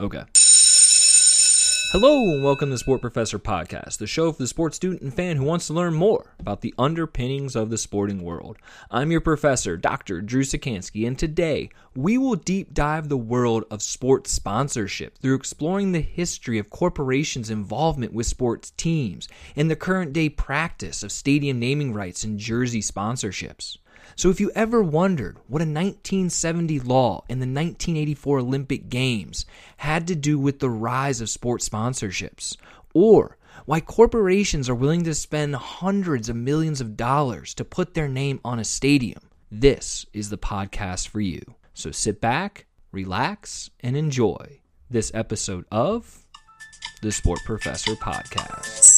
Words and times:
Okay. 0.00 0.22
Hello 1.90 2.32
and 2.32 2.44
welcome 2.44 2.68
to 2.68 2.74
the 2.74 2.78
Sport 2.78 3.00
Professor 3.00 3.36
Podcast, 3.40 3.98
the 3.98 4.06
show 4.06 4.30
for 4.30 4.38
the 4.38 4.46
sports 4.46 4.76
student 4.76 5.02
and 5.02 5.12
fan 5.12 5.36
who 5.36 5.42
wants 5.42 5.66
to 5.66 5.72
learn 5.72 5.94
more 5.94 6.36
about 6.38 6.60
the 6.60 6.72
underpinnings 6.78 7.56
of 7.56 7.68
the 7.68 7.78
sporting 7.78 8.22
world. 8.22 8.58
I'm 8.92 9.10
your 9.10 9.20
professor, 9.20 9.76
Dr. 9.76 10.20
Drew 10.20 10.44
Sikansky, 10.44 11.04
and 11.04 11.18
today 11.18 11.70
we 11.96 12.16
will 12.16 12.36
deep 12.36 12.72
dive 12.72 13.08
the 13.08 13.16
world 13.16 13.64
of 13.72 13.82
sports 13.82 14.30
sponsorship 14.30 15.18
through 15.18 15.34
exploring 15.34 15.90
the 15.90 16.00
history 16.00 16.60
of 16.60 16.70
corporations' 16.70 17.50
involvement 17.50 18.12
with 18.12 18.26
sports 18.26 18.70
teams 18.76 19.28
and 19.56 19.68
the 19.68 19.74
current 19.74 20.12
day 20.12 20.28
practice 20.28 21.02
of 21.02 21.10
stadium 21.10 21.58
naming 21.58 21.92
rights 21.92 22.22
and 22.22 22.38
jersey 22.38 22.82
sponsorships. 22.82 23.78
So, 24.18 24.30
if 24.30 24.40
you 24.40 24.50
ever 24.56 24.82
wondered 24.82 25.36
what 25.46 25.62
a 25.62 25.62
1970 25.62 26.80
law 26.80 27.22
in 27.28 27.38
the 27.38 27.46
1984 27.46 28.40
Olympic 28.40 28.88
Games 28.88 29.46
had 29.76 30.08
to 30.08 30.16
do 30.16 30.40
with 30.40 30.58
the 30.58 30.68
rise 30.68 31.20
of 31.20 31.30
sports 31.30 31.68
sponsorships, 31.68 32.56
or 32.92 33.38
why 33.64 33.78
corporations 33.78 34.68
are 34.68 34.74
willing 34.74 35.04
to 35.04 35.14
spend 35.14 35.54
hundreds 35.54 36.28
of 36.28 36.34
millions 36.34 36.80
of 36.80 36.96
dollars 36.96 37.54
to 37.54 37.64
put 37.64 37.94
their 37.94 38.08
name 38.08 38.40
on 38.44 38.58
a 38.58 38.64
stadium, 38.64 39.22
this 39.52 40.04
is 40.12 40.30
the 40.30 40.36
podcast 40.36 41.06
for 41.06 41.20
you. 41.20 41.54
So, 41.72 41.92
sit 41.92 42.20
back, 42.20 42.66
relax, 42.90 43.70
and 43.78 43.96
enjoy 43.96 44.62
this 44.90 45.12
episode 45.14 45.64
of 45.70 46.26
the 47.02 47.12
Sport 47.12 47.38
Professor 47.44 47.92
Podcast. 47.92 48.97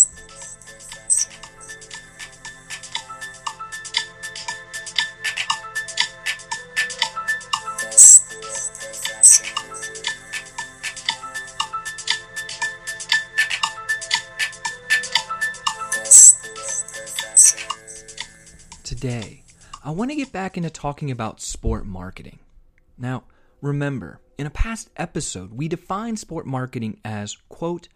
Today, 19.00 19.44
I 19.82 19.92
want 19.92 20.10
to 20.10 20.14
get 20.14 20.30
back 20.30 20.58
into 20.58 20.68
talking 20.68 21.10
about 21.10 21.40
sport 21.40 21.86
marketing. 21.86 22.38
Now, 22.98 23.24
remember, 23.62 24.20
in 24.36 24.46
a 24.46 24.50
past 24.50 24.90
episode, 24.94 25.54
we 25.54 25.68
defined 25.68 26.18
sport 26.18 26.44
marketing 26.44 27.00
as, 27.02 27.38
quote, 27.48 27.88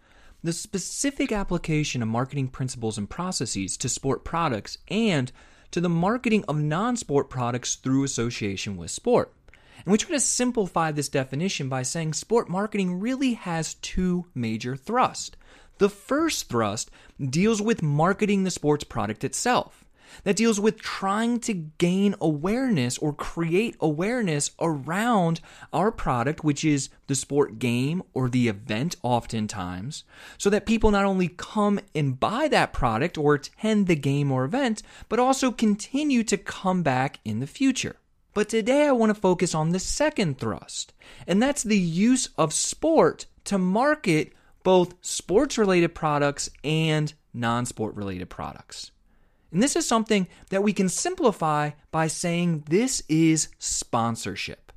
the 0.43 0.51
specific 0.51 1.31
application 1.31 2.01
of 2.01 2.07
marketing 2.07 2.47
principles 2.47 2.97
and 2.97 3.07
processes 3.07 3.77
to 3.77 3.87
sport 3.87 4.23
products 4.23 4.79
and 4.87 5.31
to 5.69 5.79
the 5.79 5.89
marketing 5.89 6.43
of 6.47 6.59
non 6.59 6.97
sport 6.97 7.29
products 7.29 7.75
through 7.75 8.03
association 8.03 8.75
with 8.75 8.89
sport. 8.89 9.31
And 9.85 9.91
we 9.91 9.99
try 9.99 10.15
to 10.15 10.19
simplify 10.19 10.91
this 10.91 11.07
definition 11.07 11.69
by 11.69 11.83
saying 11.83 12.13
sport 12.13 12.49
marketing 12.49 12.99
really 12.99 13.33
has 13.33 13.75
two 13.75 14.25
major 14.33 14.75
thrusts. 14.75 15.37
The 15.77 15.89
first 15.89 16.49
thrust 16.49 16.89
deals 17.23 17.61
with 17.61 17.83
marketing 17.83 18.43
the 18.43 18.49
sports 18.49 18.83
product 18.85 19.23
itself 19.23 19.84
that 20.23 20.35
deals 20.35 20.59
with 20.59 20.79
trying 20.81 21.39
to 21.41 21.53
gain 21.53 22.15
awareness 22.19 22.97
or 22.97 23.13
create 23.13 23.75
awareness 23.79 24.51
around 24.59 25.41
our 25.73 25.91
product, 25.91 26.43
which 26.43 26.63
is 26.63 26.89
the 27.07 27.15
sport 27.15 27.59
game 27.59 28.01
or 28.13 28.29
the 28.29 28.47
event, 28.47 28.95
oftentimes, 29.03 30.03
so 30.37 30.49
that 30.49 30.65
people 30.65 30.91
not 30.91 31.05
only 31.05 31.27
come 31.27 31.79
and 31.93 32.19
buy 32.19 32.47
that 32.47 32.73
product 32.73 33.17
or 33.17 33.35
attend 33.35 33.87
the 33.87 33.95
game 33.95 34.31
or 34.31 34.45
event, 34.45 34.81
but 35.09 35.19
also 35.19 35.51
continue 35.51 36.23
to 36.23 36.37
come 36.37 36.83
back 36.83 37.19
in 37.23 37.39
the 37.39 37.47
future. 37.47 37.97
But 38.33 38.49
today 38.49 38.85
I 38.85 38.91
want 38.91 39.15
to 39.15 39.19
focus 39.19 39.55
on 39.55 39.69
the 39.69 39.79
second 39.79 40.39
thrust, 40.39 40.93
and 41.25 41.41
that's 41.41 41.63
the 41.63 41.77
use 41.77 42.29
of 42.37 42.53
sport 42.53 43.27
to 43.45 43.57
market 43.57 44.33
both 44.63 44.95
sports 45.01 45.57
related 45.57 45.95
products 45.95 46.49
and 46.63 47.13
non 47.33 47.65
sport 47.65 47.95
related 47.95 48.29
products. 48.29 48.91
And 49.55 49.63
this 49.63 49.77
is 49.77 49.87
something 49.87 50.27
that 50.49 50.63
we 50.63 50.73
can 50.73 50.89
simplify 50.89 51.69
by 51.89 52.07
saying 52.07 52.65
this 52.67 53.01
is 53.07 53.47
sponsorship. 53.57 54.73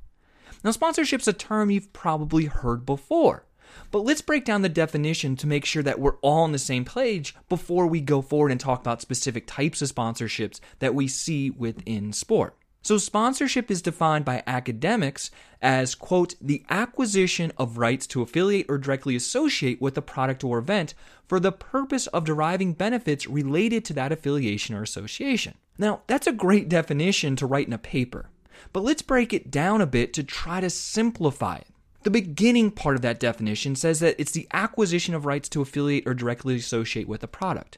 Now, 0.63 0.71
sponsorship's 0.71 1.27
a 1.27 1.33
term 1.33 1.69
you've 1.69 1.91
probably 1.91 2.45
heard 2.45 2.85
before, 2.85 3.45
but 3.91 4.05
let's 4.05 4.21
break 4.21 4.45
down 4.45 4.61
the 4.61 4.69
definition 4.69 5.35
to 5.35 5.47
make 5.47 5.65
sure 5.65 5.83
that 5.83 5.99
we're 5.99 6.15
all 6.19 6.43
on 6.43 6.53
the 6.53 6.57
same 6.57 6.85
page 6.85 7.35
before 7.49 7.87
we 7.87 7.99
go 7.99 8.21
forward 8.21 8.53
and 8.53 8.59
talk 8.61 8.79
about 8.79 9.01
specific 9.01 9.47
types 9.47 9.81
of 9.81 9.93
sponsorships 9.93 10.61
that 10.79 10.95
we 10.95 11.09
see 11.09 11.49
within 11.49 12.13
sport. 12.13 12.55
So, 12.81 12.97
sponsorship 12.97 13.69
is 13.69 13.81
defined 13.81 14.23
by 14.23 14.41
academics 14.47 15.31
as, 15.61 15.95
quote, 15.95 16.35
the 16.39 16.63
acquisition 16.69 17.51
of 17.57 17.77
rights 17.77 18.07
to 18.07 18.21
affiliate 18.21 18.67
or 18.69 18.77
directly 18.77 19.15
associate 19.15 19.81
with 19.81 19.97
a 19.97 20.01
product 20.01 20.43
or 20.43 20.59
event 20.59 20.93
for 21.27 21.39
the 21.39 21.51
purpose 21.51 22.07
of 22.07 22.23
deriving 22.23 22.73
benefits 22.73 23.27
related 23.27 23.83
to 23.85 23.93
that 23.93 24.13
affiliation 24.13 24.75
or 24.75 24.81
association. 24.81 25.55
Now, 25.77 26.01
that's 26.07 26.27
a 26.27 26.31
great 26.31 26.69
definition 26.69 27.35
to 27.37 27.45
write 27.45 27.67
in 27.67 27.73
a 27.73 27.77
paper, 27.77 28.29
but 28.71 28.83
let's 28.83 29.01
break 29.01 29.33
it 29.33 29.51
down 29.51 29.81
a 29.81 29.85
bit 29.85 30.13
to 30.13 30.23
try 30.23 30.61
to 30.61 30.69
simplify 30.69 31.57
it. 31.57 31.67
The 32.03 32.09
beginning 32.09 32.71
part 32.71 32.95
of 32.95 33.01
that 33.01 33.19
definition 33.19 33.75
says 33.75 33.99
that 33.99 34.15
it's 34.17 34.31
the 34.31 34.47
acquisition 34.53 35.13
of 35.13 35.25
rights 35.25 35.49
to 35.49 35.61
affiliate 35.61 36.07
or 36.07 36.13
directly 36.13 36.55
associate 36.55 37.09
with 37.09 37.23
a 37.23 37.27
product. 37.27 37.77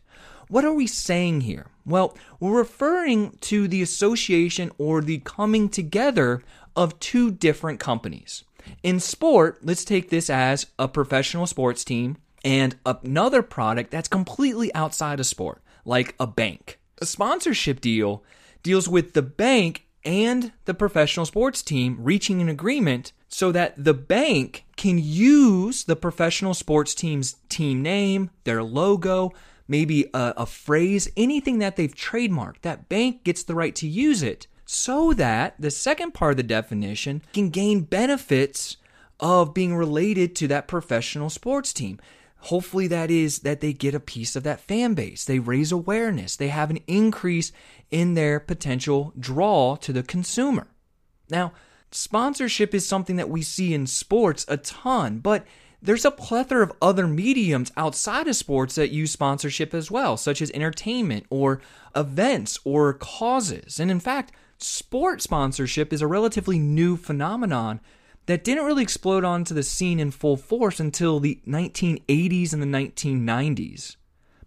What 0.51 0.66
are 0.66 0.73
we 0.73 0.85
saying 0.85 1.41
here? 1.41 1.67
Well, 1.85 2.13
we're 2.41 2.57
referring 2.57 3.38
to 3.39 3.69
the 3.69 3.81
association 3.81 4.69
or 4.78 5.00
the 5.00 5.19
coming 5.19 5.69
together 5.69 6.44
of 6.75 7.00
two 7.00 7.31
different 7.31 7.79
companies. 7.79 8.44
In 8.84 9.00
sport, 9.00 9.59
let's 9.63 9.85
take 9.85 10.09
this 10.09 10.29
as 10.29 10.66
a 10.78 10.89
professional 10.89 11.47
sports 11.47 11.85
team 11.85 12.17
and 12.44 12.75
another 12.85 13.41
product 13.41 13.91
that's 13.91 14.09
completely 14.09 14.75
outside 14.75 15.22
of 15.22 15.25
sport, 15.25 15.62
like 15.85 16.16
a 16.19 16.28
bank. 16.28 16.81
A 17.01 17.06
sponsorship 17.06 17.79
deal 17.79 18.22
deals 18.62 18.89
with 18.89 19.13
the 19.13 19.22
bank 19.22 19.85
and 20.03 20.51
the 20.66 20.73
professional 20.73 21.25
sports 21.25 21.63
team 21.63 21.95
reaching 21.97 22.41
an 22.41 22.50
agreement 22.50 23.13
so 23.29 23.53
that 23.53 23.81
the 23.81 23.94
bank 23.94 24.66
can 24.75 25.00
use 25.01 25.85
the 25.85 25.95
professional 25.95 26.53
sports 26.53 26.94
team's 26.94 27.38
team 27.47 27.81
name, 27.81 28.31
their 28.44 28.62
logo, 28.62 29.31
maybe 29.72 30.09
a, 30.14 30.34
a 30.38 30.46
phrase, 30.46 31.09
anything 31.16 31.59
that 31.59 31.78
they've 31.78 31.96
trademarked, 31.96 32.62
that 32.62 32.90
bank 32.90 33.24
gets 33.24 33.42
the 33.42 33.56
right 33.56 33.74
to 33.76 33.88
use 33.88 34.22
it 34.22 34.46
so 34.66 35.14
that 35.14 35.56
the 35.58 35.72
second 35.72 36.14
part 36.14 36.32
of 36.32 36.38
the 36.38 36.44
definition 36.44 37.22
can 37.34 37.50
gain 37.50 37.81
benefits 37.81 38.78
of 39.20 39.54
being 39.54 39.76
related 39.76 40.36
to 40.36 40.48
that 40.48 40.68
professional 40.68 41.30
sports 41.30 41.72
team. 41.72 42.00
Hopefully, 42.46 42.88
that 42.88 43.10
is 43.10 43.40
that 43.40 43.62
they 43.62 43.72
get 43.72 43.96
a 43.96 44.00
piece 44.00 44.36
of 44.36 44.44
that 44.44 44.60
fan 44.60 44.94
base. 44.94 45.24
They 45.24 45.40
raise 45.40 45.72
awareness. 45.72 46.36
They 46.36 46.50
have 46.50 46.70
an 46.70 46.80
increase 46.88 47.52
in 47.92 48.16
their 48.16 48.40
potential 48.40 49.14
draw 49.18 49.76
to 49.78 49.94
the 49.94 50.04
consumer. 50.04 50.68
Now, 51.30 51.54
sponsorship 51.92 52.74
is 52.74 52.86
something 52.86 53.16
that 53.16 53.30
we 53.30 53.42
see 53.42 53.74
in 53.74 53.88
sports 53.88 54.44
a 54.48 54.58
ton, 54.58 55.20
but 55.20 55.46
there's 55.81 56.06
a 56.06 56.12
plethora 56.12 56.64
of 56.64 56.74
other 56.81 57.08
mediums 57.08 57.72
outside 57.75 58.28
of 58.28 58.36
sports 58.36 58.75
that 58.75 58.92
use 58.92 59.12
sponsorship 59.12 59.74
as 59.74 59.90
well, 59.90 60.16
such 60.16 60.42
as 60.42 60.52
entertainment 60.52 61.25
or 61.30 61.62
events 61.96 62.59
or 62.64 62.94
causes. 62.94 63.80
And 63.80 63.90
in 63.90 64.00
fact, 64.00 64.31
sport 64.59 65.22
sponsorship 65.22 65.92
is 65.92 66.02
a 66.02 66.08
relatively 66.08 66.59
new 66.59 66.97
phenomenon 66.97 67.80
that 68.28 68.44
didn't 68.44 68.66
really 68.66 68.84
explode 68.84 69.24
onto 69.24 69.53
the 69.53 69.64
scene 69.64 70.00
in 70.00 70.12
full 70.12 70.38
force 70.38 70.80
until 70.80 71.19
the 71.19 71.40
1980s 71.47 72.53
and 72.53 72.62
the 72.62 72.68
1990s. 72.68 73.96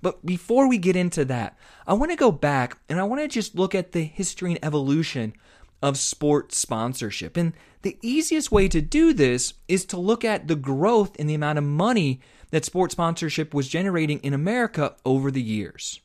But 0.01 0.25
before 0.25 0.69
we 0.69 0.79
get 0.79 0.97
into 0.97 1.25
that, 1.25 1.59
I 1.87 1.95
want 1.95 2.13
to 2.13 2.17
go 2.17 2.31
back 2.31 2.79
and 2.89 3.01
I 3.01 3.05
want 3.05 3.23
to 3.23 3.29
just 3.29 3.55
look 3.55 3.75
at 3.75 3.93
the 3.93 4.05
history 4.05 4.51
and 4.51 4.65
evolution 4.65 5.35
of 5.85 5.99
sports 5.99 6.57
sponsorship. 6.57 7.37
And 7.37 7.53
the 7.83 7.99
easiest 8.01 8.51
way 8.51 8.69
to 8.69 8.81
do 8.81 9.13
this 9.13 9.53
is 9.69 9.85
to 9.87 9.99
look 9.99 10.25
at 10.25 10.49
the 10.49 10.57
growth 10.57 11.15
in 11.17 11.27
the 11.27 11.35
amount 11.35 11.59
of 11.59 11.65
money 11.65 12.21
that 12.51 12.65
sports 12.65 12.93
sponsorship 12.93 13.53
was 13.53 13.69
generating 13.69 14.19
in 14.21 14.33
America 14.33 14.97
over 15.05 15.31
the 15.31 15.43
years. 15.43 16.01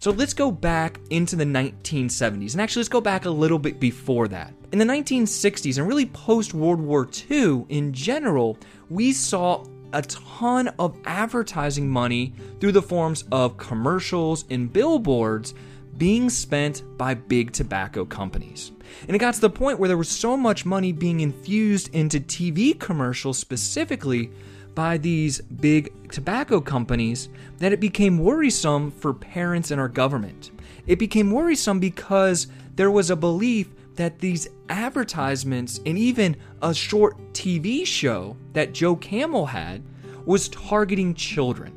So 0.00 0.10
let's 0.10 0.34
go 0.34 0.50
back 0.50 0.98
into 1.10 1.36
the 1.36 1.44
1970s, 1.44 2.52
and 2.52 2.60
actually, 2.60 2.80
let's 2.80 2.88
go 2.88 3.02
back 3.02 3.26
a 3.26 3.30
little 3.30 3.58
bit 3.58 3.78
before 3.78 4.28
that. 4.28 4.52
In 4.72 4.78
the 4.78 4.84
1960s, 4.84 5.78
and 5.78 5.86
really 5.86 6.06
post 6.06 6.52
World 6.52 6.80
War 6.80 7.08
II 7.30 7.66
in 7.68 7.92
general, 7.92 8.58
we 8.88 9.12
saw 9.12 9.64
a 9.92 10.02
ton 10.02 10.68
of 10.78 10.98
advertising 11.04 11.88
money 11.88 12.32
through 12.60 12.72
the 12.72 12.82
forms 12.82 13.24
of 13.30 13.58
commercials 13.58 14.44
and 14.50 14.72
billboards 14.72 15.54
being 16.00 16.30
spent 16.30 16.82
by 16.96 17.12
big 17.12 17.52
tobacco 17.52 18.06
companies. 18.06 18.72
And 19.06 19.14
it 19.14 19.18
got 19.18 19.34
to 19.34 19.40
the 19.40 19.50
point 19.50 19.78
where 19.78 19.86
there 19.86 19.98
was 19.98 20.08
so 20.08 20.34
much 20.34 20.64
money 20.64 20.92
being 20.92 21.20
infused 21.20 21.94
into 21.94 22.18
TV 22.18 22.80
commercials 22.80 23.38
specifically 23.38 24.30
by 24.74 24.96
these 24.96 25.42
big 25.42 25.92
tobacco 26.10 26.58
companies 26.58 27.28
that 27.58 27.74
it 27.74 27.80
became 27.80 28.18
worrisome 28.18 28.90
for 28.90 29.12
parents 29.12 29.72
and 29.72 29.78
our 29.78 29.88
government. 29.88 30.52
It 30.86 30.98
became 30.98 31.30
worrisome 31.30 31.78
because 31.78 32.46
there 32.76 32.90
was 32.90 33.10
a 33.10 33.16
belief 33.16 33.68
that 33.96 34.20
these 34.20 34.48
advertisements 34.70 35.80
and 35.84 35.98
even 35.98 36.34
a 36.62 36.72
short 36.72 37.18
TV 37.34 37.84
show 37.84 38.38
that 38.54 38.72
Joe 38.72 38.96
Camel 38.96 39.44
had 39.44 39.82
was 40.24 40.48
targeting 40.48 41.12
children. 41.12 41.74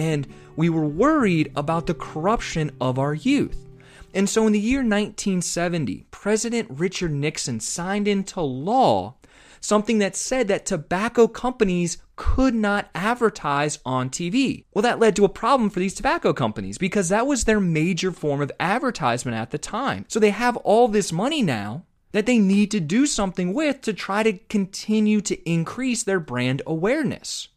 And 0.00 0.26
we 0.56 0.70
were 0.70 0.86
worried 0.86 1.52
about 1.54 1.86
the 1.86 1.92
corruption 1.92 2.70
of 2.80 2.98
our 2.98 3.12
youth. 3.12 3.68
And 4.14 4.30
so 4.30 4.46
in 4.46 4.54
the 4.54 4.58
year 4.58 4.78
1970, 4.78 6.06
President 6.10 6.68
Richard 6.70 7.12
Nixon 7.12 7.60
signed 7.60 8.08
into 8.08 8.40
law 8.40 9.16
something 9.60 9.98
that 9.98 10.16
said 10.16 10.48
that 10.48 10.64
tobacco 10.64 11.28
companies 11.28 11.98
could 12.16 12.54
not 12.54 12.88
advertise 12.94 13.78
on 13.84 14.08
TV. 14.08 14.64
Well, 14.72 14.80
that 14.82 14.98
led 14.98 15.16
to 15.16 15.26
a 15.26 15.28
problem 15.28 15.68
for 15.68 15.80
these 15.80 15.92
tobacco 15.92 16.32
companies 16.32 16.78
because 16.78 17.10
that 17.10 17.26
was 17.26 17.44
their 17.44 17.60
major 17.60 18.10
form 18.10 18.40
of 18.40 18.50
advertisement 18.58 19.36
at 19.36 19.50
the 19.50 19.58
time. 19.58 20.06
So 20.08 20.18
they 20.18 20.30
have 20.30 20.56
all 20.58 20.88
this 20.88 21.12
money 21.12 21.42
now 21.42 21.84
that 22.12 22.24
they 22.24 22.38
need 22.38 22.70
to 22.70 22.80
do 22.80 23.04
something 23.04 23.52
with 23.52 23.82
to 23.82 23.92
try 23.92 24.22
to 24.22 24.32
continue 24.48 25.20
to 25.20 25.36
increase 25.46 26.02
their 26.04 26.20
brand 26.20 26.62
awareness. 26.66 27.48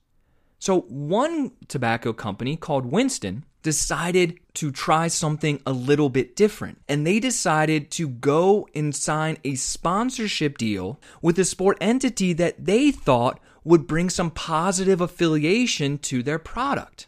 So, 0.63 0.83
one 0.87 1.51
tobacco 1.67 2.13
company 2.13 2.55
called 2.55 2.85
Winston 2.85 3.43
decided 3.63 4.39
to 4.53 4.71
try 4.71 5.09
something 5.09 5.61
a 5.65 5.73
little 5.73 6.07
bit 6.07 6.37
different. 6.37 6.79
And 6.87 7.05
they 7.05 7.19
decided 7.19 7.91
to 7.91 8.07
go 8.07 8.69
and 8.73 8.95
sign 8.95 9.39
a 9.43 9.55
sponsorship 9.55 10.57
deal 10.57 11.01
with 11.21 11.37
a 11.37 11.43
sport 11.43 11.77
entity 11.81 12.31
that 12.31 12.63
they 12.63 12.91
thought 12.91 13.41
would 13.65 13.87
bring 13.87 14.09
some 14.09 14.31
positive 14.31 15.01
affiliation 15.01 15.97
to 15.97 16.23
their 16.23 16.39
product. 16.39 17.07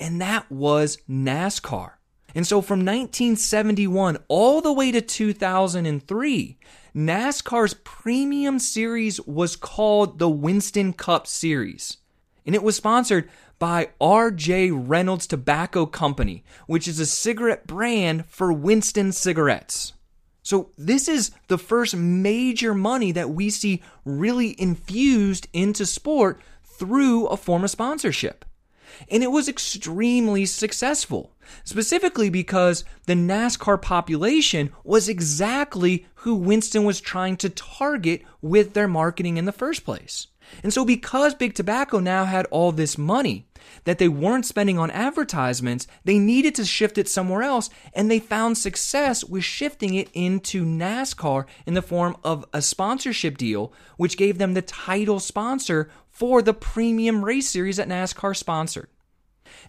And 0.00 0.20
that 0.20 0.50
was 0.50 0.98
NASCAR. 1.08 1.92
And 2.34 2.48
so 2.48 2.60
from 2.60 2.80
1971 2.80 4.18
all 4.26 4.60
the 4.60 4.72
way 4.72 4.90
to 4.90 5.00
2003, 5.00 6.58
NASCAR's 6.96 7.74
premium 7.74 8.58
series 8.58 9.20
was 9.20 9.54
called 9.54 10.18
the 10.18 10.28
Winston 10.28 10.92
Cup 10.92 11.28
Series 11.28 11.98
and 12.48 12.54
it 12.54 12.62
was 12.62 12.76
sponsored 12.76 13.28
by 13.58 13.90
R.J. 14.00 14.70
Reynolds 14.70 15.26
Tobacco 15.26 15.84
Company, 15.84 16.44
which 16.66 16.88
is 16.88 16.98
a 16.98 17.04
cigarette 17.04 17.66
brand 17.66 18.24
for 18.24 18.50
Winston 18.54 19.12
cigarettes. 19.12 19.92
So, 20.42 20.70
this 20.78 21.08
is 21.08 21.30
the 21.48 21.58
first 21.58 21.94
major 21.94 22.72
money 22.72 23.12
that 23.12 23.28
we 23.28 23.50
see 23.50 23.82
really 24.06 24.58
infused 24.58 25.46
into 25.52 25.84
sport 25.84 26.40
through 26.64 27.26
a 27.26 27.36
form 27.36 27.64
of 27.64 27.70
sponsorship. 27.70 28.46
And 29.10 29.22
it 29.22 29.30
was 29.30 29.46
extremely 29.46 30.46
successful, 30.46 31.36
specifically 31.64 32.30
because 32.30 32.82
the 33.04 33.12
NASCAR 33.12 33.82
population 33.82 34.72
was 34.84 35.06
exactly 35.06 36.06
who 36.14 36.34
Winston 36.34 36.84
was 36.84 37.02
trying 37.02 37.36
to 37.36 37.50
target 37.50 38.22
with 38.40 38.72
their 38.72 38.88
marketing 38.88 39.36
in 39.36 39.44
the 39.44 39.52
first 39.52 39.84
place. 39.84 40.28
And 40.62 40.72
so, 40.72 40.84
because 40.84 41.34
Big 41.34 41.54
Tobacco 41.54 41.98
now 42.00 42.24
had 42.24 42.46
all 42.46 42.72
this 42.72 42.98
money 42.98 43.46
that 43.84 43.98
they 43.98 44.08
weren't 44.08 44.46
spending 44.46 44.78
on 44.78 44.90
advertisements, 44.90 45.86
they 46.04 46.18
needed 46.18 46.54
to 46.56 46.64
shift 46.64 46.98
it 46.98 47.08
somewhere 47.08 47.42
else. 47.42 47.70
And 47.94 48.10
they 48.10 48.18
found 48.18 48.58
success 48.58 49.24
with 49.24 49.44
shifting 49.44 49.94
it 49.94 50.08
into 50.12 50.64
NASCAR 50.64 51.46
in 51.66 51.74
the 51.74 51.82
form 51.82 52.16
of 52.24 52.44
a 52.52 52.62
sponsorship 52.62 53.38
deal, 53.38 53.72
which 53.96 54.16
gave 54.16 54.38
them 54.38 54.54
the 54.54 54.62
title 54.62 55.20
sponsor 55.20 55.90
for 56.08 56.42
the 56.42 56.54
premium 56.54 57.24
race 57.24 57.48
series 57.48 57.76
that 57.76 57.88
NASCAR 57.88 58.36
sponsored. 58.36 58.88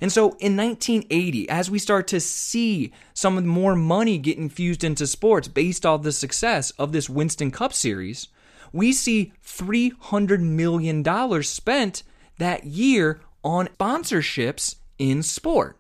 And 0.02 0.12
so 0.12 0.36
in 0.40 0.56
1980, 0.56 1.50
as 1.50 1.70
we 1.70 1.80
start 1.80 2.08
to 2.08 2.20
see 2.20 2.92
some 3.14 3.46
more 3.48 3.76
money 3.76 4.18
get 4.18 4.38
infused 4.38 4.84
into 4.84 5.08
sports 5.08 5.48
based 5.48 5.86
off 5.86 6.04
the 6.04 6.12
success 6.12 6.72
of 6.72 6.92
this 6.92 7.10
Winston 7.10 7.52
Cup 7.52 7.74
series, 7.74 8.28
we 8.72 8.92
see 8.94 9.34
$300 9.46 10.42
million 10.42 11.44
spent 11.44 12.04
that 12.38 12.66
year 12.66 13.22
on 13.44 13.68
sponsorships 13.80 14.76
in 14.98 15.24
sport. 15.24 15.78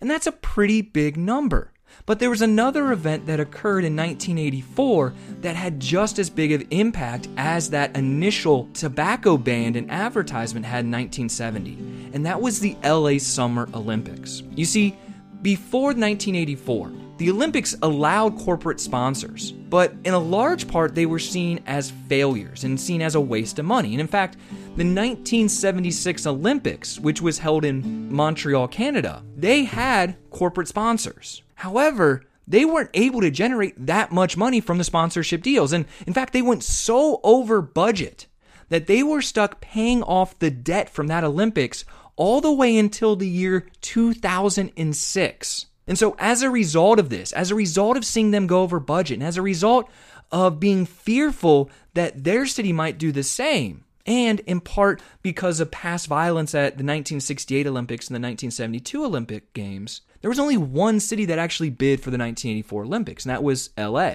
And 0.00 0.10
that's 0.10 0.26
a 0.26 0.32
pretty 0.32 0.82
big 0.82 1.16
number. 1.16 1.72
But 2.04 2.18
there 2.18 2.30
was 2.30 2.42
another 2.42 2.92
event 2.92 3.26
that 3.26 3.40
occurred 3.40 3.84
in 3.84 3.96
1984 3.96 5.14
that 5.40 5.56
had 5.56 5.80
just 5.80 6.18
as 6.18 6.28
big 6.28 6.52
of 6.52 6.64
impact 6.70 7.28
as 7.36 7.70
that 7.70 7.96
initial 7.96 8.68
tobacco 8.74 9.36
ban 9.36 9.76
and 9.76 9.90
advertisement 9.90 10.66
had 10.66 10.84
in 10.84 10.90
1970, 10.90 12.10
and 12.12 12.26
that 12.26 12.40
was 12.40 12.60
the 12.60 12.76
LA 12.84 13.18
Summer 13.18 13.68
Olympics. 13.74 14.42
You 14.54 14.66
see, 14.66 14.96
before 15.42 15.88
1984, 15.88 16.92
the 17.18 17.30
Olympics 17.30 17.74
allowed 17.82 18.38
corporate 18.38 18.78
sponsors, 18.78 19.52
but 19.52 19.94
in 20.04 20.12
a 20.12 20.18
large 20.18 20.68
part 20.68 20.94
they 20.94 21.06
were 21.06 21.18
seen 21.18 21.62
as 21.66 21.90
failures 22.08 22.64
and 22.64 22.78
seen 22.78 23.00
as 23.00 23.14
a 23.14 23.20
waste 23.20 23.58
of 23.58 23.64
money. 23.64 23.92
And 23.92 24.00
in 24.00 24.06
fact, 24.06 24.34
the 24.76 24.84
1976 24.84 26.26
Olympics, 26.26 27.00
which 27.00 27.22
was 27.22 27.38
held 27.38 27.64
in 27.64 28.12
Montreal, 28.12 28.68
Canada, 28.68 29.22
they 29.34 29.64
had 29.64 30.16
corporate 30.30 30.68
sponsors. 30.68 31.42
However, 31.54 32.24
they 32.46 32.64
weren't 32.64 32.90
able 32.92 33.22
to 33.22 33.30
generate 33.30 33.86
that 33.86 34.12
much 34.12 34.36
money 34.36 34.60
from 34.60 34.78
the 34.78 34.84
sponsorship 34.84 35.42
deals. 35.42 35.72
And 35.72 35.86
in 36.06 36.12
fact, 36.12 36.32
they 36.32 36.42
went 36.42 36.62
so 36.62 37.20
over 37.24 37.62
budget 37.62 38.26
that 38.68 38.86
they 38.86 39.02
were 39.02 39.22
stuck 39.22 39.60
paying 39.60 40.02
off 40.02 40.38
the 40.38 40.50
debt 40.50 40.90
from 40.90 41.06
that 41.06 41.24
Olympics 41.24 41.84
all 42.16 42.40
the 42.40 42.52
way 42.52 42.76
until 42.76 43.16
the 43.16 43.28
year 43.28 43.68
2006. 43.80 45.66
And 45.86 45.98
so, 45.98 46.16
as 46.18 46.42
a 46.42 46.50
result 46.50 46.98
of 46.98 47.10
this, 47.10 47.32
as 47.32 47.50
a 47.50 47.54
result 47.54 47.96
of 47.96 48.04
seeing 48.04 48.32
them 48.32 48.46
go 48.46 48.62
over 48.62 48.80
budget, 48.80 49.18
and 49.18 49.26
as 49.26 49.36
a 49.36 49.42
result 49.42 49.88
of 50.32 50.58
being 50.58 50.84
fearful 50.84 51.70
that 51.94 52.24
their 52.24 52.46
city 52.46 52.72
might 52.72 52.98
do 52.98 53.12
the 53.12 53.22
same, 53.22 53.84
and 54.04 54.40
in 54.40 54.60
part 54.60 55.00
because 55.22 55.60
of 55.60 55.70
past 55.70 56.08
violence 56.08 56.54
at 56.54 56.72
the 56.72 56.84
1968 56.84 57.66
Olympics 57.66 58.08
and 58.08 58.14
the 58.14 58.18
1972 58.18 59.04
Olympic 59.04 59.52
Games, 59.52 60.00
there 60.20 60.30
was 60.30 60.40
only 60.40 60.56
one 60.56 60.98
city 60.98 61.24
that 61.26 61.38
actually 61.38 61.70
bid 61.70 62.00
for 62.00 62.10
the 62.10 62.18
1984 62.18 62.84
Olympics, 62.84 63.24
and 63.24 63.30
that 63.30 63.44
was 63.44 63.70
LA. 63.78 64.14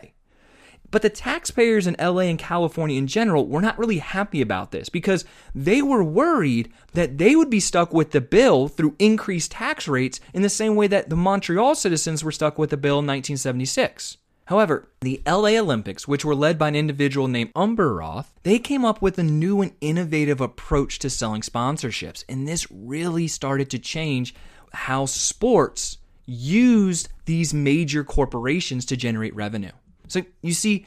But 0.91 1.01
the 1.01 1.09
taxpayers 1.09 1.87
in 1.87 1.95
LA 1.99 2.23
and 2.23 2.37
California 2.37 2.97
in 2.97 3.07
general 3.07 3.47
were 3.47 3.61
not 3.61 3.79
really 3.79 3.99
happy 3.99 4.41
about 4.41 4.71
this 4.71 4.89
because 4.89 5.25
they 5.55 5.81
were 5.81 6.03
worried 6.03 6.71
that 6.93 7.17
they 7.17 7.35
would 7.35 7.49
be 7.49 7.61
stuck 7.61 7.93
with 7.93 8.11
the 8.11 8.21
bill 8.21 8.67
through 8.67 8.95
increased 8.99 9.51
tax 9.51 9.87
rates 9.87 10.19
in 10.33 10.41
the 10.41 10.49
same 10.49 10.75
way 10.75 10.87
that 10.87 11.09
the 11.09 11.15
Montreal 11.15 11.75
citizens 11.75 12.23
were 12.23 12.31
stuck 12.31 12.59
with 12.59 12.69
the 12.69 12.77
bill 12.77 12.99
in 12.99 13.07
1976. 13.07 14.17
However, 14.45 14.89
the 14.99 15.21
LA 15.25 15.51
Olympics, 15.51 16.09
which 16.09 16.25
were 16.25 16.35
led 16.35 16.57
by 16.57 16.67
an 16.67 16.75
individual 16.75 17.29
named 17.29 17.53
Ueberroth, 17.53 18.25
they 18.43 18.59
came 18.59 18.83
up 18.83 19.01
with 19.01 19.17
a 19.17 19.23
new 19.23 19.61
and 19.61 19.71
innovative 19.79 20.41
approach 20.41 20.99
to 20.99 21.09
selling 21.09 21.41
sponsorships, 21.41 22.25
and 22.27 22.45
this 22.45 22.69
really 22.69 23.29
started 23.29 23.69
to 23.69 23.79
change 23.79 24.35
how 24.73 25.05
sports 25.05 25.99
used 26.25 27.07
these 27.25 27.53
major 27.53 28.03
corporations 28.03 28.85
to 28.85 28.97
generate 28.97 29.35
revenue. 29.35 29.71
So 30.11 30.23
you 30.41 30.53
see, 30.53 30.85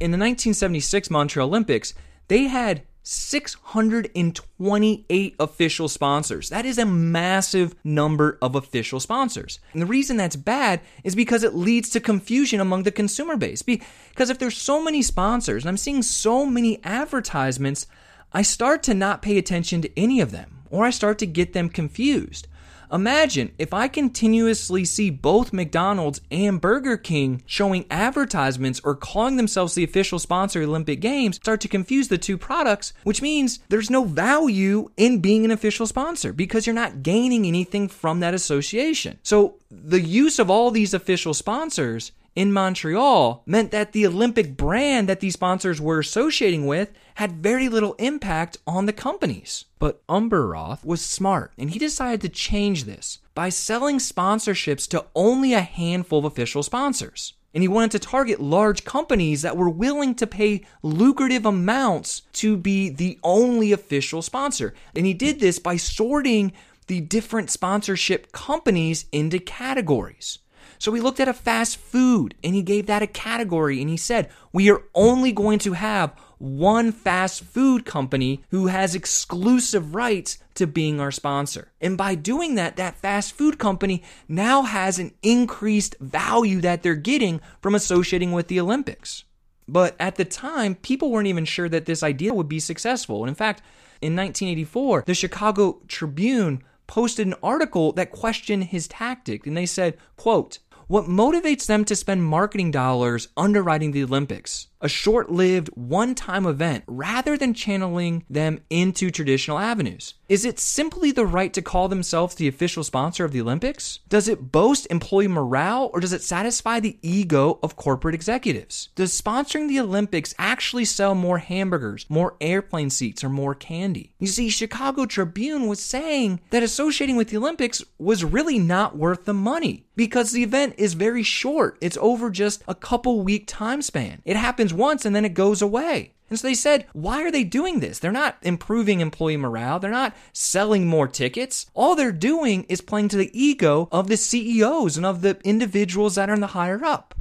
in 0.00 0.10
the 0.10 0.18
1976 0.18 1.10
Montreal 1.10 1.48
Olympics, 1.48 1.94
they 2.28 2.44
had 2.44 2.82
628 3.04 5.34
official 5.40 5.88
sponsors. 5.88 6.50
That 6.50 6.64
is 6.64 6.78
a 6.78 6.86
massive 6.86 7.74
number 7.82 8.38
of 8.40 8.54
official 8.54 9.00
sponsors. 9.00 9.58
And 9.72 9.82
the 9.82 9.86
reason 9.86 10.16
that's 10.16 10.36
bad 10.36 10.80
is 11.02 11.16
because 11.16 11.42
it 11.42 11.54
leads 11.54 11.90
to 11.90 12.00
confusion 12.00 12.60
among 12.60 12.84
the 12.84 12.92
consumer 12.92 13.36
base. 13.36 13.62
Because 13.62 14.30
if 14.30 14.38
there's 14.38 14.56
so 14.56 14.80
many 14.82 15.02
sponsors 15.02 15.64
and 15.64 15.68
I'm 15.68 15.76
seeing 15.76 16.02
so 16.02 16.46
many 16.46 16.82
advertisements, 16.84 17.88
I 18.32 18.42
start 18.42 18.84
to 18.84 18.94
not 18.94 19.20
pay 19.20 19.36
attention 19.36 19.82
to 19.82 19.90
any 19.98 20.20
of 20.20 20.30
them 20.30 20.62
or 20.70 20.84
I 20.84 20.90
start 20.90 21.18
to 21.18 21.26
get 21.26 21.52
them 21.52 21.68
confused. 21.68 22.46
Imagine 22.92 23.52
if 23.58 23.72
I 23.72 23.88
continuously 23.88 24.84
see 24.84 25.08
both 25.08 25.54
McDonald's 25.54 26.20
and 26.30 26.60
Burger 26.60 26.98
King 26.98 27.42
showing 27.46 27.86
advertisements 27.90 28.82
or 28.84 28.94
calling 28.94 29.36
themselves 29.36 29.74
the 29.74 29.82
official 29.82 30.18
sponsor 30.18 30.60
of 30.60 30.68
Olympic 30.68 31.00
Games, 31.00 31.36
start 31.36 31.62
to 31.62 31.68
confuse 31.68 32.08
the 32.08 32.18
two 32.18 32.36
products, 32.36 32.92
which 33.04 33.22
means 33.22 33.60
there's 33.70 33.88
no 33.88 34.04
value 34.04 34.90
in 34.98 35.20
being 35.20 35.46
an 35.46 35.50
official 35.50 35.86
sponsor 35.86 36.34
because 36.34 36.66
you're 36.66 36.74
not 36.74 37.02
gaining 37.02 37.46
anything 37.46 37.88
from 37.88 38.20
that 38.20 38.34
association. 38.34 39.18
So 39.22 39.56
the 39.70 40.02
use 40.02 40.38
of 40.38 40.50
all 40.50 40.70
these 40.70 40.92
official 40.92 41.32
sponsors 41.32 42.12
in 42.34 42.52
Montreal 42.52 43.42
meant 43.46 43.70
that 43.70 43.92
the 43.92 44.06
Olympic 44.06 44.56
brand 44.56 45.08
that 45.08 45.20
these 45.20 45.34
sponsors 45.34 45.80
were 45.80 45.98
associating 45.98 46.66
with 46.66 46.90
had 47.14 47.42
very 47.42 47.68
little 47.68 47.94
impact 47.94 48.58
on 48.66 48.86
the 48.86 48.92
companies. 48.92 49.66
But 49.78 50.06
Ueberroth 50.06 50.84
was 50.84 51.04
smart 51.04 51.52
and 51.58 51.70
he 51.70 51.78
decided 51.78 52.20
to 52.22 52.28
change 52.28 52.84
this 52.84 53.18
by 53.34 53.48
selling 53.48 53.98
sponsorships 53.98 54.88
to 54.90 55.06
only 55.14 55.52
a 55.52 55.60
handful 55.60 56.20
of 56.20 56.24
official 56.24 56.62
sponsors. 56.62 57.34
And 57.54 57.62
he 57.62 57.68
wanted 57.68 57.90
to 57.92 57.98
target 57.98 58.40
large 58.40 58.84
companies 58.84 59.42
that 59.42 59.58
were 59.58 59.68
willing 59.68 60.14
to 60.14 60.26
pay 60.26 60.62
lucrative 60.82 61.44
amounts 61.44 62.22
to 62.34 62.56
be 62.56 62.88
the 62.88 63.18
only 63.22 63.72
official 63.72 64.22
sponsor. 64.22 64.72
And 64.96 65.04
he 65.04 65.12
did 65.12 65.38
this 65.38 65.58
by 65.58 65.76
sorting 65.76 66.52
the 66.86 67.00
different 67.00 67.50
sponsorship 67.50 68.32
companies 68.32 69.04
into 69.12 69.38
categories. 69.38 70.38
So 70.82 70.92
he 70.92 71.00
looked 71.00 71.20
at 71.20 71.28
a 71.28 71.32
fast 71.32 71.76
food 71.76 72.34
and 72.42 72.56
he 72.56 72.62
gave 72.62 72.86
that 72.86 73.04
a 73.04 73.06
category 73.06 73.80
and 73.80 73.88
he 73.88 73.96
said, 73.96 74.28
we 74.52 74.68
are 74.68 74.82
only 74.96 75.30
going 75.30 75.60
to 75.60 75.74
have 75.74 76.10
one 76.38 76.90
fast 76.90 77.44
food 77.44 77.84
company 77.84 78.42
who 78.50 78.66
has 78.66 78.96
exclusive 78.96 79.94
rights 79.94 80.38
to 80.54 80.66
being 80.66 80.98
our 80.98 81.12
sponsor. 81.12 81.70
And 81.80 81.96
by 81.96 82.16
doing 82.16 82.56
that, 82.56 82.74
that 82.78 82.96
fast 82.96 83.34
food 83.34 83.60
company 83.60 84.02
now 84.26 84.62
has 84.62 84.98
an 84.98 85.12
increased 85.22 85.94
value 86.00 86.60
that 86.62 86.82
they're 86.82 86.96
getting 86.96 87.40
from 87.60 87.76
associating 87.76 88.32
with 88.32 88.48
the 88.48 88.58
Olympics. 88.58 89.22
But 89.68 89.94
at 90.00 90.16
the 90.16 90.24
time, 90.24 90.74
people 90.74 91.12
weren't 91.12 91.28
even 91.28 91.44
sure 91.44 91.68
that 91.68 91.86
this 91.86 92.02
idea 92.02 92.34
would 92.34 92.48
be 92.48 92.58
successful. 92.58 93.22
And 93.22 93.28
in 93.28 93.36
fact, 93.36 93.62
in 94.00 94.16
1984, 94.16 95.04
the 95.06 95.14
Chicago 95.14 95.80
Tribune 95.86 96.64
posted 96.88 97.28
an 97.28 97.34
article 97.40 97.92
that 97.92 98.10
questioned 98.10 98.64
his 98.64 98.88
tactic 98.88 99.46
and 99.46 99.56
they 99.56 99.64
said, 99.64 99.96
quote, 100.16 100.58
what 100.92 101.06
motivates 101.06 101.64
them 101.64 101.86
to 101.86 101.96
spend 101.96 102.22
marketing 102.22 102.70
dollars 102.70 103.28
underwriting 103.34 103.92
the 103.92 104.04
Olympics? 104.04 104.66
A 104.82 104.90
short 104.90 105.32
lived, 105.32 105.68
one 105.68 106.14
time 106.14 106.44
event 106.44 106.84
rather 106.86 107.34
than 107.34 107.54
channeling 107.54 108.26
them 108.28 108.60
into 108.68 109.10
traditional 109.10 109.58
avenues? 109.58 110.12
Is 110.32 110.46
it 110.46 110.58
simply 110.58 111.12
the 111.12 111.26
right 111.26 111.52
to 111.52 111.60
call 111.60 111.88
themselves 111.88 112.36
the 112.36 112.48
official 112.48 112.82
sponsor 112.84 113.26
of 113.26 113.32
the 113.32 113.40
Olympics? 113.42 113.98
Does 114.08 114.28
it 114.28 114.50
boast 114.50 114.86
employee 114.88 115.28
morale 115.28 115.90
or 115.92 116.00
does 116.00 116.14
it 116.14 116.22
satisfy 116.22 116.80
the 116.80 116.96
ego 117.02 117.58
of 117.62 117.76
corporate 117.76 118.14
executives? 118.14 118.88
Does 118.94 119.12
sponsoring 119.20 119.68
the 119.68 119.78
Olympics 119.78 120.34
actually 120.38 120.86
sell 120.86 121.14
more 121.14 121.36
hamburgers, 121.36 122.06
more 122.08 122.34
airplane 122.40 122.88
seats, 122.88 123.22
or 123.22 123.28
more 123.28 123.54
candy? 123.54 124.14
You 124.20 124.26
see, 124.26 124.48
Chicago 124.48 125.04
Tribune 125.04 125.66
was 125.66 125.80
saying 125.82 126.40
that 126.48 126.62
associating 126.62 127.16
with 127.16 127.28
the 127.28 127.36
Olympics 127.36 127.84
was 127.98 128.24
really 128.24 128.58
not 128.58 128.96
worth 128.96 129.26
the 129.26 129.34
money 129.34 129.84
because 129.96 130.32
the 130.32 130.42
event 130.42 130.76
is 130.78 130.94
very 130.94 131.22
short. 131.22 131.76
It's 131.82 131.98
over 132.00 132.30
just 132.30 132.64
a 132.66 132.74
couple 132.74 133.20
week 133.20 133.44
time 133.46 133.82
span. 133.82 134.22
It 134.24 134.36
happens 134.36 134.72
once 134.72 135.04
and 135.04 135.14
then 135.14 135.26
it 135.26 135.34
goes 135.34 135.60
away. 135.60 136.14
And 136.32 136.38
so 136.38 136.48
they 136.48 136.54
said, 136.54 136.86
why 136.94 137.22
are 137.22 137.30
they 137.30 137.44
doing 137.44 137.80
this? 137.80 137.98
They're 137.98 138.10
not 138.10 138.38
improving 138.40 139.00
employee 139.00 139.36
morale. 139.36 139.78
They're 139.78 139.90
not 139.90 140.16
selling 140.32 140.86
more 140.86 141.06
tickets. 141.06 141.66
All 141.74 141.94
they're 141.94 142.10
doing 142.10 142.64
is 142.70 142.80
playing 142.80 143.08
to 143.08 143.18
the 143.18 143.28
ego 143.38 143.86
of 143.92 144.08
the 144.08 144.16
CEOs 144.16 144.96
and 144.96 145.04
of 145.04 145.20
the 145.20 145.38
individuals 145.44 146.14
that 146.14 146.30
are 146.30 146.34
in 146.34 146.40
the 146.40 146.46
higher 146.46 146.82
up. 146.82 147.14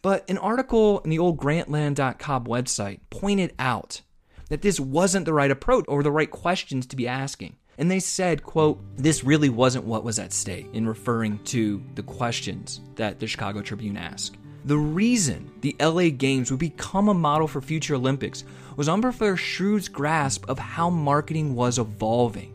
But 0.00 0.24
an 0.30 0.38
article 0.38 1.00
in 1.00 1.10
the 1.10 1.18
old 1.18 1.36
grantland.com 1.36 2.44
website 2.46 3.00
pointed 3.10 3.52
out 3.58 4.00
that 4.48 4.62
this 4.62 4.80
wasn't 4.80 5.26
the 5.26 5.34
right 5.34 5.50
approach 5.50 5.84
or 5.86 6.02
the 6.02 6.10
right 6.10 6.30
questions 6.30 6.86
to 6.86 6.96
be 6.96 7.06
asking. 7.06 7.56
And 7.76 7.90
they 7.90 8.00
said, 8.00 8.44
quote, 8.44 8.80
this 8.96 9.24
really 9.24 9.50
wasn't 9.50 9.84
what 9.84 10.04
was 10.04 10.18
at 10.18 10.32
stake 10.32 10.68
in 10.72 10.88
referring 10.88 11.44
to 11.44 11.82
the 11.96 12.02
questions 12.02 12.80
that 12.94 13.20
the 13.20 13.26
Chicago 13.26 13.60
Tribune 13.60 13.98
asked. 13.98 14.38
The 14.68 14.76
reason 14.76 15.50
the 15.62 15.74
LA 15.80 16.10
Games 16.10 16.50
would 16.50 16.60
become 16.60 17.08
a 17.08 17.14
model 17.14 17.48
for 17.48 17.62
future 17.62 17.94
Olympics 17.94 18.44
was 18.76 18.86
Ueberroth's 18.86 19.40
shrewd 19.40 19.90
grasp 19.90 20.46
of 20.46 20.58
how 20.58 20.90
marketing 20.90 21.54
was 21.54 21.78
evolving. 21.78 22.52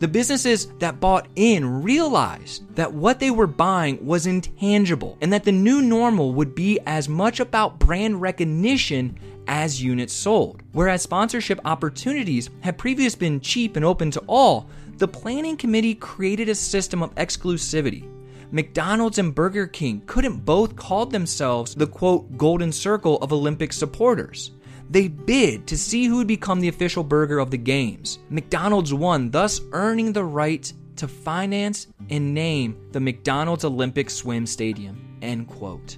The 0.00 0.08
businesses 0.08 0.66
that 0.80 0.98
bought 0.98 1.28
in 1.36 1.84
realized 1.84 2.74
that 2.74 2.92
what 2.92 3.20
they 3.20 3.30
were 3.30 3.46
buying 3.46 4.04
was 4.04 4.26
intangible 4.26 5.16
and 5.20 5.32
that 5.32 5.44
the 5.44 5.52
new 5.52 5.80
normal 5.80 6.32
would 6.32 6.56
be 6.56 6.80
as 6.80 7.08
much 7.08 7.38
about 7.38 7.78
brand 7.78 8.20
recognition 8.20 9.16
as 9.46 9.80
units 9.80 10.12
sold. 10.12 10.64
Whereas 10.72 11.02
sponsorship 11.02 11.60
opportunities 11.64 12.50
had 12.62 12.76
previously 12.76 13.20
been 13.20 13.40
cheap 13.40 13.76
and 13.76 13.84
open 13.84 14.10
to 14.10 14.20
all, 14.26 14.68
the 14.96 15.06
planning 15.06 15.56
committee 15.56 15.94
created 15.94 16.48
a 16.48 16.56
system 16.56 17.04
of 17.04 17.14
exclusivity 17.14 18.11
McDonald's 18.54 19.16
and 19.16 19.34
Burger 19.34 19.66
King 19.66 20.02
couldn't 20.04 20.44
both 20.44 20.76
call 20.76 21.06
themselves 21.06 21.74
the 21.74 21.86
quote 21.86 22.36
golden 22.36 22.70
circle 22.70 23.16
of 23.22 23.32
Olympic 23.32 23.72
supporters. 23.72 24.50
They 24.90 25.08
bid 25.08 25.66
to 25.68 25.78
see 25.78 26.04
who 26.04 26.18
would 26.18 26.26
become 26.26 26.60
the 26.60 26.68
official 26.68 27.02
burger 27.02 27.38
of 27.38 27.50
the 27.50 27.56
games. 27.56 28.18
McDonald's 28.28 28.92
won, 28.92 29.30
thus 29.30 29.62
earning 29.72 30.12
the 30.12 30.24
right 30.24 30.70
to 30.96 31.08
finance 31.08 31.86
and 32.10 32.34
name 32.34 32.76
the 32.92 33.00
McDonald's 33.00 33.64
Olympic 33.64 34.10
Swim 34.10 34.46
Stadium. 34.46 35.16
End 35.22 35.48
quote. 35.48 35.96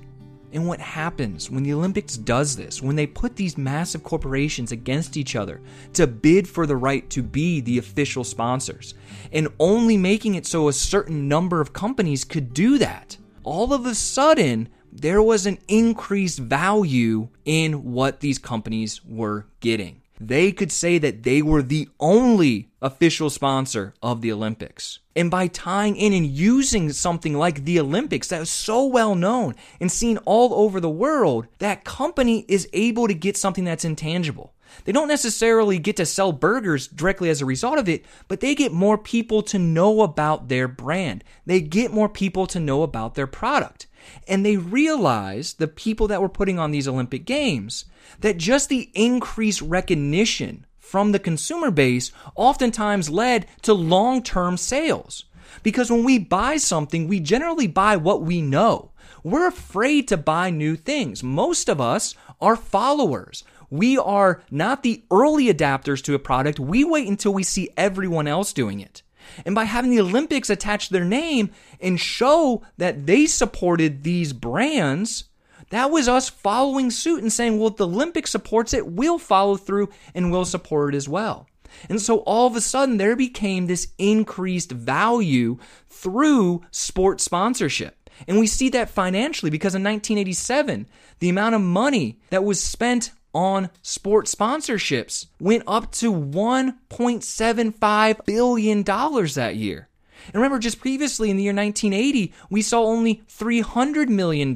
And 0.54 0.68
what 0.68 0.80
happens 0.80 1.50
when 1.50 1.64
the 1.64 1.72
Olympics 1.72 2.16
does 2.16 2.54
this, 2.54 2.80
when 2.80 2.94
they 2.94 3.08
put 3.08 3.34
these 3.34 3.58
massive 3.58 4.04
corporations 4.04 4.70
against 4.70 5.16
each 5.16 5.34
other 5.34 5.60
to 5.94 6.06
bid 6.06 6.46
for 6.46 6.64
the 6.64 6.76
right 6.76 7.10
to 7.10 7.24
be 7.24 7.60
the 7.60 7.78
official 7.78 8.22
sponsors, 8.22 8.94
and 9.32 9.48
only 9.58 9.96
making 9.96 10.36
it 10.36 10.46
so 10.46 10.68
a 10.68 10.72
certain 10.72 11.26
number 11.26 11.60
of 11.60 11.72
companies 11.72 12.22
could 12.22 12.54
do 12.54 12.78
that? 12.78 13.16
All 13.42 13.72
of 13.72 13.84
a 13.84 13.96
sudden, 13.96 14.68
there 14.92 15.20
was 15.20 15.44
an 15.44 15.58
increased 15.66 16.38
value 16.38 17.28
in 17.44 17.92
what 17.92 18.20
these 18.20 18.38
companies 18.38 19.04
were 19.04 19.46
getting 19.58 20.03
they 20.20 20.52
could 20.52 20.70
say 20.70 20.98
that 20.98 21.22
they 21.22 21.42
were 21.42 21.62
the 21.62 21.88
only 21.98 22.68
official 22.80 23.30
sponsor 23.30 23.94
of 24.02 24.20
the 24.20 24.30
Olympics. 24.32 25.00
And 25.16 25.30
by 25.30 25.46
tying 25.46 25.96
in 25.96 26.12
and 26.12 26.26
using 26.26 26.92
something 26.92 27.34
like 27.34 27.64
the 27.64 27.80
Olympics 27.80 28.28
that 28.28 28.42
is 28.42 28.50
so 28.50 28.84
well 28.84 29.14
known 29.14 29.54
and 29.80 29.90
seen 29.90 30.18
all 30.18 30.54
over 30.54 30.80
the 30.80 30.90
world, 30.90 31.46
that 31.58 31.84
company 31.84 32.44
is 32.48 32.68
able 32.72 33.08
to 33.08 33.14
get 33.14 33.36
something 33.36 33.64
that's 33.64 33.84
intangible. 33.84 34.54
They 34.84 34.92
don't 34.92 35.08
necessarily 35.08 35.78
get 35.78 35.96
to 35.96 36.06
sell 36.06 36.32
burgers 36.32 36.88
directly 36.88 37.30
as 37.30 37.40
a 37.40 37.46
result 37.46 37.78
of 37.78 37.88
it, 37.88 38.04
but 38.26 38.40
they 38.40 38.54
get 38.54 38.72
more 38.72 38.98
people 38.98 39.42
to 39.42 39.58
know 39.58 40.02
about 40.02 40.48
their 40.48 40.66
brand. 40.66 41.22
They 41.46 41.60
get 41.60 41.92
more 41.92 42.08
people 42.08 42.46
to 42.48 42.60
know 42.60 42.82
about 42.82 43.14
their 43.14 43.28
product. 43.28 43.86
And 44.26 44.44
they 44.44 44.56
realized, 44.56 45.58
the 45.58 45.68
people 45.68 46.08
that 46.08 46.20
were 46.20 46.28
putting 46.28 46.58
on 46.58 46.70
these 46.70 46.88
Olympic 46.88 47.24
Games, 47.24 47.84
that 48.20 48.38
just 48.38 48.68
the 48.68 48.90
increased 48.94 49.62
recognition 49.62 50.66
from 50.78 51.12
the 51.12 51.18
consumer 51.18 51.70
base 51.70 52.12
oftentimes 52.36 53.10
led 53.10 53.46
to 53.62 53.74
long 53.74 54.22
term 54.22 54.56
sales. 54.56 55.24
Because 55.62 55.90
when 55.90 56.04
we 56.04 56.18
buy 56.18 56.56
something, 56.56 57.08
we 57.08 57.20
generally 57.20 57.66
buy 57.66 57.96
what 57.96 58.22
we 58.22 58.40
know. 58.42 58.92
We're 59.22 59.48
afraid 59.48 60.08
to 60.08 60.16
buy 60.16 60.50
new 60.50 60.76
things. 60.76 61.22
Most 61.22 61.68
of 61.68 61.80
us 61.80 62.14
are 62.40 62.56
followers. 62.56 63.44
We 63.70 63.96
are 63.98 64.42
not 64.50 64.82
the 64.82 65.04
early 65.10 65.52
adapters 65.52 66.02
to 66.04 66.14
a 66.14 66.18
product. 66.18 66.60
We 66.60 66.84
wait 66.84 67.08
until 67.08 67.34
we 67.34 67.42
see 67.42 67.70
everyone 67.76 68.28
else 68.28 68.52
doing 68.52 68.80
it. 68.80 69.02
And 69.44 69.54
by 69.54 69.64
having 69.64 69.90
the 69.90 70.00
Olympics 70.00 70.50
attach 70.50 70.88
their 70.88 71.04
name 71.04 71.50
and 71.80 71.98
show 72.00 72.62
that 72.78 73.06
they 73.06 73.26
supported 73.26 74.02
these 74.02 74.32
brands, 74.32 75.24
that 75.70 75.90
was 75.90 76.08
us 76.08 76.28
following 76.28 76.90
suit 76.90 77.22
and 77.22 77.32
saying, 77.32 77.58
well, 77.58 77.68
if 77.68 77.76
the 77.76 77.86
Olympics 77.86 78.30
supports 78.30 78.74
it, 78.74 78.86
we'll 78.86 79.18
follow 79.18 79.56
through 79.56 79.88
and 80.14 80.30
we'll 80.30 80.44
support 80.44 80.94
it 80.94 80.96
as 80.96 81.08
well. 81.08 81.48
And 81.88 82.00
so 82.00 82.18
all 82.18 82.46
of 82.46 82.56
a 82.56 82.60
sudden, 82.60 82.98
there 82.98 83.16
became 83.16 83.66
this 83.66 83.88
increased 83.98 84.70
value 84.70 85.58
through 85.88 86.62
sports 86.70 87.24
sponsorship. 87.24 88.10
And 88.28 88.38
we 88.38 88.46
see 88.46 88.68
that 88.70 88.90
financially 88.90 89.50
because 89.50 89.74
in 89.74 89.82
1987, 89.82 90.86
the 91.18 91.28
amount 91.28 91.54
of 91.54 91.60
money 91.60 92.20
that 92.30 92.44
was 92.44 92.62
spent 92.62 93.10
on 93.34 93.70
sports 93.82 94.34
sponsorships 94.34 95.26
went 95.40 95.64
up 95.66 95.92
to 95.92 96.12
$1.75 96.12 98.24
billion 98.24 98.82
that 98.82 99.56
year. 99.56 99.88
And 100.26 100.36
remember, 100.36 100.58
just 100.58 100.80
previously 100.80 101.30
in 101.30 101.36
the 101.36 101.42
year 101.42 101.52
1980, 101.52 102.32
we 102.48 102.62
saw 102.62 102.84
only 102.84 103.22
$300 103.28 104.08
million 104.08 104.54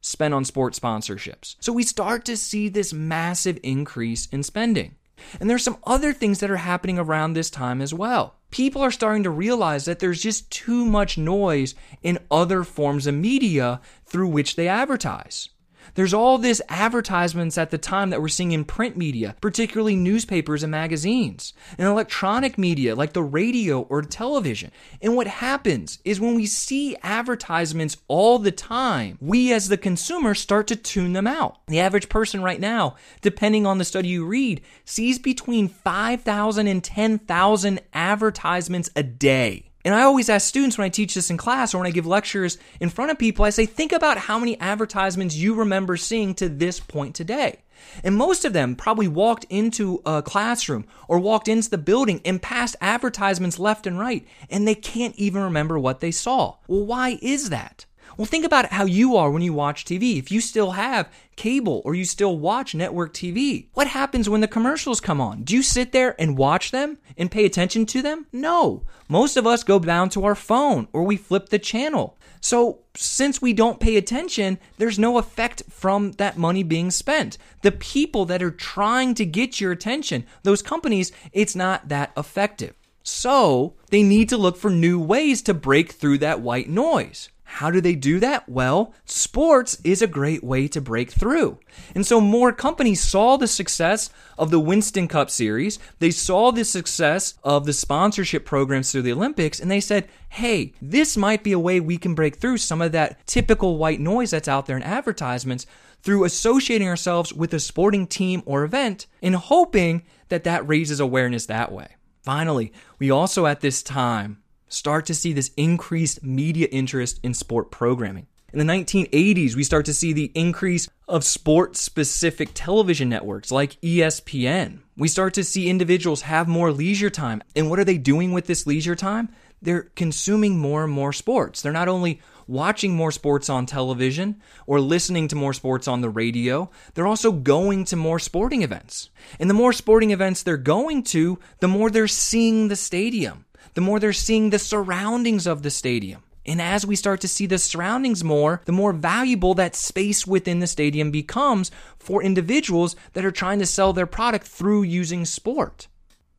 spent 0.00 0.32
on 0.32 0.44
sports 0.44 0.78
sponsorships. 0.78 1.56
So 1.60 1.72
we 1.72 1.82
start 1.82 2.24
to 2.26 2.36
see 2.36 2.68
this 2.68 2.92
massive 2.92 3.58
increase 3.62 4.26
in 4.26 4.42
spending. 4.42 4.94
And 5.40 5.50
there's 5.50 5.64
some 5.64 5.78
other 5.84 6.12
things 6.12 6.40
that 6.40 6.50
are 6.50 6.58
happening 6.58 6.98
around 6.98 7.32
this 7.32 7.50
time 7.50 7.80
as 7.80 7.92
well. 7.92 8.36
People 8.50 8.82
are 8.82 8.90
starting 8.90 9.22
to 9.24 9.30
realize 9.30 9.86
that 9.86 9.98
there's 9.98 10.22
just 10.22 10.50
too 10.50 10.84
much 10.84 11.18
noise 11.18 11.74
in 12.02 12.18
other 12.30 12.64
forms 12.64 13.06
of 13.06 13.14
media 13.14 13.80
through 14.04 14.28
which 14.28 14.56
they 14.56 14.68
advertise. 14.68 15.48
There's 15.96 16.12
all 16.12 16.36
this 16.36 16.60
advertisements 16.68 17.56
at 17.56 17.70
the 17.70 17.78
time 17.78 18.10
that 18.10 18.20
we're 18.20 18.28
seeing 18.28 18.52
in 18.52 18.66
print 18.66 18.98
media, 18.98 19.34
particularly 19.40 19.96
newspapers 19.96 20.62
and 20.62 20.70
magazines, 20.70 21.54
and 21.78 21.88
electronic 21.88 22.58
media 22.58 22.94
like 22.94 23.14
the 23.14 23.22
radio 23.22 23.80
or 23.80 24.02
television. 24.02 24.70
And 25.00 25.16
what 25.16 25.26
happens 25.26 25.98
is 26.04 26.20
when 26.20 26.34
we 26.34 26.44
see 26.44 26.96
advertisements 27.02 27.96
all 28.08 28.38
the 28.38 28.52
time, 28.52 29.16
we 29.22 29.54
as 29.54 29.68
the 29.68 29.78
consumer 29.78 30.34
start 30.34 30.66
to 30.66 30.76
tune 30.76 31.14
them 31.14 31.26
out. 31.26 31.60
The 31.66 31.80
average 31.80 32.10
person 32.10 32.42
right 32.42 32.60
now, 32.60 32.96
depending 33.22 33.64
on 33.66 33.78
the 33.78 33.84
study 33.86 34.08
you 34.08 34.26
read, 34.26 34.60
sees 34.84 35.18
between 35.18 35.66
5,000 35.66 36.66
and 36.66 36.84
10,000 36.84 37.80
advertisements 37.94 38.90
a 38.94 39.02
day. 39.02 39.70
And 39.86 39.94
I 39.94 40.02
always 40.02 40.28
ask 40.28 40.48
students 40.48 40.76
when 40.76 40.84
I 40.84 40.88
teach 40.88 41.14
this 41.14 41.30
in 41.30 41.36
class 41.36 41.72
or 41.72 41.78
when 41.78 41.86
I 41.86 41.92
give 41.92 42.08
lectures 42.08 42.58
in 42.80 42.88
front 42.88 43.12
of 43.12 43.20
people, 43.20 43.44
I 43.44 43.50
say, 43.50 43.66
think 43.66 43.92
about 43.92 44.18
how 44.18 44.36
many 44.36 44.58
advertisements 44.58 45.36
you 45.36 45.54
remember 45.54 45.96
seeing 45.96 46.34
to 46.34 46.48
this 46.48 46.80
point 46.80 47.14
today. 47.14 47.60
And 48.02 48.16
most 48.16 48.44
of 48.44 48.52
them 48.52 48.74
probably 48.74 49.06
walked 49.06 49.46
into 49.48 50.02
a 50.04 50.22
classroom 50.22 50.86
or 51.06 51.20
walked 51.20 51.46
into 51.46 51.70
the 51.70 51.78
building 51.78 52.20
and 52.24 52.42
passed 52.42 52.74
advertisements 52.80 53.60
left 53.60 53.86
and 53.86 53.96
right, 53.96 54.26
and 54.50 54.66
they 54.66 54.74
can't 54.74 55.14
even 55.14 55.42
remember 55.42 55.78
what 55.78 56.00
they 56.00 56.10
saw. 56.10 56.56
Well, 56.66 56.84
why 56.84 57.20
is 57.22 57.50
that? 57.50 57.86
Well, 58.16 58.24
think 58.24 58.46
about 58.46 58.72
how 58.72 58.86
you 58.86 59.14
are 59.16 59.30
when 59.30 59.42
you 59.42 59.52
watch 59.52 59.84
TV. 59.84 60.18
If 60.18 60.30
you 60.30 60.40
still 60.40 60.70
have 60.70 61.12
cable 61.36 61.82
or 61.84 61.94
you 61.94 62.06
still 62.06 62.38
watch 62.38 62.74
network 62.74 63.12
TV, 63.12 63.66
what 63.74 63.88
happens 63.88 64.26
when 64.26 64.40
the 64.40 64.48
commercials 64.48 65.02
come 65.02 65.20
on? 65.20 65.42
Do 65.42 65.54
you 65.54 65.62
sit 65.62 65.92
there 65.92 66.18
and 66.18 66.38
watch 66.38 66.70
them 66.70 66.96
and 67.18 67.30
pay 67.30 67.44
attention 67.44 67.84
to 67.86 68.00
them? 68.00 68.26
No. 68.32 68.84
Most 69.06 69.36
of 69.36 69.46
us 69.46 69.62
go 69.62 69.78
down 69.78 70.08
to 70.10 70.24
our 70.24 70.34
phone 70.34 70.88
or 70.94 71.02
we 71.02 71.18
flip 71.18 71.50
the 71.50 71.58
channel. 71.58 72.16
So, 72.40 72.80
since 72.94 73.42
we 73.42 73.52
don't 73.52 73.80
pay 73.80 73.96
attention, 73.96 74.58
there's 74.78 74.98
no 74.98 75.18
effect 75.18 75.64
from 75.68 76.12
that 76.12 76.38
money 76.38 76.62
being 76.62 76.90
spent. 76.90 77.36
The 77.60 77.72
people 77.72 78.24
that 78.26 78.42
are 78.42 78.50
trying 78.50 79.14
to 79.14 79.26
get 79.26 79.60
your 79.60 79.72
attention, 79.72 80.24
those 80.42 80.62
companies, 80.62 81.12
it's 81.32 81.56
not 81.56 81.88
that 81.88 82.12
effective. 82.16 82.74
So, 83.02 83.74
they 83.90 84.02
need 84.02 84.30
to 84.30 84.38
look 84.38 84.56
for 84.56 84.70
new 84.70 84.98
ways 84.98 85.42
to 85.42 85.54
break 85.54 85.92
through 85.92 86.18
that 86.18 86.40
white 86.40 86.68
noise. 86.68 87.28
How 87.48 87.70
do 87.70 87.80
they 87.80 87.94
do 87.94 88.18
that? 88.20 88.48
Well, 88.48 88.92
sports 89.04 89.80
is 89.84 90.02
a 90.02 90.06
great 90.08 90.42
way 90.42 90.66
to 90.68 90.80
break 90.80 91.12
through. 91.12 91.58
And 91.94 92.04
so 92.04 92.20
more 92.20 92.52
companies 92.52 93.00
saw 93.00 93.36
the 93.36 93.46
success 93.46 94.10
of 94.36 94.50
the 94.50 94.60
Winston 94.60 95.06
Cup 95.06 95.30
series. 95.30 95.78
They 96.00 96.10
saw 96.10 96.50
the 96.50 96.64
success 96.64 97.34
of 97.44 97.64
the 97.64 97.72
sponsorship 97.72 98.44
programs 98.44 98.90
through 98.90 99.02
the 99.02 99.12
Olympics 99.12 99.60
and 99.60 99.70
they 99.70 99.80
said, 99.80 100.08
hey, 100.28 100.74
this 100.82 101.16
might 101.16 101.44
be 101.44 101.52
a 101.52 101.58
way 101.58 101.78
we 101.78 101.96
can 101.96 102.14
break 102.14 102.36
through 102.36 102.58
some 102.58 102.82
of 102.82 102.92
that 102.92 103.24
typical 103.26 103.78
white 103.78 104.00
noise 104.00 104.32
that's 104.32 104.48
out 104.48 104.66
there 104.66 104.76
in 104.76 104.82
advertisements 104.82 105.66
through 106.02 106.24
associating 106.24 106.88
ourselves 106.88 107.32
with 107.32 107.54
a 107.54 107.60
sporting 107.60 108.06
team 108.06 108.42
or 108.44 108.64
event 108.64 109.06
and 109.22 109.36
hoping 109.36 110.02
that 110.28 110.44
that 110.44 110.68
raises 110.68 111.00
awareness 111.00 111.46
that 111.46 111.70
way. 111.72 111.88
Finally, 112.22 112.72
we 112.98 113.10
also 113.10 113.46
at 113.46 113.60
this 113.60 113.84
time 113.84 114.42
start 114.68 115.06
to 115.06 115.14
see 115.14 115.32
this 115.32 115.50
increased 115.56 116.22
media 116.22 116.68
interest 116.70 117.20
in 117.22 117.34
sport 117.34 117.70
programming. 117.70 118.26
In 118.52 118.64
the 118.64 118.72
1980s, 118.72 119.54
we 119.54 119.64
start 119.64 119.86
to 119.86 119.94
see 119.94 120.12
the 120.12 120.30
increase 120.34 120.88
of 121.08 121.24
sport 121.24 121.76
specific 121.76 122.50
television 122.54 123.08
networks 123.08 123.50
like 123.50 123.80
ESPN. 123.80 124.78
We 124.96 125.08
start 125.08 125.34
to 125.34 125.44
see 125.44 125.68
individuals 125.68 126.22
have 126.22 126.48
more 126.48 126.72
leisure 126.72 127.10
time. 127.10 127.42
And 127.54 127.68
what 127.68 127.78
are 127.78 127.84
they 127.84 127.98
doing 127.98 128.32
with 128.32 128.46
this 128.46 128.66
leisure 128.66 128.94
time? 128.94 129.28
They're 129.60 129.90
consuming 129.94 130.58
more 130.58 130.84
and 130.84 130.92
more 130.92 131.12
sports. 131.12 131.60
They're 131.60 131.72
not 131.72 131.88
only 131.88 132.20
watching 132.46 132.94
more 132.94 133.10
sports 133.10 133.48
on 133.48 133.66
television 133.66 134.40
or 134.66 134.80
listening 134.80 135.28
to 135.28 135.36
more 135.36 135.52
sports 135.52 135.88
on 135.88 136.00
the 136.00 136.10
radio, 136.10 136.70
they're 136.94 137.06
also 137.06 137.32
going 137.32 137.84
to 137.86 137.96
more 137.96 138.18
sporting 138.18 138.62
events. 138.62 139.10
And 139.40 139.50
the 139.50 139.54
more 139.54 139.72
sporting 139.72 140.12
events 140.12 140.42
they're 140.42 140.56
going 140.56 141.02
to, 141.04 141.38
the 141.60 141.68
more 141.68 141.90
they're 141.90 142.06
seeing 142.06 142.68
the 142.68 142.76
stadium 142.76 143.45
the 143.74 143.80
more 143.80 144.00
they're 144.00 144.12
seeing 144.12 144.50
the 144.50 144.58
surroundings 144.58 145.46
of 145.46 145.62
the 145.62 145.70
stadium. 145.70 146.22
And 146.46 146.62
as 146.62 146.86
we 146.86 146.94
start 146.94 147.20
to 147.22 147.28
see 147.28 147.46
the 147.46 147.58
surroundings 147.58 148.22
more, 148.22 148.62
the 148.66 148.72
more 148.72 148.92
valuable 148.92 149.54
that 149.54 149.74
space 149.74 150.26
within 150.26 150.60
the 150.60 150.66
stadium 150.66 151.10
becomes 151.10 151.72
for 151.98 152.22
individuals 152.22 152.94
that 153.14 153.24
are 153.24 153.32
trying 153.32 153.58
to 153.58 153.66
sell 153.66 153.92
their 153.92 154.06
product 154.06 154.46
through 154.46 154.84
using 154.84 155.24
sport. 155.24 155.88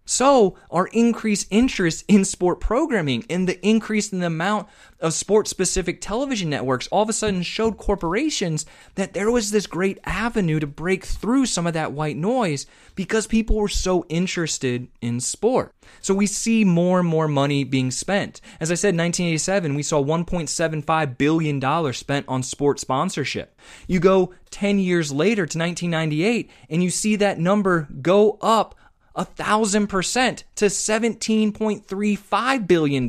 So, 0.10 0.56
our 0.72 0.88
increased 0.88 1.48
interest 1.50 2.06
in 2.08 2.24
sport 2.24 2.62
programming 2.62 3.26
and 3.30 3.46
the 3.46 3.60
increase 3.64 4.14
in 4.14 4.20
the 4.20 4.28
amount 4.28 4.70
of 5.02 5.14
sport 5.14 5.50
specific 5.50 6.00
television 6.00 6.50
networks 6.50 6.88
all 6.88 7.04
of 7.04 7.10
a 7.10 7.14
sudden 7.14 7.42
showed 7.42 7.78
corporations 7.78 8.66
that 8.96 9.14
there 9.14 9.30
was 9.30 9.52
this 9.52 9.68
great 9.68 10.00
avenue 10.06 10.62
to 10.62 10.66
break 10.66 11.04
through 11.04 11.46
some 11.46 11.68
of 11.68 11.74
that 11.74 11.92
white 11.92 12.16
noise 12.16 12.66
because 12.96 13.28
people 13.28 13.58
were 13.58 13.68
so 13.68 14.06
interested 14.08 14.88
in 15.02 15.20
sport. 15.20 15.76
So, 16.00 16.14
we 16.14 16.26
see 16.26 16.64
more 16.64 17.00
and 17.00 17.10
more 17.10 17.28
money 17.28 17.66
being 17.66 17.92
spent. 17.92 18.40
As 18.62 18.72
I 18.72 18.76
said, 18.76 18.94
in 18.94 19.00
1987, 19.00 19.76
we 19.76 19.84
saw 19.84 20.02
$1.75 20.02 21.18
billion 21.18 21.94
spent 21.94 22.26
on 22.30 22.44
sport 22.44 22.80
sponsorship. 22.80 23.60
You 23.88 24.00
go 24.00 24.34
10 24.52 24.80
years 24.80 25.12
later 25.12 25.46
to 25.46 25.60
1998, 25.60 26.50
and 26.70 26.82
you 26.82 26.92
see 26.92 27.18
that 27.18 27.40
number 27.40 27.90
go 28.02 28.38
up 28.42 28.74
a 29.18 29.26
thousand 29.26 29.88
percent 29.88 30.46
to 30.56 30.66
$17.35 30.66 32.68
billion. 32.68 33.08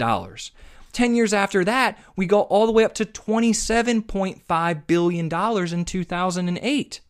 10 0.93 1.15
years 1.15 1.35
after 1.35 1.65
that, 1.65 1.99
we 2.17 2.27
go 2.27 2.41
all 2.41 2.67
the 2.67 2.73
way 2.73 2.83
up 2.83 2.95
to 2.95 3.05
$27.5 3.05 4.87
billion 4.87 5.27
in 5.73 5.85
2008. 5.85 7.01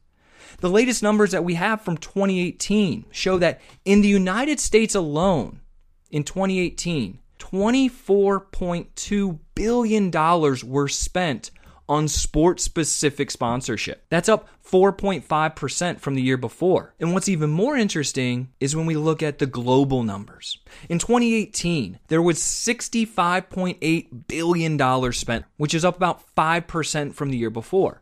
The 0.61 0.71
latest 0.71 1.03
numbers 1.03 1.31
that 1.31 1.45
we 1.45 1.55
have 1.55 1.81
from 1.81 1.97
2018 1.97 3.07
show 3.13 3.39
that 3.39 3.61
in 3.85 4.03
the 4.03 4.09
United 4.09 4.59
States 4.59 4.97
alone, 4.97 5.61
in 6.11 6.25
2018, 6.25 7.21
$24.2 7.39 9.39
billion 9.55 10.11
were 10.11 10.89
spent 10.89 11.53
on 11.89 12.09
sport 12.09 12.61
specific 12.61 13.31
sponsorship. 13.31 14.05
That's 14.11 14.29
up 14.29 14.49
4.5% 14.65 16.01
from 16.01 16.15
the 16.15 16.23
year 16.23 16.37
before. 16.37 16.95
And 17.01 17.15
what's 17.15 17.29
even 17.29 17.51
more 17.51 17.77
interesting 17.77 18.49
is 18.61 18.77
when 18.77 18.87
we 18.87 18.97
look 18.97 19.23
at 19.23 19.39
the 19.39 19.47
global 19.47 20.03
numbers. 20.03 20.59
In 20.89 20.99
2018, 20.99 22.01
there 22.09 22.21
was 22.21 22.39
$65.8 22.39 24.27
billion 24.29 25.13
spent, 25.13 25.45
which 25.57 25.75
is 25.75 25.85
up 25.85 25.97
about 25.97 26.23
5% 26.37 27.15
from 27.15 27.31
the 27.31 27.39
year 27.39 27.51
before. 27.51 28.01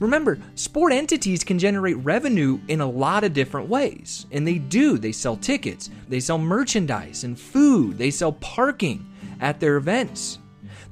Remember, 0.00 0.38
sport 0.56 0.92
entities 0.92 1.44
can 1.44 1.60
generate 1.60 1.96
revenue 1.98 2.58
in 2.66 2.80
a 2.80 2.90
lot 2.90 3.22
of 3.22 3.32
different 3.32 3.68
ways, 3.68 4.26
and 4.32 4.44
they 4.44 4.58
do. 4.58 4.98
They 4.98 5.12
sell 5.12 5.36
tickets, 5.36 5.90
they 6.08 6.18
sell 6.18 6.38
merchandise 6.38 7.22
and 7.22 7.38
food, 7.38 7.98
they 7.98 8.10
sell 8.10 8.32
parking 8.32 9.06
at 9.40 9.60
their 9.60 9.76
events. 9.76 10.40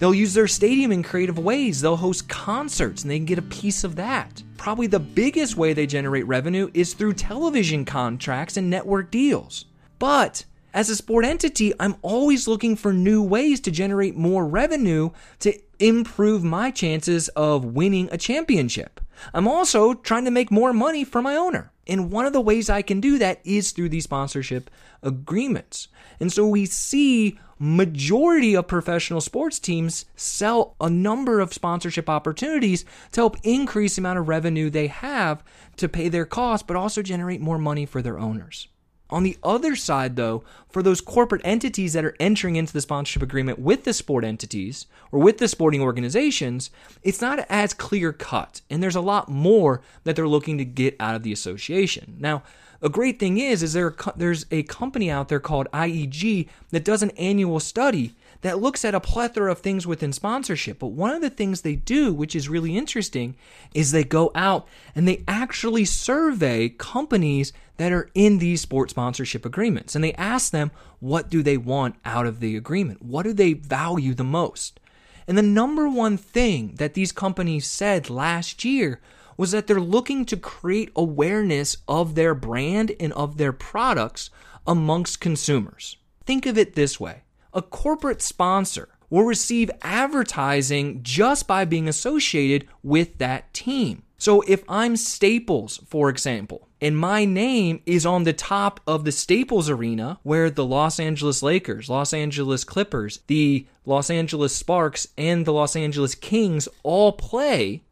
They'll 0.00 0.14
use 0.14 0.32
their 0.32 0.48
stadium 0.48 0.92
in 0.92 1.02
creative 1.02 1.38
ways. 1.38 1.82
They'll 1.82 1.94
host 1.94 2.26
concerts 2.26 3.02
and 3.02 3.10
they 3.10 3.18
can 3.18 3.26
get 3.26 3.38
a 3.38 3.42
piece 3.42 3.84
of 3.84 3.96
that. 3.96 4.42
Probably 4.56 4.86
the 4.86 4.98
biggest 4.98 5.56
way 5.56 5.74
they 5.74 5.86
generate 5.86 6.26
revenue 6.26 6.70
is 6.72 6.94
through 6.94 7.12
television 7.12 7.84
contracts 7.84 8.56
and 8.56 8.70
network 8.70 9.10
deals. 9.10 9.66
But 9.98 10.46
as 10.72 10.88
a 10.88 10.96
sport 10.96 11.26
entity, 11.26 11.74
I'm 11.78 11.96
always 12.00 12.48
looking 12.48 12.76
for 12.76 12.94
new 12.94 13.22
ways 13.22 13.60
to 13.60 13.70
generate 13.70 14.16
more 14.16 14.46
revenue 14.46 15.10
to 15.40 15.52
improve 15.78 16.42
my 16.42 16.70
chances 16.70 17.28
of 17.30 17.64
winning 17.66 18.08
a 18.10 18.16
championship. 18.16 19.00
I'm 19.34 19.46
also 19.46 19.92
trying 19.92 20.24
to 20.24 20.30
make 20.30 20.50
more 20.50 20.72
money 20.72 21.04
for 21.04 21.20
my 21.20 21.36
owner. 21.36 21.72
And 21.86 22.10
one 22.10 22.24
of 22.24 22.32
the 22.32 22.40
ways 22.40 22.70
I 22.70 22.80
can 22.80 23.00
do 23.00 23.18
that 23.18 23.40
is 23.44 23.72
through 23.72 23.90
these 23.90 24.04
sponsorship 24.04 24.70
agreements. 25.02 25.88
And 26.20 26.32
so 26.32 26.46
we 26.46 26.64
see 26.64 27.38
majority 27.62 28.56
of 28.56 28.66
professional 28.66 29.20
sports 29.20 29.58
teams 29.58 30.06
sell 30.16 30.74
a 30.80 30.88
number 30.88 31.40
of 31.40 31.52
sponsorship 31.52 32.08
opportunities 32.08 32.86
to 33.12 33.20
help 33.20 33.36
increase 33.42 33.96
the 33.96 34.00
amount 34.00 34.18
of 34.18 34.28
revenue 34.28 34.70
they 34.70 34.86
have 34.86 35.44
to 35.76 35.88
pay 35.88 36.08
their 36.08 36.24
costs, 36.24 36.66
but 36.66 36.76
also 36.76 37.02
generate 37.02 37.40
more 37.40 37.58
money 37.58 37.84
for 37.84 38.00
their 38.00 38.18
owners. 38.18 38.66
On 39.10 39.24
the 39.24 39.36
other 39.42 39.76
side, 39.76 40.16
though, 40.16 40.44
for 40.70 40.82
those 40.82 41.00
corporate 41.00 41.42
entities 41.44 41.92
that 41.92 42.04
are 42.04 42.16
entering 42.18 42.56
into 42.56 42.72
the 42.72 42.80
sponsorship 42.80 43.22
agreement 43.22 43.58
with 43.58 43.84
the 43.84 43.92
sport 43.92 44.24
entities 44.24 44.86
or 45.12 45.20
with 45.20 45.38
the 45.38 45.48
sporting 45.48 45.82
organizations, 45.82 46.70
it's 47.02 47.20
not 47.20 47.44
as 47.50 47.74
clear 47.74 48.12
cut. 48.12 48.62
And 48.70 48.82
there's 48.82 48.96
a 48.96 49.00
lot 49.00 49.28
more 49.28 49.82
that 50.04 50.16
they're 50.16 50.28
looking 50.28 50.58
to 50.58 50.64
get 50.64 50.96
out 51.00 51.16
of 51.16 51.24
the 51.24 51.32
association. 51.32 52.16
Now, 52.18 52.42
a 52.82 52.88
great 52.88 53.18
thing 53.18 53.38
is, 53.38 53.62
is 53.62 53.72
there 53.74 53.94
there's 54.16 54.46
a 54.50 54.62
company 54.64 55.10
out 55.10 55.28
there 55.28 55.40
called 55.40 55.68
IEG 55.72 56.48
that 56.70 56.84
does 56.84 57.02
an 57.02 57.10
annual 57.10 57.60
study 57.60 58.14
that 58.42 58.60
looks 58.60 58.84
at 58.84 58.94
a 58.94 59.00
plethora 59.00 59.52
of 59.52 59.58
things 59.58 59.86
within 59.86 60.12
sponsorship. 60.12 60.78
But 60.78 60.88
one 60.88 61.10
of 61.10 61.20
the 61.20 61.30
things 61.30 61.60
they 61.60 61.76
do, 61.76 62.12
which 62.12 62.34
is 62.34 62.48
really 62.48 62.76
interesting, 62.76 63.36
is 63.74 63.92
they 63.92 64.04
go 64.04 64.30
out 64.34 64.66
and 64.94 65.06
they 65.06 65.22
actually 65.28 65.84
survey 65.84 66.70
companies 66.70 67.52
that 67.76 67.92
are 67.92 68.10
in 68.14 68.38
these 68.38 68.62
sports 68.62 68.92
sponsorship 68.92 69.44
agreements. 69.44 69.94
And 69.94 70.02
they 70.02 70.14
ask 70.14 70.52
them, 70.52 70.70
what 71.00 71.28
do 71.28 71.42
they 71.42 71.56
want 71.56 71.96
out 72.04 72.26
of 72.26 72.40
the 72.40 72.56
agreement? 72.56 73.02
What 73.02 73.24
do 73.24 73.32
they 73.32 73.52
value 73.52 74.14
the 74.14 74.24
most? 74.24 74.80
And 75.26 75.36
the 75.36 75.42
number 75.42 75.88
one 75.88 76.16
thing 76.16 76.74
that 76.76 76.94
these 76.94 77.12
companies 77.12 77.66
said 77.66 78.10
last 78.10 78.64
year 78.64 79.00
was 79.40 79.53
that 79.53 79.66
they're 79.66 79.81
looking 79.81 80.26
to 80.26 80.37
create 80.37 80.92
awareness 80.94 81.79
of 81.88 82.14
their 82.14 82.35
brand 82.35 82.92
and 83.00 83.11
of 83.14 83.38
their 83.38 83.55
products 83.55 84.29
amongst 84.66 85.18
consumers. 85.18 85.96
Think 86.26 86.44
of 86.44 86.59
it 86.59 86.74
this 86.74 87.00
way 87.00 87.22
a 87.55 87.62
corporate 87.62 88.20
sponsor 88.20 88.90
will 89.09 89.24
receive 89.24 89.70
advertising 89.81 91.03
just 91.03 91.46
by 91.46 91.64
being 91.64 91.88
associated 91.88 92.68
with 92.83 93.16
that 93.16 93.55
team. 93.55 94.03
So 94.18 94.42
if 94.42 94.62
I'm 94.68 94.94
Staples, 94.94 95.81
for 95.87 96.11
example, 96.11 96.68
and 96.79 96.94
my 96.94 97.24
name 97.24 97.81
is 97.87 98.05
on 98.05 98.24
the 98.24 98.35
top 98.35 98.81
of 98.87 99.07
the 99.07 99.11
Staples 99.11 99.70
Arena 99.70 100.18
where 100.22 100.50
the 100.50 100.66
Los 100.66 101.00
Angeles 101.00 101.42
Lakers, 101.42 101.88
Los 101.88 102.12
Angeles 102.12 102.62
Clippers, 102.62 103.20
the 103.26 103.66
Los 103.87 104.11
Angeles 104.11 104.55
Sparks, 104.55 105.09
and 105.16 105.46
the 105.46 105.53
Los 105.55 105.76
Angeles 105.76 106.14
Kings 106.14 106.68
all 106.83 107.12
play, 107.12 107.85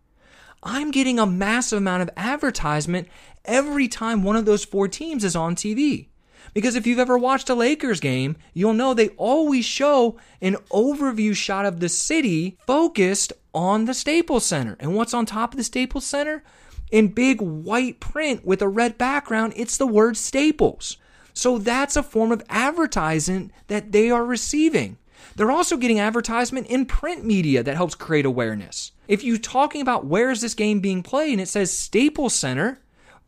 I'm 0.63 0.91
getting 0.91 1.19
a 1.19 1.27
massive 1.27 1.79
amount 1.79 2.03
of 2.03 2.11
advertisement 2.17 3.09
every 3.45 3.89
time 3.89 4.23
one 4.23 4.37
of 4.37 4.45
those 4.45 4.65
four 4.65 4.89
teams 4.89 5.25
is 5.25 5.37
on 5.37 5.55
TV. 5.55 6.09
Because 6.55 6.75
if 6.75 6.87
you've 6.87 6.99
ever 6.99 7.19
watched 7.19 7.51
a 7.51 7.55
Lakers 7.55 8.01
game, 8.01 8.37
you'll 8.55 8.73
know 8.73 8.95
they 8.95 9.11
always 9.11 9.65
show 9.65 10.17
an 10.41 10.57
overview 10.71 11.35
shot 11.35 11.67
of 11.67 11.81
the 11.81 11.89
city 11.89 12.57
focused 12.67 13.33
on 13.55 13.85
the 13.85 13.95
Staples 13.95 14.47
Center. 14.47 14.77
And 14.81 14.95
what's 14.95 15.15
on 15.15 15.27
top 15.27 15.53
of 15.53 15.59
the 15.59 15.65
Staples 15.65 16.07
Center? 16.07 16.43
In 16.91 17.09
big 17.09 17.41
white 17.41 18.01
print 18.01 18.45
with 18.47 18.63
a 18.63 18.69
red 18.69 18.97
background, 18.97 19.53
it's 19.57 19.77
the 19.77 19.87
word 19.87 20.17
Staples. 20.17 20.97
So 21.35 21.59
that's 21.59 21.97
a 21.97 22.03
form 22.03 22.33
of 22.33 22.43
advertising 22.49 23.53
that 23.69 23.93
they 23.93 24.11
are 24.11 24.25
receiving. 24.25 24.97
They're 25.39 25.53
also 25.53 25.77
getting 25.77 26.01
advertisement 26.01 26.67
in 26.67 26.85
print 26.85 27.25
media 27.25 27.63
that 27.63 27.77
helps 27.77 27.95
create 27.95 28.27
awareness. 28.27 28.91
If 29.07 29.23
you're 29.23 29.39
talking 29.39 29.81
about 29.81 30.05
where 30.05 30.33
is 30.33 30.41
this 30.41 30.53
game 30.53 30.81
being 30.81 31.01
played 31.01 31.31
and 31.31 31.41
it 31.41 31.47
says 31.47 31.73
Staples 31.73 32.35
Center, 32.35 32.81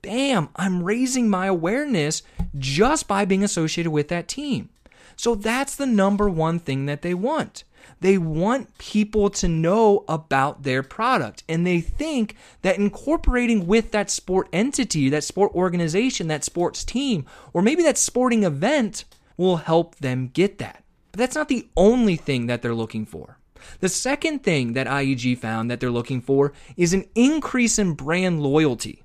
bam, 0.03 0.49
I'm 0.57 0.83
raising 0.83 1.29
my 1.31 1.46
awareness 1.46 2.25
just 2.59 3.07
by 3.07 3.25
being 3.25 3.44
associated 3.44 3.92
with 3.92 4.09
that 4.09 4.27
team. 4.27 4.70
So 5.14 5.37
that's 5.37 5.77
the 5.77 5.87
number 5.87 6.29
one 6.29 6.59
thing 6.59 6.87
that 6.87 7.03
they 7.03 7.14
want. 7.14 7.62
They 8.01 8.18
want 8.18 8.77
people 8.79 9.31
to 9.31 9.46
know 9.46 10.05
about 10.09 10.64
their 10.64 10.83
product. 10.83 11.44
And 11.49 11.64
they 11.64 11.81
think 11.81 12.35
that 12.62 12.77
incorporating 12.77 13.68
with 13.68 13.92
that 13.92 14.11
sport 14.11 14.49
entity, 14.53 15.11
that 15.11 15.23
sport 15.23 15.53
organization, 15.55 16.27
that 16.27 16.42
sports 16.42 16.85
team, 16.85 17.25
or 17.53 17.62
maybe 17.62 17.85
that 17.85 17.99
sporting 17.99 18.42
event 18.42 19.05
will 19.37 19.59
help 19.59 19.94
them 19.96 20.27
get 20.35 20.59
that. 20.59 20.83
But 21.12 21.18
that's 21.18 21.37
not 21.37 21.49
the 21.49 21.68
only 21.77 22.16
thing 22.16 22.46
that 22.46 22.62
they're 22.62 22.75
looking 22.75 23.07
for. 23.07 23.38
The 23.81 23.88
second 23.88 24.42
thing 24.42 24.73
that 24.73 24.87
IEG 24.87 25.38
found 25.38 25.70
that 25.70 25.81
they're 25.81 25.90
looking 25.90 26.20
for 26.20 26.53
is 26.77 26.92
an 26.92 27.07
increase 27.14 27.79
in 27.79 27.94
brand 27.94 28.42
loyalty. 28.42 29.03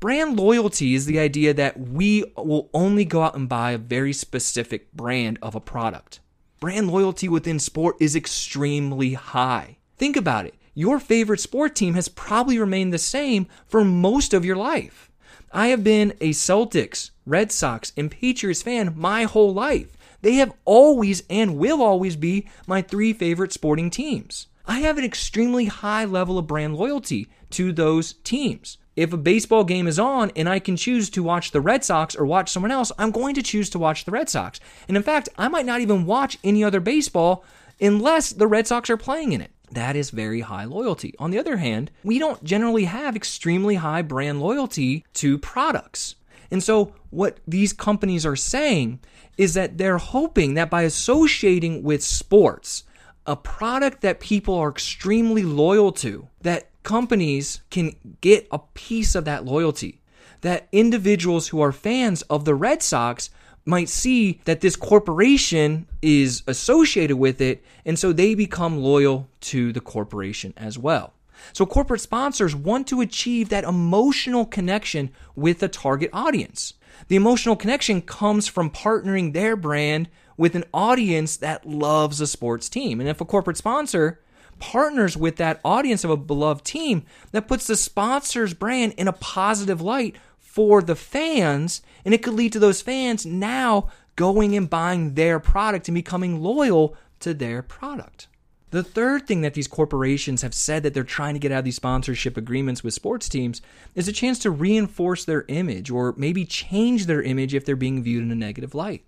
Brand 0.00 0.38
loyalty 0.38 0.94
is 0.94 1.06
the 1.06 1.18
idea 1.18 1.52
that 1.54 1.78
we 1.78 2.24
will 2.36 2.70
only 2.72 3.04
go 3.04 3.22
out 3.22 3.34
and 3.34 3.48
buy 3.48 3.72
a 3.72 3.78
very 3.78 4.12
specific 4.12 4.92
brand 4.92 5.38
of 5.42 5.54
a 5.54 5.60
product. 5.60 6.20
Brand 6.60 6.90
loyalty 6.90 7.28
within 7.28 7.58
sport 7.58 7.96
is 8.00 8.16
extremely 8.16 9.14
high. 9.14 9.78
Think 9.96 10.16
about 10.16 10.46
it. 10.46 10.54
Your 10.74 11.00
favorite 11.00 11.40
sport 11.40 11.74
team 11.74 11.94
has 11.94 12.08
probably 12.08 12.58
remained 12.58 12.92
the 12.92 12.98
same 12.98 13.48
for 13.66 13.84
most 13.84 14.32
of 14.32 14.44
your 14.44 14.56
life. 14.56 15.10
I 15.50 15.68
have 15.68 15.82
been 15.82 16.12
a 16.20 16.30
Celtics, 16.30 17.10
Red 17.26 17.50
Sox, 17.50 17.92
and 17.96 18.10
Patriots 18.10 18.62
fan 18.62 18.94
my 18.96 19.24
whole 19.24 19.52
life. 19.52 19.96
They 20.22 20.34
have 20.34 20.52
always 20.64 21.22
and 21.30 21.56
will 21.56 21.82
always 21.82 22.16
be 22.16 22.48
my 22.66 22.82
three 22.82 23.12
favorite 23.12 23.52
sporting 23.52 23.90
teams. 23.90 24.48
I 24.66 24.80
have 24.80 24.98
an 24.98 25.04
extremely 25.04 25.66
high 25.66 26.04
level 26.04 26.38
of 26.38 26.46
brand 26.46 26.76
loyalty 26.76 27.28
to 27.50 27.72
those 27.72 28.14
teams. 28.24 28.78
If 28.96 29.12
a 29.12 29.16
baseball 29.16 29.62
game 29.62 29.86
is 29.86 29.98
on 29.98 30.32
and 30.34 30.48
I 30.48 30.58
can 30.58 30.76
choose 30.76 31.08
to 31.10 31.22
watch 31.22 31.52
the 31.52 31.60
Red 31.60 31.84
Sox 31.84 32.16
or 32.16 32.26
watch 32.26 32.50
someone 32.50 32.72
else, 32.72 32.90
I'm 32.98 33.12
going 33.12 33.34
to 33.36 33.42
choose 33.42 33.70
to 33.70 33.78
watch 33.78 34.04
the 34.04 34.10
Red 34.10 34.28
Sox. 34.28 34.58
And 34.88 34.96
in 34.96 35.02
fact, 35.02 35.28
I 35.38 35.46
might 35.48 35.66
not 35.66 35.80
even 35.80 36.04
watch 36.04 36.36
any 36.42 36.64
other 36.64 36.80
baseball 36.80 37.44
unless 37.80 38.30
the 38.30 38.48
Red 38.48 38.66
Sox 38.66 38.90
are 38.90 38.96
playing 38.96 39.32
in 39.32 39.40
it. 39.40 39.52
That 39.70 39.96
is 39.96 40.10
very 40.10 40.40
high 40.40 40.64
loyalty. 40.64 41.14
On 41.18 41.30
the 41.30 41.38
other 41.38 41.58
hand, 41.58 41.90
we 42.02 42.18
don't 42.18 42.42
generally 42.42 42.84
have 42.84 43.14
extremely 43.14 43.76
high 43.76 44.02
brand 44.02 44.40
loyalty 44.40 45.04
to 45.14 45.38
products. 45.38 46.16
And 46.50 46.62
so, 46.62 46.94
what 47.10 47.38
these 47.46 47.72
companies 47.72 48.24
are 48.24 48.36
saying 48.36 49.00
is 49.36 49.54
that 49.54 49.78
they're 49.78 49.98
hoping 49.98 50.54
that 50.54 50.70
by 50.70 50.82
associating 50.82 51.82
with 51.82 52.02
sports, 52.02 52.84
a 53.26 53.36
product 53.36 54.00
that 54.00 54.20
people 54.20 54.54
are 54.54 54.70
extremely 54.70 55.42
loyal 55.42 55.92
to, 55.92 56.28
that 56.40 56.70
companies 56.82 57.60
can 57.70 57.94
get 58.20 58.48
a 58.50 58.58
piece 58.58 59.14
of 59.14 59.26
that 59.26 59.44
loyalty. 59.44 60.00
That 60.40 60.68
individuals 60.72 61.48
who 61.48 61.60
are 61.60 61.72
fans 61.72 62.22
of 62.22 62.44
the 62.44 62.54
Red 62.54 62.82
Sox 62.82 63.28
might 63.66 63.90
see 63.90 64.40
that 64.46 64.62
this 64.62 64.76
corporation 64.76 65.86
is 66.00 66.42
associated 66.46 67.16
with 67.16 67.40
it, 67.42 67.62
and 67.84 67.98
so 67.98 68.12
they 68.12 68.34
become 68.34 68.78
loyal 68.78 69.28
to 69.40 69.72
the 69.74 69.80
corporation 69.80 70.54
as 70.56 70.78
well. 70.78 71.12
So, 71.52 71.66
corporate 71.66 72.00
sponsors 72.00 72.54
want 72.54 72.86
to 72.88 73.00
achieve 73.00 73.48
that 73.48 73.64
emotional 73.64 74.46
connection 74.46 75.10
with 75.36 75.60
the 75.60 75.68
target 75.68 76.10
audience. 76.12 76.74
The 77.08 77.16
emotional 77.16 77.56
connection 77.56 78.02
comes 78.02 78.48
from 78.48 78.70
partnering 78.70 79.32
their 79.32 79.56
brand 79.56 80.08
with 80.36 80.54
an 80.54 80.64
audience 80.72 81.36
that 81.38 81.66
loves 81.66 82.20
a 82.20 82.26
sports 82.26 82.68
team. 82.68 83.00
And 83.00 83.08
if 83.08 83.20
a 83.20 83.24
corporate 83.24 83.56
sponsor 83.56 84.20
partners 84.58 85.16
with 85.16 85.36
that 85.36 85.60
audience 85.64 86.04
of 86.04 86.10
a 86.10 86.16
beloved 86.16 86.64
team, 86.64 87.04
that 87.32 87.46
puts 87.48 87.66
the 87.66 87.76
sponsor's 87.76 88.54
brand 88.54 88.94
in 88.96 89.08
a 89.08 89.12
positive 89.12 89.80
light 89.80 90.16
for 90.38 90.82
the 90.82 90.96
fans. 90.96 91.82
And 92.04 92.14
it 92.14 92.22
could 92.22 92.34
lead 92.34 92.52
to 92.54 92.58
those 92.58 92.82
fans 92.82 93.24
now 93.24 93.90
going 94.16 94.56
and 94.56 94.68
buying 94.68 95.14
their 95.14 95.38
product 95.38 95.88
and 95.88 95.94
becoming 95.94 96.40
loyal 96.40 96.96
to 97.20 97.34
their 97.34 97.62
product. 97.62 98.26
The 98.70 98.82
third 98.82 99.26
thing 99.26 99.40
that 99.40 99.54
these 99.54 99.66
corporations 99.66 100.42
have 100.42 100.52
said 100.52 100.82
that 100.82 100.92
they're 100.92 101.02
trying 101.02 101.34
to 101.34 101.40
get 101.40 101.52
out 101.52 101.60
of 101.60 101.64
these 101.64 101.76
sponsorship 101.76 102.36
agreements 102.36 102.84
with 102.84 102.92
sports 102.92 103.28
teams 103.28 103.62
is 103.94 104.08
a 104.08 104.12
chance 104.12 104.38
to 104.40 104.50
reinforce 104.50 105.24
their 105.24 105.46
image 105.48 105.90
or 105.90 106.14
maybe 106.18 106.44
change 106.44 107.06
their 107.06 107.22
image 107.22 107.54
if 107.54 107.64
they're 107.64 107.76
being 107.76 108.02
viewed 108.02 108.22
in 108.22 108.30
a 108.30 108.34
negative 108.34 108.74
light. 108.74 109.04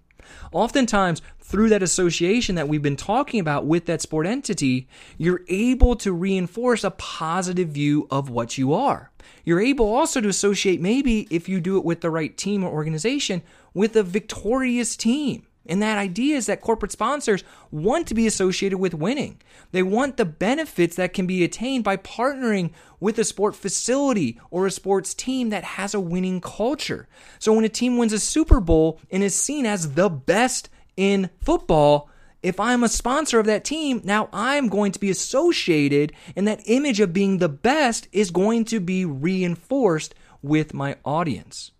Oftentimes, 0.53 1.21
through 1.41 1.69
that 1.71 1.83
association 1.83 2.55
that 2.55 2.69
we've 2.69 2.83
been 2.83 2.97
talking 2.97 3.41
about 3.41 3.67
with 3.67 3.87
that 3.87 4.01
sport 4.01 4.27
entity, 4.27 4.89
you're 5.19 5.43
able 5.49 5.97
to 5.97 6.13
reinforce 6.13 6.85
a 6.85 6.93
positive 6.93 7.69
view 7.69 8.07
of 8.11 8.31
what 8.31 8.57
you 8.57 8.73
are. 8.73 9.11
You're 9.45 9.61
able 9.61 9.93
also 9.93 10.21
to 10.21 10.29
associate, 10.29 10.81
maybe 10.81 11.27
if 11.31 11.49
you 11.49 11.61
do 11.61 11.77
it 11.77 11.85
with 11.85 12.01
the 12.01 12.11
right 12.11 12.37
team 12.37 12.65
or 12.65 12.71
organization, 12.71 13.43
with 13.75 13.97
a 13.97 14.03
victorious 14.03 14.97
team. 14.97 15.47
And 15.67 15.83
that 15.83 15.99
idea 15.99 16.37
is 16.37 16.47
that 16.47 16.63
corporate 16.63 16.93
sponsors 16.93 17.45
want 17.71 18.07
to 18.07 18.15
be 18.15 18.27
associated 18.27 18.79
with 18.79 18.95
winning. 18.95 19.41
They 19.73 19.83
want 19.83 20.17
the 20.17 20.25
benefits 20.25 20.97
that 20.97 21.13
can 21.13 21.27
be 21.27 21.45
attained 21.45 21.85
by 21.85 21.99
partnering 21.99 22.73
with 22.99 23.19
a 23.19 23.25
sport 23.25 23.55
facility 23.55 24.41
or 24.51 24.67
a 24.67 24.71
sports 24.71 25.15
team 25.15 25.51
that 25.51 25.65
has 25.65 25.95
a 25.95 26.01
winning 26.01 26.41
culture. 26.41 27.09
So 27.39 27.53
when 27.53 27.65
a 27.65 27.69
team 27.69 27.99
wins 27.99 28.13
a 28.13 28.19
Super 28.19 28.59
Bowl 28.59 29.01
and 29.11 29.23
is 29.23 29.35
seen 29.35 29.67
as 29.67 29.95
the 29.95 30.09
best 30.09 30.71
in 30.97 31.31
football, 31.41 32.09
if 32.43 32.59
I'm 32.59 32.83
a 32.83 32.89
sponsor 32.89 33.39
of 33.39 33.47
that 33.47 33.65
team, 33.65 34.01
now 34.03 34.31
I'm 34.33 34.69
going 34.69 34.93
to 34.93 34.99
be 34.99 35.11
associated, 35.11 36.15
and 36.35 36.49
that 36.49 36.63
image 36.65 36.99
of 37.01 37.13
being 37.13 37.37
the 37.37 37.51
best 37.51 38.09
is 38.13 38.31
going 38.31 38.65
to 38.67 38.81
be 38.81 39.05
reinforced 39.05 40.15
with 40.43 40.73
my 40.73 40.97
audience. 41.05 41.73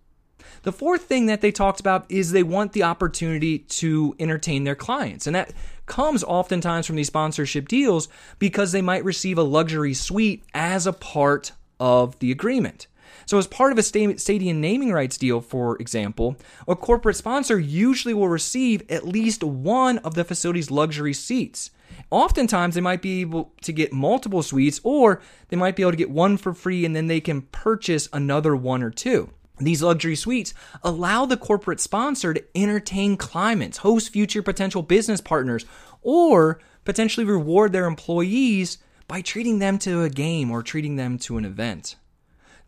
The 0.63 0.73
fourth 0.73 1.05
thing 1.05 1.27
that 1.27 1.41
they 1.41 1.53
talked 1.53 1.81
about 1.81 2.05
is 2.11 2.33
they 2.33 2.43
want 2.43 2.73
the 2.73 2.83
opportunity 2.83 3.61
to 3.61 4.15
entertain 4.19 4.65
their 4.65 4.75
clients. 4.75 5.27
And 5.27 5.35
that 5.35 5.53
comes 5.87 6.23
oftentimes 6.23 6.87
from 6.87 6.97
these 6.97 7.07
sponsorship 7.07 7.67
deals 7.67 8.09
because 8.39 8.73
they 8.73 8.83
might 8.83 9.05
receive 9.05 9.39
a 9.39 9.43
luxury 9.43 9.95
suite 9.95 10.45
as 10.53 10.87
a 10.87 10.93
part 10.93 11.53
of 11.79 12.19
the 12.19 12.31
agreement. 12.31 12.87
So, 13.27 13.39
as 13.39 13.47
part 13.47 13.73
of 13.73 13.79
a 13.79 13.83
stadium 13.83 14.61
naming 14.61 14.93
rights 14.93 15.17
deal, 15.17 15.41
for 15.41 15.77
example, 15.79 16.37
a 16.69 16.77
corporate 16.77 17.17
sponsor 17.17 17.59
usually 17.59 18.15
will 18.15 18.29
receive 18.29 18.83
at 18.91 19.07
least 19.07 19.43
one 19.43 19.99
of 19.99 20.15
the 20.15 20.25
facility's 20.25 20.71
luxury 20.71 21.15
seats. 21.15 21.71
Oftentimes, 22.11 22.75
they 22.75 22.81
might 22.81 23.03
be 23.03 23.21
able 23.21 23.53
to 23.63 23.73
get 23.73 23.93
multiple 23.93 24.43
suites, 24.43 24.81
or 24.85 25.21
they 25.49 25.57
might 25.57 25.77
be 25.77 25.83
able 25.83 25.93
to 25.93 25.97
get 25.97 26.11
one 26.11 26.37
for 26.37 26.55
free 26.55 26.85
and 26.85 26.95
then 26.95 27.07
they 27.07 27.21
can 27.21 27.43
purchase 27.43 28.09
another 28.13 28.55
one 28.55 28.83
or 28.83 28.91
two. 28.91 29.31
These 29.61 29.83
luxury 29.83 30.17
suites 30.17 30.55
allow 30.83 31.27
the 31.27 31.37
corporate 31.37 31.81
sponsor 31.81 32.35
to 32.35 32.45
entertain 32.55 33.17
clients, 33.17 33.79
host 33.79 34.11
future 34.11 34.43
potential 34.43 34.83
business 34.83 35.21
partners, 35.21 35.67
or 36.03 36.61
potentially 36.85 37.27
reward 37.27 37.73
their 37.73 37.87
employees 37.87 38.79
by 39.07 39.21
treating 39.21 39.59
them 39.59 39.79
to 39.79 40.03
a 40.03 40.11
game 40.11 40.51
or 40.51 40.63
treating 40.63 40.97
them 40.97 41.19
to 41.19 41.37
an 41.37 41.45
event. 41.45 41.97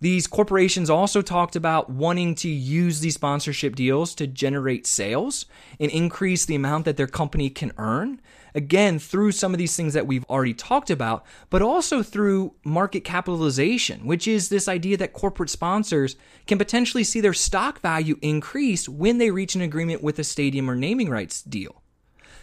These 0.01 0.27
corporations 0.27 0.91
also 0.91 1.23
talked 1.23 1.55
about 1.55 1.89
wanting 1.89 2.35
to 2.37 2.49
use 2.49 2.99
these 2.99 3.15
sponsorship 3.15 3.77
deals 3.77 4.17
to 4.17 4.27
generate 4.27 4.85
sales 4.85 5.47
and 5.79 5.93
increase 5.93 6.45
the 6.45 6.57
amount 6.57 6.87
that 6.87 6.97
their 6.97 7.07
company 7.07 7.49
can 7.49 7.71
earn. 7.79 8.21
Again, 8.55 8.99
through 8.99 9.33
some 9.33 9.53
of 9.53 9.59
these 9.59 9.77
things 9.77 9.95
that 9.95 10.07
we've 10.07 10.25
already 10.25 10.55
talked 10.55 10.91
about, 10.91 11.25
but 11.49 11.63
also 11.63 12.03
through 12.03 12.55
market 12.65 13.05
capitalization, 13.05 14.07
which 14.07 14.29
is 14.29 14.49
this 14.49 14.69
idea 14.69 14.97
that 14.99 15.13
corporate 15.13 15.51
sponsors 15.51 16.17
can 16.47 16.59
potentially 16.59 17.05
see 17.05 17.21
their 17.21 17.33
stock 17.33 17.81
value 17.81 18.19
increase 18.21 18.89
when 18.89 19.19
they 19.19 19.31
reach 19.31 19.55
an 19.55 19.63
agreement 19.63 20.03
with 20.03 20.19
a 20.19 20.25
stadium 20.25 20.69
or 20.69 20.75
naming 20.75 21.09
rights 21.09 21.43
deal. 21.43 21.83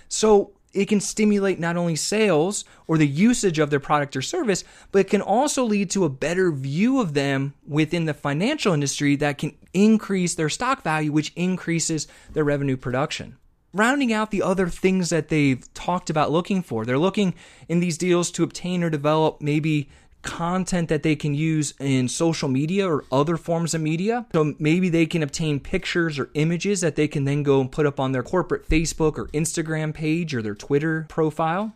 So, 0.07 0.53
it 0.73 0.85
can 0.85 0.99
stimulate 0.99 1.59
not 1.59 1.77
only 1.77 1.95
sales 1.95 2.63
or 2.87 2.97
the 2.97 3.07
usage 3.07 3.57
of 3.57 3.69
their 3.69 3.79
product 3.79 4.15
or 4.15 4.21
service, 4.21 4.63
but 4.91 4.99
it 4.99 5.09
can 5.09 5.21
also 5.21 5.63
lead 5.63 5.89
to 5.91 6.05
a 6.05 6.09
better 6.09 6.51
view 6.51 6.99
of 6.99 7.15
them 7.15 7.55
within 7.67 8.05
the 8.05 8.13
financial 8.13 8.73
industry 8.73 9.15
that 9.15 9.39
can 9.39 9.55
increase 9.73 10.35
their 10.35 10.49
stock 10.49 10.83
value, 10.83 11.11
which 11.11 11.33
increases 11.35 12.07
their 12.33 12.43
revenue 12.43 12.77
production. 12.77 13.37
Rounding 13.73 14.11
out 14.11 14.31
the 14.31 14.41
other 14.41 14.67
things 14.67 15.09
that 15.09 15.29
they've 15.29 15.63
talked 15.73 16.09
about 16.09 16.31
looking 16.31 16.63
for, 16.63 16.85
they're 16.85 16.97
looking 16.97 17.35
in 17.67 17.79
these 17.79 17.97
deals 17.97 18.31
to 18.31 18.43
obtain 18.43 18.83
or 18.83 18.89
develop 18.89 19.41
maybe 19.41 19.89
content 20.21 20.89
that 20.89 21.03
they 21.03 21.15
can 21.15 21.33
use 21.33 21.73
in 21.79 22.07
social 22.07 22.49
media 22.49 22.89
or 22.89 23.05
other 23.11 23.37
forms 23.37 23.73
of 23.73 23.81
media. 23.81 24.25
So 24.33 24.53
maybe 24.59 24.89
they 24.89 25.05
can 25.05 25.23
obtain 25.23 25.59
pictures 25.59 26.19
or 26.19 26.29
images 26.33 26.81
that 26.81 26.95
they 26.95 27.07
can 27.07 27.23
then 27.25 27.43
go 27.43 27.61
and 27.61 27.71
put 27.71 27.85
up 27.85 27.99
on 27.99 28.11
their 28.11 28.23
corporate 28.23 28.67
Facebook 28.67 29.17
or 29.17 29.27
Instagram 29.27 29.93
page 29.93 30.35
or 30.35 30.41
their 30.41 30.55
Twitter 30.55 31.05
profile. 31.07 31.73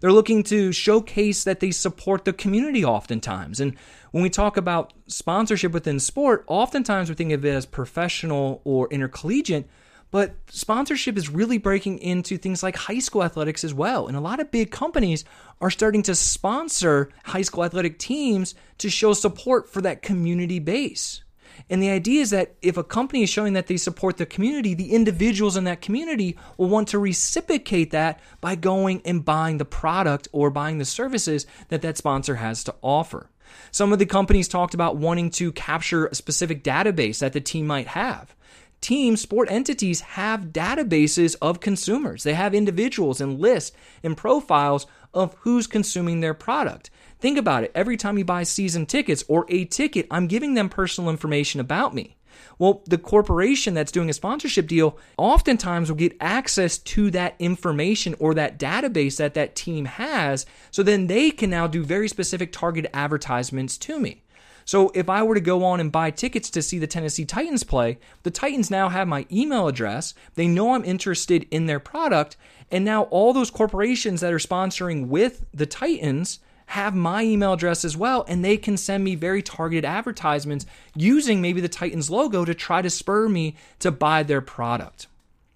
They're 0.00 0.12
looking 0.12 0.42
to 0.44 0.72
showcase 0.72 1.44
that 1.44 1.60
they 1.60 1.70
support 1.70 2.24
the 2.24 2.32
community 2.32 2.84
oftentimes. 2.84 3.60
And 3.60 3.76
when 4.10 4.22
we 4.22 4.30
talk 4.30 4.56
about 4.56 4.92
sponsorship 5.06 5.72
within 5.72 5.98
sport, 5.98 6.44
oftentimes 6.46 7.08
we 7.08 7.14
think 7.14 7.32
of 7.32 7.44
it 7.44 7.50
as 7.50 7.66
professional 7.66 8.60
or 8.64 8.88
intercollegiate, 8.90 9.68
but 10.12 10.36
sponsorship 10.50 11.16
is 11.16 11.30
really 11.30 11.58
breaking 11.58 11.98
into 11.98 12.36
things 12.36 12.62
like 12.62 12.76
high 12.76 13.00
school 13.00 13.24
athletics 13.24 13.64
as 13.64 13.74
well. 13.74 14.06
And 14.06 14.16
a 14.16 14.20
lot 14.20 14.38
of 14.38 14.52
big 14.52 14.70
companies 14.70 15.24
are 15.60 15.70
starting 15.70 16.02
to 16.04 16.14
sponsor 16.14 17.08
high 17.24 17.42
school 17.42 17.64
athletic 17.64 17.98
teams 17.98 18.54
to 18.78 18.90
show 18.90 19.14
support 19.14 19.68
for 19.68 19.80
that 19.80 20.02
community 20.02 20.60
base. 20.60 21.24
And 21.70 21.82
the 21.82 21.90
idea 21.90 22.20
is 22.20 22.30
that 22.30 22.56
if 22.60 22.76
a 22.76 22.84
company 22.84 23.22
is 23.22 23.30
showing 23.30 23.54
that 23.54 23.68
they 23.68 23.76
support 23.78 24.18
the 24.18 24.26
community, 24.26 24.74
the 24.74 24.92
individuals 24.92 25.56
in 25.56 25.64
that 25.64 25.80
community 25.80 26.38
will 26.58 26.68
want 26.68 26.88
to 26.88 26.98
reciprocate 26.98 27.90
that 27.92 28.20
by 28.40 28.54
going 28.54 29.00
and 29.04 29.24
buying 29.24 29.58
the 29.58 29.64
product 29.64 30.28
or 30.32 30.50
buying 30.50 30.78
the 30.78 30.84
services 30.84 31.46
that 31.68 31.82
that 31.82 31.96
sponsor 31.96 32.36
has 32.36 32.64
to 32.64 32.74
offer. 32.82 33.30
Some 33.70 33.92
of 33.92 33.98
the 33.98 34.06
companies 34.06 34.48
talked 34.48 34.74
about 34.74 34.96
wanting 34.96 35.30
to 35.30 35.52
capture 35.52 36.06
a 36.06 36.14
specific 36.14 36.62
database 36.62 37.20
that 37.20 37.32
the 37.32 37.40
team 37.40 37.66
might 37.66 37.88
have 37.88 38.34
teams, 38.82 39.20
sport 39.20 39.50
entities 39.50 40.00
have 40.00 40.52
databases 40.52 41.36
of 41.40 41.60
consumers. 41.60 42.22
They 42.22 42.34
have 42.34 42.54
individuals 42.54 43.20
and 43.20 43.40
lists 43.40 43.74
and 44.02 44.16
profiles 44.16 44.86
of 45.14 45.34
who's 45.40 45.66
consuming 45.66 46.20
their 46.20 46.34
product. 46.34 46.90
Think 47.18 47.38
about 47.38 47.64
it. 47.64 47.72
Every 47.74 47.96
time 47.96 48.18
you 48.18 48.24
buy 48.24 48.42
season 48.42 48.84
tickets 48.86 49.24
or 49.28 49.46
a 49.48 49.64
ticket, 49.64 50.06
I'm 50.10 50.26
giving 50.26 50.54
them 50.54 50.68
personal 50.68 51.10
information 51.10 51.60
about 51.60 51.94
me. 51.94 52.16
Well, 52.58 52.82
the 52.86 52.98
corporation 52.98 53.74
that's 53.74 53.92
doing 53.92 54.10
a 54.10 54.14
sponsorship 54.14 54.66
deal 54.66 54.98
oftentimes 55.16 55.88
will 55.88 55.96
get 55.96 56.16
access 56.20 56.78
to 56.78 57.10
that 57.10 57.34
information 57.38 58.14
or 58.18 58.34
that 58.34 58.58
database 58.58 59.16
that 59.18 59.34
that 59.34 59.54
team 59.54 59.84
has. 59.84 60.46
So 60.70 60.82
then 60.82 61.06
they 61.06 61.30
can 61.30 61.50
now 61.50 61.66
do 61.66 61.84
very 61.84 62.08
specific 62.08 62.52
targeted 62.52 62.90
advertisements 62.94 63.78
to 63.78 63.98
me. 63.98 64.21
So 64.64 64.90
if 64.94 65.08
I 65.08 65.22
were 65.22 65.34
to 65.34 65.40
go 65.40 65.64
on 65.64 65.80
and 65.80 65.90
buy 65.90 66.10
tickets 66.10 66.50
to 66.50 66.62
see 66.62 66.78
the 66.78 66.86
Tennessee 66.86 67.24
Titans 67.24 67.64
play, 67.64 67.98
the 68.22 68.30
Titans 68.30 68.70
now 68.70 68.88
have 68.88 69.08
my 69.08 69.26
email 69.30 69.68
address. 69.68 70.14
They 70.34 70.46
know 70.46 70.74
I'm 70.74 70.84
interested 70.84 71.46
in 71.50 71.66
their 71.66 71.80
product. 71.80 72.36
And 72.70 72.84
now 72.84 73.04
all 73.04 73.32
those 73.32 73.50
corporations 73.50 74.20
that 74.20 74.32
are 74.32 74.38
sponsoring 74.38 75.08
with 75.08 75.44
the 75.52 75.66
Titans 75.66 76.40
have 76.66 76.94
my 76.94 77.22
email 77.22 77.52
address 77.52 77.84
as 77.84 77.98
well, 77.98 78.24
and 78.28 78.42
they 78.42 78.56
can 78.56 78.78
send 78.78 79.04
me 79.04 79.14
very 79.14 79.42
targeted 79.42 79.84
advertisements 79.84 80.64
using 80.94 81.42
maybe 81.42 81.60
the 81.60 81.68
Titans 81.68 82.08
logo 82.08 82.46
to 82.46 82.54
try 82.54 82.80
to 82.80 82.88
spur 82.88 83.28
me 83.28 83.54
to 83.78 83.90
buy 83.90 84.22
their 84.22 84.40
product. 84.40 85.06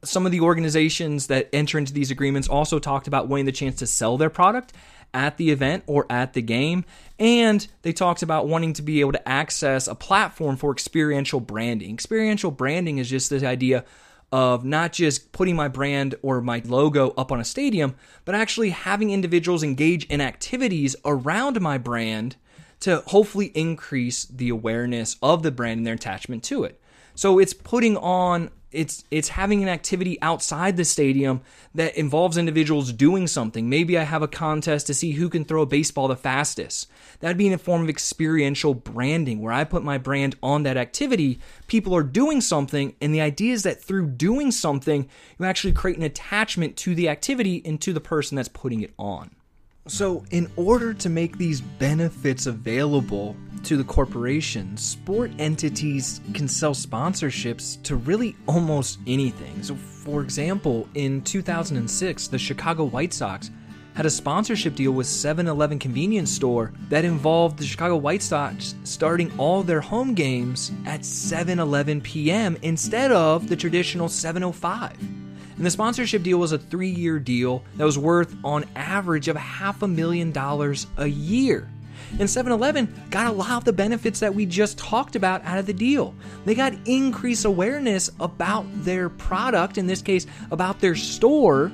Some 0.05 0.27
of 0.27 0.33
the 0.33 0.43
organizations 0.43 1.29
that 1.29 1.49
enter 1.55 1.79
into 1.79 1.95
these 1.95 2.11
agreements 2.11 2.49
also 2.49 2.79
talked 2.79 3.09
about 3.09 3.29
wanting 3.29 3.47
the 3.47 3.53
chance 3.53 3.77
to 3.77 3.87
sell 3.87 4.19
their 4.19 4.29
product 4.29 4.75
at 5.15 5.37
the 5.37 5.51
event 5.51 5.85
or 5.87 6.07
at 6.11 6.33
the 6.33 6.43
game. 6.43 6.85
And 7.19 7.67
they 7.83 7.93
talked 7.93 8.23
about 8.23 8.49
wanting 8.49 8.73
to 8.75 8.83
be 8.83 9.01
able 9.01 9.13
to 9.13 9.29
access 9.29 9.89
a 9.89 9.95
platform 9.95 10.57
for 10.57 10.73
experiential 10.73 11.41
branding. 11.41 11.93
Experiential 11.93 12.51
branding 12.51 12.99
is 12.99 13.09
just 13.09 13.31
this 13.31 13.43
idea 13.43 13.85
of 14.33 14.65
not 14.65 14.93
just 14.93 15.33
putting 15.33 15.57
my 15.57 15.69
brand 15.69 16.15
or 16.23 16.41
my 16.41 16.61
logo 16.65 17.11
up 17.17 17.31
on 17.31 17.41
a 17.41 17.45
stadium, 17.45 17.95
but 18.25 18.35
actually 18.35 18.71
having 18.71 19.11
individuals 19.11 19.63
engage 19.63 20.05
in 20.07 20.21
activities 20.21 20.97
around 21.05 21.61
my 21.61 21.79
brand 21.79 22.37
to 22.81 23.03
hopefully 23.07 23.47
increase 23.55 24.25
the 24.27 24.49
awareness 24.49 25.17
of 25.23 25.43
the 25.43 25.51
brand 25.51 25.79
and 25.79 25.87
their 25.87 25.95
attachment 25.95 26.43
to 26.45 26.65
it. 26.65 26.81
So 27.15 27.39
it's 27.39 27.55
putting 27.55 27.97
on 27.97 28.51
it's 28.77 29.05
it's 29.11 29.31
having 29.31 29.63
an 29.63 29.69
activity 29.69 30.21
outside 30.21 30.77
the 30.77 30.85
stadium 30.85 31.41
that 31.75 31.97
involves 31.97 32.37
individuals 32.37 32.93
doing 32.93 33.27
something. 33.27 33.69
Maybe 33.69 33.99
I 33.99 34.03
have 34.03 34.23
a 34.23 34.29
contest 34.29 34.87
to 34.89 34.95
see 34.95 35.13
who 35.13 35.29
can 35.29 35.45
throw 35.45 35.63
a 35.63 35.67
baseball 35.67 36.09
the 36.09 36.17
fastest. 36.17 36.89
That'd 37.21 37.39
be 37.39 37.47
in 37.47 37.53
a 37.53 37.59
form 37.59 37.83
of 37.83 37.89
experiential 37.89 38.75
branding 38.75 39.41
where 39.41 39.53
I 39.53 39.65
put 39.65 39.83
my 39.83 39.99
brand 39.99 40.37
on 40.43 40.63
that 40.65 40.77
activity. 40.77 41.41
People 41.67 41.97
are 41.97 42.03
doing 42.03 42.41
something, 42.41 42.95
and 43.01 43.15
the 43.15 43.21
idea 43.21 43.55
is 43.55 43.63
that 43.63 43.83
through 43.83 44.09
doing 44.11 44.51
something, 44.51 45.09
you 45.39 45.45
actually 45.47 45.73
create 45.73 45.97
an 45.97 46.03
attachment 46.03 46.77
to 46.79 46.95
the 46.95 47.09
activity 47.09 47.63
and 47.65 47.81
to 47.81 47.93
the 47.93 48.01
person 48.01 48.37
that's 48.37 48.49
putting 48.49 48.83
it 48.83 48.93
on. 48.99 49.31
So, 49.89 50.25
in 50.33 50.51
order 50.57 50.93
to 50.95 51.09
make 51.09 51.39
these 51.39 51.61
benefits 51.61 52.47
available 52.47 53.37
to 53.63 53.77
the 53.77 53.85
corporations, 53.85 54.83
sport 54.83 55.31
entities 55.39 56.21
can 56.35 56.49
sell 56.49 56.75
sponsorships 56.75 57.81
to 57.85 57.95
really 57.95 58.35
almost 58.49 58.99
anything. 59.07 59.63
So, 59.63 59.77
for 59.77 60.23
example, 60.23 60.89
in 60.95 61.23
2006, 61.23 62.27
the 62.27 62.39
Chicago 62.39 62.85
White 62.85 63.13
Sox 63.13 63.53
had 63.95 64.07
a 64.07 64.11
sponsorship 64.11 64.75
deal 64.75 64.91
with 64.91 65.07
7 65.07 65.47
Eleven 65.47 65.79
convenience 65.79 66.33
store 66.33 66.73
that 66.89 67.05
involved 67.05 67.57
the 67.59 67.65
Chicago 67.65 67.97
White 67.97 68.23
Sox 68.23 68.75
starting 68.83 69.33
all 69.39 69.63
their 69.63 69.81
home 69.81 70.15
games 70.15 70.73
at 70.85 71.05
7 71.05 71.61
11 71.61 72.01
p.m. 72.01 72.57
instead 72.63 73.13
of 73.13 73.49
the 73.49 73.57
traditional 73.57 74.09
705. 74.09 75.26
And 75.57 75.65
the 75.65 75.71
sponsorship 75.71 76.23
deal 76.23 76.39
was 76.39 76.53
a 76.53 76.59
three 76.59 76.91
year 76.91 77.19
deal 77.19 77.63
that 77.77 77.85
was 77.85 77.99
worth, 77.99 78.37
on 78.45 78.65
average, 78.75 79.29
of 79.29 79.37
half 79.37 79.83
a 79.83 79.89
million 79.89 80.33
dollars 80.33 80.87
a 80.97 81.07
year. 81.07 81.71
And 82.19 82.31
7 82.31 82.53
Eleven 82.53 82.93
got 83.11 83.27
a 83.27 83.33
lot 83.33 83.53
of 83.53 83.65
the 83.65 83.73
benefits 83.73 84.21
that 84.21 84.35
we 84.35 84.47
just 84.47 84.79
talked 84.79 85.17
about 85.17 85.45
out 85.45 85.59
of 85.59 85.67
the 85.67 85.73
deal. 85.73 86.15
They 86.45 86.55
got 86.55 86.75
increased 86.85 87.45
awareness 87.45 88.11
about 88.21 88.65
their 88.85 89.09
product, 89.09 89.77
in 89.77 89.87
this 89.87 90.03
case, 90.03 90.27
about 90.51 90.81
their 90.81 90.95
store, 90.95 91.73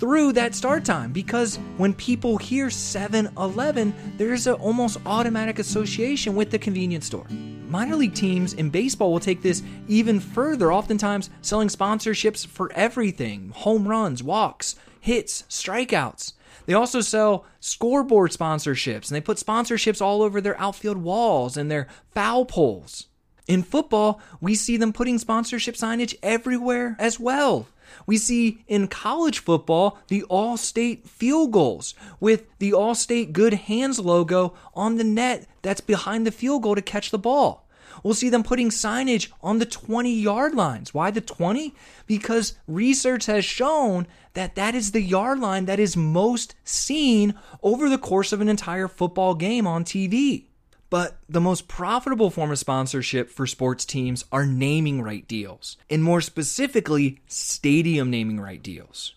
through 0.00 0.32
that 0.32 0.54
start 0.54 0.84
time 0.84 1.12
because 1.12 1.56
when 1.76 1.94
people 1.94 2.36
hear 2.36 2.68
7 2.68 3.30
Eleven, 3.38 3.94
there's 4.16 4.46
an 4.46 4.54
almost 4.54 4.98
automatic 5.06 5.58
association 5.58 6.34
with 6.34 6.50
the 6.50 6.58
convenience 6.58 7.06
store 7.06 7.26
minor 7.68 7.96
league 7.96 8.14
teams 8.14 8.54
in 8.54 8.70
baseball 8.70 9.12
will 9.12 9.20
take 9.20 9.42
this 9.42 9.62
even 9.88 10.20
further, 10.20 10.72
oftentimes 10.72 11.30
selling 11.42 11.68
sponsorships 11.68 12.46
for 12.46 12.72
everything 12.72 13.50
home 13.54 13.86
runs, 13.88 14.22
walks, 14.22 14.76
hits, 15.00 15.42
strikeouts. 15.48 16.32
They 16.66 16.74
also 16.74 17.00
sell 17.00 17.44
scoreboard 17.60 18.30
sponsorships 18.30 19.08
and 19.08 19.16
they 19.16 19.20
put 19.20 19.38
sponsorships 19.38 20.00
all 20.00 20.22
over 20.22 20.40
their 20.40 20.58
outfield 20.60 20.98
walls 20.98 21.56
and 21.56 21.70
their 21.70 21.88
foul 22.12 22.44
poles. 22.44 23.06
In 23.46 23.62
football, 23.62 24.20
we 24.40 24.54
see 24.54 24.78
them 24.78 24.92
putting 24.92 25.18
sponsorship 25.18 25.74
signage 25.74 26.14
everywhere 26.22 26.96
as 26.98 27.20
well. 27.20 27.66
We 28.06 28.16
see 28.16 28.64
in 28.68 28.88
college 28.88 29.38
football 29.40 29.98
the 30.08 30.24
Allstate 30.30 31.06
field 31.06 31.52
goals 31.52 31.94
with 32.20 32.46
the 32.58 32.72
Allstate 32.72 33.32
Good 33.32 33.54
Hands 33.54 33.98
logo 33.98 34.54
on 34.74 34.96
the 34.96 35.04
net 35.04 35.46
that's 35.62 35.80
behind 35.80 36.26
the 36.26 36.32
field 36.32 36.62
goal 36.62 36.74
to 36.74 36.82
catch 36.82 37.10
the 37.10 37.18
ball. 37.18 37.64
We'll 38.02 38.14
see 38.14 38.28
them 38.28 38.42
putting 38.42 38.70
signage 38.70 39.30
on 39.42 39.58
the 39.58 39.66
20 39.66 40.12
yard 40.12 40.54
lines. 40.54 40.92
Why 40.92 41.10
the 41.10 41.20
20? 41.20 41.74
Because 42.06 42.54
research 42.66 43.26
has 43.26 43.44
shown 43.44 44.06
that 44.34 44.56
that 44.56 44.74
is 44.74 44.92
the 44.92 45.00
yard 45.00 45.38
line 45.38 45.66
that 45.66 45.78
is 45.78 45.96
most 45.96 46.54
seen 46.64 47.34
over 47.62 47.88
the 47.88 47.98
course 47.98 48.32
of 48.32 48.40
an 48.40 48.48
entire 48.48 48.88
football 48.88 49.34
game 49.34 49.66
on 49.66 49.84
TV. 49.84 50.46
But 50.90 51.18
the 51.28 51.40
most 51.40 51.66
profitable 51.66 52.30
form 52.30 52.52
of 52.52 52.58
sponsorship 52.58 53.30
for 53.30 53.46
sports 53.46 53.84
teams 53.84 54.24
are 54.30 54.46
naming 54.46 55.02
right 55.02 55.26
deals, 55.26 55.76
and 55.90 56.04
more 56.04 56.20
specifically, 56.20 57.20
stadium 57.26 58.10
naming 58.10 58.40
right 58.40 58.62
deals. 58.62 59.14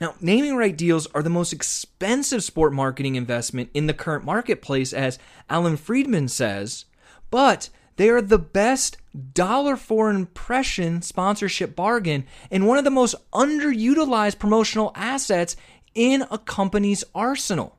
Now, 0.00 0.14
naming 0.20 0.56
right 0.56 0.76
deals 0.76 1.08
are 1.08 1.22
the 1.22 1.30
most 1.30 1.52
expensive 1.52 2.44
sport 2.44 2.72
marketing 2.72 3.16
investment 3.16 3.70
in 3.74 3.86
the 3.86 3.94
current 3.94 4.24
marketplace, 4.24 4.92
as 4.92 5.18
Alan 5.50 5.76
Friedman 5.76 6.28
says, 6.28 6.84
but 7.30 7.68
they 7.96 8.08
are 8.10 8.22
the 8.22 8.38
best 8.38 8.96
dollar 9.34 9.76
for 9.76 10.10
impression 10.10 11.02
sponsorship 11.02 11.74
bargain 11.74 12.24
and 12.50 12.66
one 12.66 12.78
of 12.78 12.84
the 12.84 12.90
most 12.90 13.16
underutilized 13.32 14.38
promotional 14.38 14.92
assets 14.94 15.56
in 15.94 16.24
a 16.30 16.38
company's 16.38 17.02
arsenal. 17.14 17.77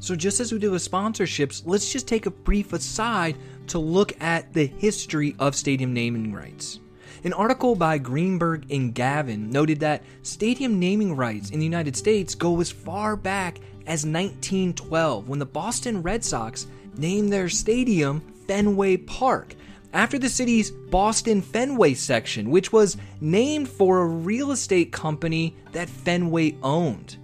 So, 0.00 0.16
just 0.16 0.40
as 0.40 0.52
we 0.52 0.58
do 0.58 0.70
with 0.70 0.88
sponsorships, 0.88 1.62
let's 1.66 1.92
just 1.92 2.08
take 2.08 2.26
a 2.26 2.30
brief 2.30 2.72
aside 2.72 3.36
to 3.68 3.78
look 3.78 4.18
at 4.20 4.52
the 4.52 4.66
history 4.66 5.36
of 5.38 5.54
stadium 5.54 5.92
naming 5.92 6.32
rights. 6.32 6.80
An 7.22 7.34
article 7.34 7.74
by 7.74 7.98
Greenberg 7.98 8.70
and 8.72 8.94
Gavin 8.94 9.50
noted 9.50 9.80
that 9.80 10.02
stadium 10.22 10.78
naming 10.78 11.14
rights 11.14 11.50
in 11.50 11.58
the 11.58 11.66
United 11.66 11.94
States 11.94 12.34
go 12.34 12.60
as 12.60 12.70
far 12.70 13.14
back 13.14 13.58
as 13.86 14.06
1912 14.06 15.28
when 15.28 15.38
the 15.38 15.44
Boston 15.44 16.00
Red 16.00 16.24
Sox 16.24 16.66
named 16.96 17.30
their 17.30 17.50
stadium 17.50 18.20
Fenway 18.46 18.96
Park 18.96 19.54
after 19.92 20.18
the 20.18 20.28
city's 20.28 20.70
Boston 20.70 21.42
Fenway 21.42 21.92
section, 21.94 22.50
which 22.50 22.72
was 22.72 22.96
named 23.20 23.68
for 23.68 24.00
a 24.00 24.06
real 24.06 24.50
estate 24.52 24.92
company 24.92 25.54
that 25.72 25.90
Fenway 25.90 26.56
owned. 26.62 27.18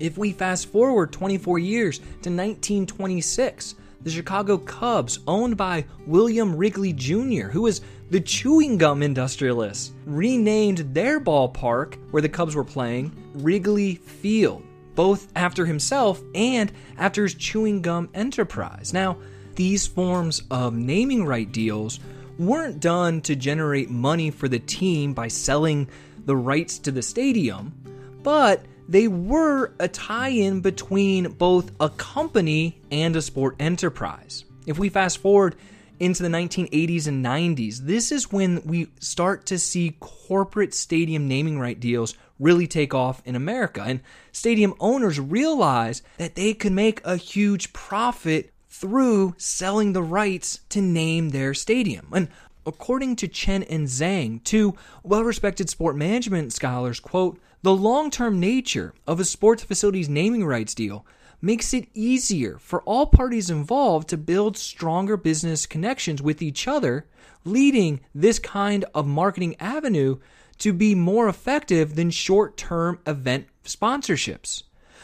If 0.00 0.16
we 0.16 0.32
fast 0.32 0.66
forward 0.66 1.12
24 1.12 1.58
years 1.58 1.98
to 1.98 2.30
1926, 2.30 3.74
the 4.02 4.10
Chicago 4.10 4.56
Cubs, 4.56 5.18
owned 5.26 5.58
by 5.58 5.84
William 6.06 6.56
Wrigley 6.56 6.94
Jr., 6.94 7.48
who 7.48 7.62
was 7.62 7.82
the 8.08 8.20
chewing 8.20 8.78
gum 8.78 9.02
industrialist, 9.02 9.92
renamed 10.06 10.78
their 10.94 11.20
ballpark 11.20 11.96
where 12.10 12.22
the 12.22 12.28
Cubs 12.30 12.56
were 12.56 12.64
playing 12.64 13.12
Wrigley 13.34 13.96
Field, 13.96 14.62
both 14.94 15.28
after 15.36 15.66
himself 15.66 16.22
and 16.34 16.72
after 16.96 17.24
his 17.24 17.34
chewing 17.34 17.82
gum 17.82 18.08
enterprise. 18.14 18.94
Now, 18.94 19.18
these 19.54 19.86
forms 19.86 20.42
of 20.50 20.72
naming 20.72 21.26
right 21.26 21.52
deals 21.52 22.00
weren't 22.38 22.80
done 22.80 23.20
to 23.20 23.36
generate 23.36 23.90
money 23.90 24.30
for 24.30 24.48
the 24.48 24.60
team 24.60 25.12
by 25.12 25.28
selling 25.28 25.90
the 26.24 26.36
rights 26.36 26.78
to 26.78 26.90
the 26.90 27.02
stadium, 27.02 27.74
but 28.22 28.64
they 28.90 29.06
were 29.06 29.72
a 29.78 29.86
tie 29.86 30.30
in 30.30 30.60
between 30.60 31.30
both 31.30 31.70
a 31.78 31.88
company 31.90 32.80
and 32.90 33.14
a 33.14 33.22
sport 33.22 33.54
enterprise. 33.60 34.44
If 34.66 34.80
we 34.80 34.88
fast 34.88 35.18
forward 35.18 35.54
into 36.00 36.24
the 36.24 36.28
1980s 36.28 37.06
and 37.06 37.24
90s, 37.24 37.78
this 37.78 38.10
is 38.10 38.32
when 38.32 38.60
we 38.64 38.88
start 38.98 39.46
to 39.46 39.60
see 39.60 39.96
corporate 40.00 40.74
stadium 40.74 41.28
naming 41.28 41.60
right 41.60 41.78
deals 41.78 42.16
really 42.40 42.66
take 42.66 42.92
off 42.92 43.22
in 43.24 43.36
America. 43.36 43.80
And 43.86 44.00
stadium 44.32 44.74
owners 44.80 45.20
realize 45.20 46.02
that 46.18 46.34
they 46.34 46.52
could 46.52 46.72
make 46.72 47.00
a 47.04 47.16
huge 47.16 47.72
profit 47.72 48.52
through 48.68 49.36
selling 49.38 49.92
the 49.92 50.02
rights 50.02 50.60
to 50.70 50.80
name 50.80 51.28
their 51.28 51.54
stadium. 51.54 52.08
And 52.12 52.28
according 52.66 53.16
to 53.16 53.28
Chen 53.28 53.62
and 53.64 53.86
Zhang, 53.86 54.42
two 54.42 54.74
well-respected 55.04 55.70
sport 55.70 55.94
management 55.94 56.52
scholars, 56.52 56.98
quote, 56.98 57.38
the 57.62 57.74
long 57.74 58.10
term 58.10 58.40
nature 58.40 58.94
of 59.06 59.20
a 59.20 59.24
sports 59.24 59.62
facility's 59.62 60.08
naming 60.08 60.44
rights 60.44 60.74
deal 60.74 61.04
makes 61.42 61.72
it 61.72 61.88
easier 61.94 62.58
for 62.58 62.82
all 62.82 63.06
parties 63.06 63.50
involved 63.50 64.08
to 64.08 64.16
build 64.16 64.56
stronger 64.56 65.16
business 65.16 65.66
connections 65.66 66.22
with 66.22 66.42
each 66.42 66.68
other, 66.68 67.06
leading 67.44 68.00
this 68.14 68.38
kind 68.38 68.84
of 68.94 69.06
marketing 69.06 69.56
avenue 69.58 70.18
to 70.58 70.72
be 70.72 70.94
more 70.94 71.28
effective 71.28 71.96
than 71.96 72.10
short 72.10 72.56
term 72.56 72.98
event 73.06 73.46
sponsorships. 73.64 74.62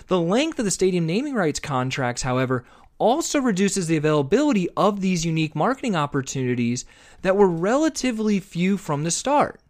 The 0.09 0.21
length 0.21 0.59
of 0.59 0.65
the 0.65 0.71
stadium 0.71 1.07
naming 1.07 1.35
rights 1.35 1.59
contracts, 1.59 2.23
however, 2.23 2.65
also 2.99 3.41
reduces 3.41 3.87
the 3.87 3.97
availability 3.97 4.69
of 4.77 5.01
these 5.01 5.27
unique 5.27 5.55
marketing 5.55 5.97
opportunities 5.97 6.85
that 7.23 7.37
were 7.37 7.49
relatively 7.49 8.41
few 8.41 8.77
from 8.79 9.05
the 9.05 9.11
start. 9.11 9.61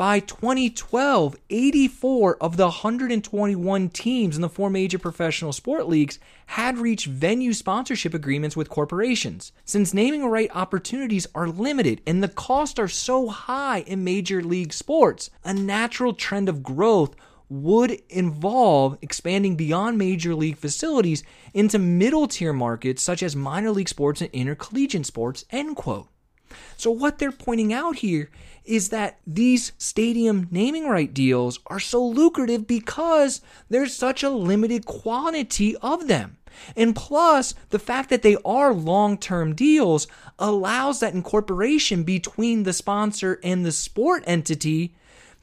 By 0.00 0.20
2012, 0.20 1.36
84 1.50 2.38
of 2.42 2.56
the 2.56 2.64
121 2.64 3.88
teams 3.90 4.34
in 4.34 4.40
the 4.40 4.48
four 4.48 4.70
major 4.70 4.98
professional 4.98 5.52
sport 5.52 5.88
leagues 5.88 6.18
had 6.46 6.78
reached 6.78 7.06
venue 7.06 7.52
sponsorship 7.52 8.14
agreements 8.14 8.56
with 8.56 8.70
corporations. 8.70 9.52
Since 9.66 9.92
naming 9.92 10.24
right 10.24 10.48
opportunities 10.54 11.26
are 11.34 11.48
limited 11.48 12.00
and 12.06 12.22
the 12.22 12.28
costs 12.28 12.78
are 12.78 12.88
so 12.88 13.28
high 13.28 13.80
in 13.80 14.02
major 14.02 14.42
league 14.42 14.72
sports, 14.72 15.28
a 15.44 15.52
natural 15.52 16.14
trend 16.14 16.48
of 16.48 16.62
growth 16.62 17.14
would 17.50 18.00
involve 18.08 18.96
expanding 19.02 19.54
beyond 19.54 19.98
major 19.98 20.34
league 20.34 20.56
facilities 20.56 21.22
into 21.52 21.78
middle 21.78 22.26
tier 22.26 22.54
markets 22.54 23.02
such 23.02 23.22
as 23.22 23.36
minor 23.36 23.70
league 23.70 23.90
sports 23.90 24.22
and 24.22 24.30
intercollegiate 24.32 25.04
sports 25.04 25.44
end 25.50 25.76
quote 25.76 26.08
so 26.76 26.90
what 26.90 27.18
they're 27.18 27.32
pointing 27.32 27.72
out 27.72 27.96
here 27.96 28.30
is 28.64 28.90
that 28.90 29.18
these 29.26 29.72
stadium 29.78 30.48
naming 30.50 30.86
right 30.88 31.12
deals 31.12 31.58
are 31.66 31.80
so 31.80 32.04
lucrative 32.04 32.66
because 32.66 33.40
there's 33.68 33.94
such 33.94 34.22
a 34.22 34.30
limited 34.30 34.86
quantity 34.86 35.76
of 35.76 36.08
them. 36.08 36.36
And 36.76 36.94
plus, 36.94 37.54
the 37.70 37.78
fact 37.78 38.10
that 38.10 38.22
they 38.22 38.36
are 38.44 38.74
long 38.74 39.18
term 39.18 39.54
deals 39.54 40.06
allows 40.38 41.00
that 41.00 41.14
incorporation 41.14 42.02
between 42.02 42.64
the 42.64 42.72
sponsor 42.72 43.38
and 43.42 43.64
the 43.64 43.72
sport 43.72 44.24
entity 44.26 44.94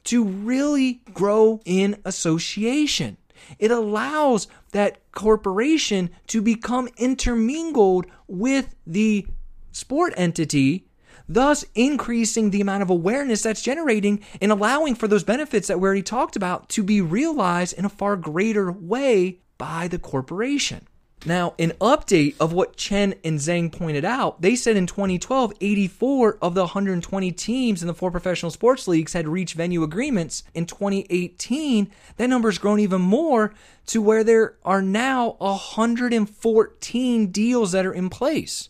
to 0.04 0.24
really 0.24 1.02
grow 1.12 1.60
in 1.64 2.00
association. 2.04 3.16
It 3.58 3.70
allows 3.70 4.48
that 4.72 5.00
corporation 5.12 6.10
to 6.28 6.42
become 6.42 6.88
intermingled 6.96 8.06
with 8.26 8.74
the 8.86 9.26
sport 9.72 10.12
entity 10.16 10.87
thus 11.28 11.64
increasing 11.74 12.50
the 12.50 12.60
amount 12.60 12.82
of 12.82 12.90
awareness 12.90 13.42
that's 13.42 13.62
generating 13.62 14.24
and 14.40 14.50
allowing 14.50 14.94
for 14.94 15.08
those 15.08 15.24
benefits 15.24 15.68
that 15.68 15.78
we 15.78 15.86
already 15.86 16.02
talked 16.02 16.36
about 16.36 16.68
to 16.70 16.82
be 16.82 17.00
realized 17.00 17.78
in 17.78 17.84
a 17.84 17.90
far 17.90 18.16
greater 18.16 18.72
way 18.72 19.40
by 19.58 19.88
the 19.88 19.98
corporation. 19.98 20.86
Now, 21.26 21.54
an 21.58 21.72
update 21.80 22.36
of 22.38 22.52
what 22.52 22.76
Chen 22.76 23.14
and 23.24 23.40
Zhang 23.40 23.72
pointed 23.72 24.04
out, 24.04 24.40
they 24.40 24.54
said 24.54 24.76
in 24.76 24.86
2012, 24.86 25.52
84 25.60 26.38
of 26.40 26.54
the 26.54 26.60
120 26.60 27.32
teams 27.32 27.82
in 27.82 27.88
the 27.88 27.94
four 27.94 28.12
professional 28.12 28.52
sports 28.52 28.86
leagues 28.86 29.14
had 29.14 29.26
reached 29.26 29.56
venue 29.56 29.82
agreements. 29.82 30.44
In 30.54 30.64
2018, 30.64 31.90
that 32.16 32.28
number's 32.28 32.58
grown 32.58 32.78
even 32.78 33.00
more 33.00 33.52
to 33.86 34.00
where 34.00 34.22
there 34.22 34.58
are 34.64 34.80
now 34.80 35.34
114 35.38 37.26
deals 37.32 37.72
that 37.72 37.86
are 37.86 37.92
in 37.92 38.08
place. 38.10 38.68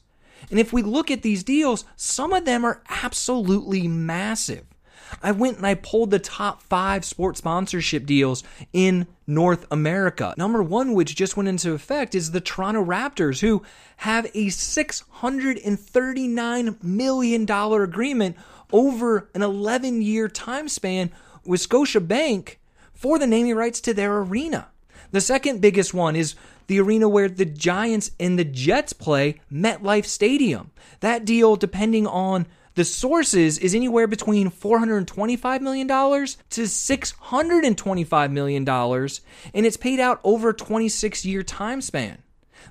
And 0.51 0.59
if 0.59 0.73
we 0.73 0.83
look 0.83 1.11
at 1.11 1.23
these 1.23 1.45
deals, 1.45 1.85
some 1.97 2.33
of 2.33 2.45
them 2.45 2.65
are 2.65 2.83
absolutely 2.89 3.89
massive. 3.89 4.65
I 5.23 5.33
went 5.33 5.59
and 5.59 5.67
I 5.67 5.75
pulled 5.75 6.11
the 6.11 6.19
top 6.19 6.63
five 6.63 7.05
sports 7.05 7.39
sponsorship 7.39 8.07
deals 8.07 8.43
in 8.73 9.07
North 9.27 9.67
America. 9.71 10.33
Number 10.37 10.63
one, 10.63 10.95
which 10.95 11.17
just 11.17 11.37
went 11.37 11.49
into 11.49 11.73
effect, 11.73 12.15
is 12.15 12.31
the 12.31 12.41
Toronto 12.41 12.85
Raptors, 12.85 13.41
who 13.41 13.65
have 13.99 14.25
a 14.27 14.49
$639 14.49 16.83
million 16.83 17.51
agreement 17.51 18.37
over 18.73 19.29
an 19.35 19.43
11 19.43 20.01
year 20.03 20.29
time 20.29 20.69
span 20.69 21.11
with 21.45 21.67
Scotiabank 21.67 22.57
for 22.93 23.19
the 23.19 23.27
naming 23.27 23.55
rights 23.55 23.81
to 23.81 23.95
their 23.95 24.19
arena. 24.19 24.69
The 25.11 25.21
second 25.21 25.61
biggest 25.61 25.93
one 25.95 26.17
is 26.17 26.35
the 26.69 26.81
arena 26.81 27.09
where 27.09 27.29
the 27.29 27.45
Giants 27.45 28.13
and 28.21 28.39
the 28.39 28.45
Jets 28.45 28.93
play, 28.93 29.41
MetLife 29.53 30.07
Stadium. 30.07 30.71
That 31.01 31.25
deal, 31.25 31.57
depending 31.57 32.07
on 32.07 32.47
the 32.75 32.85
sources, 32.85 33.59
is 33.59 33.75
anywhere 33.75 34.07
between 34.07 34.51
$425 34.51 35.61
million 35.61 35.89
to 35.89 35.95
$625 36.63 38.31
million, 38.31 38.69
and 38.69 39.67
it's 39.67 39.77
paid 39.77 39.99
out 39.99 40.21
over 40.23 40.51
a 40.51 40.55
26 40.55 41.25
year 41.25 41.43
time 41.43 41.81
span. 41.81 42.23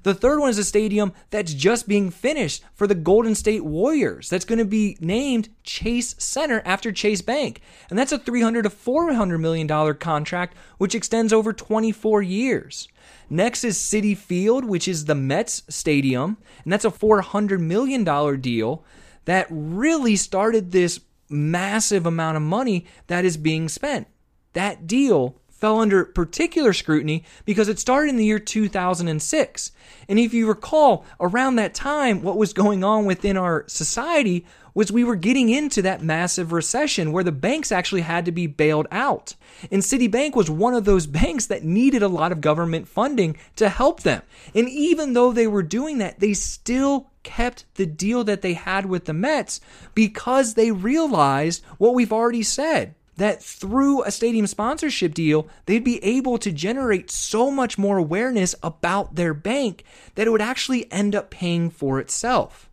The 0.03 0.13
third 0.13 0.39
one 0.39 0.49
is 0.49 0.57
a 0.57 0.63
stadium 0.63 1.13
that's 1.29 1.53
just 1.53 1.87
being 1.87 2.09
finished 2.09 2.63
for 2.73 2.87
the 2.87 2.95
Golden 2.95 3.35
State 3.35 3.63
Warriors. 3.63 4.29
That's 4.29 4.45
going 4.45 4.59
to 4.59 4.65
be 4.65 4.97
named 4.99 5.49
Chase 5.63 6.15
Center 6.17 6.61
after 6.65 6.91
Chase 6.91 7.21
Bank. 7.21 7.61
And 7.89 7.97
that's 7.97 8.11
a 8.11 8.19
300 8.19 8.63
to 8.63 8.69
400 8.69 9.37
million 9.37 9.67
dollar 9.67 9.93
contract 9.93 10.55
which 10.77 10.95
extends 10.95 11.33
over 11.33 11.53
24 11.53 12.21
years. 12.21 12.87
Next 13.29 13.63
is 13.63 13.77
Citi 13.77 14.15
Field, 14.15 14.65
which 14.65 14.87
is 14.87 15.05
the 15.05 15.15
Mets 15.15 15.63
stadium, 15.69 16.37
and 16.63 16.71
that's 16.71 16.85
a 16.85 16.91
400 16.91 17.59
million 17.59 18.03
dollar 18.03 18.37
deal 18.37 18.83
that 19.25 19.47
really 19.49 20.15
started 20.15 20.71
this 20.71 21.01
massive 21.29 22.05
amount 22.05 22.37
of 22.37 22.43
money 22.43 22.85
that 23.07 23.25
is 23.25 23.35
being 23.35 23.67
spent. 23.67 24.07
That 24.53 24.87
deal 24.87 25.35
fell 25.57 25.79
under 25.79 26.05
particular 26.05 26.71
scrutiny 26.71 27.23
because 27.45 27.67
it 27.67 27.79
started 27.79 28.09
in 28.09 28.17
the 28.17 28.25
year 28.25 28.39
2006. 28.39 29.71
And 30.07 30.19
if 30.19 30.33
you 30.33 30.47
recall, 30.47 31.05
around 31.19 31.55
that 31.55 31.73
time, 31.73 32.21
what 32.21 32.37
was 32.37 32.53
going 32.53 32.83
on 32.83 33.05
within 33.05 33.37
our 33.37 33.65
society 33.67 34.45
was 34.75 34.91
we 34.91 35.03
were 35.03 35.15
getting 35.15 35.49
into 35.49 35.81
that 35.81 36.03
massive 36.03 36.51
recession 36.51 37.11
where 37.11 37.23
the 37.23 37.31
banks 37.31 37.71
actually 37.71 38.01
had 38.01 38.25
to 38.25 38.31
be 38.31 38.45
bailed 38.45 38.85
out. 38.91 39.33
And 39.71 39.81
Citibank 39.81 40.35
was 40.35 40.51
one 40.51 40.75
of 40.75 40.85
those 40.85 41.07
banks 41.07 41.47
that 41.47 41.63
needed 41.63 42.03
a 42.03 42.07
lot 42.07 42.31
of 42.31 42.41
government 42.41 42.87
funding 42.87 43.37
to 43.55 43.69
help 43.69 44.03
them. 44.03 44.21
And 44.53 44.69
even 44.69 45.13
though 45.13 45.31
they 45.31 45.47
were 45.47 45.63
doing 45.63 45.97
that, 45.97 46.19
they 46.19 46.33
still 46.33 47.09
kept 47.23 47.65
the 47.73 47.87
deal 47.87 48.23
that 48.25 48.43
they 48.43 48.53
had 48.53 48.85
with 48.85 49.05
the 49.05 49.13
Mets 49.13 49.59
because 49.95 50.53
they 50.53 50.71
realized 50.71 51.65
what 51.79 51.95
we've 51.95 52.13
already 52.13 52.43
said 52.43 52.93
that 53.17 53.43
through 53.43 54.03
a 54.03 54.11
stadium 54.11 54.47
sponsorship 54.47 55.13
deal, 55.13 55.47
they'd 55.65 55.83
be 55.83 56.03
able 56.03 56.37
to 56.37 56.51
generate 56.51 57.11
so 57.11 57.51
much 57.51 57.77
more 57.77 57.97
awareness 57.97 58.55
about 58.63 59.15
their 59.15 59.33
bank 59.33 59.83
that 60.15 60.27
it 60.27 60.29
would 60.29 60.41
actually 60.41 60.91
end 60.91 61.15
up 61.15 61.29
paying 61.29 61.69
for 61.69 61.99
itself. 61.99 62.69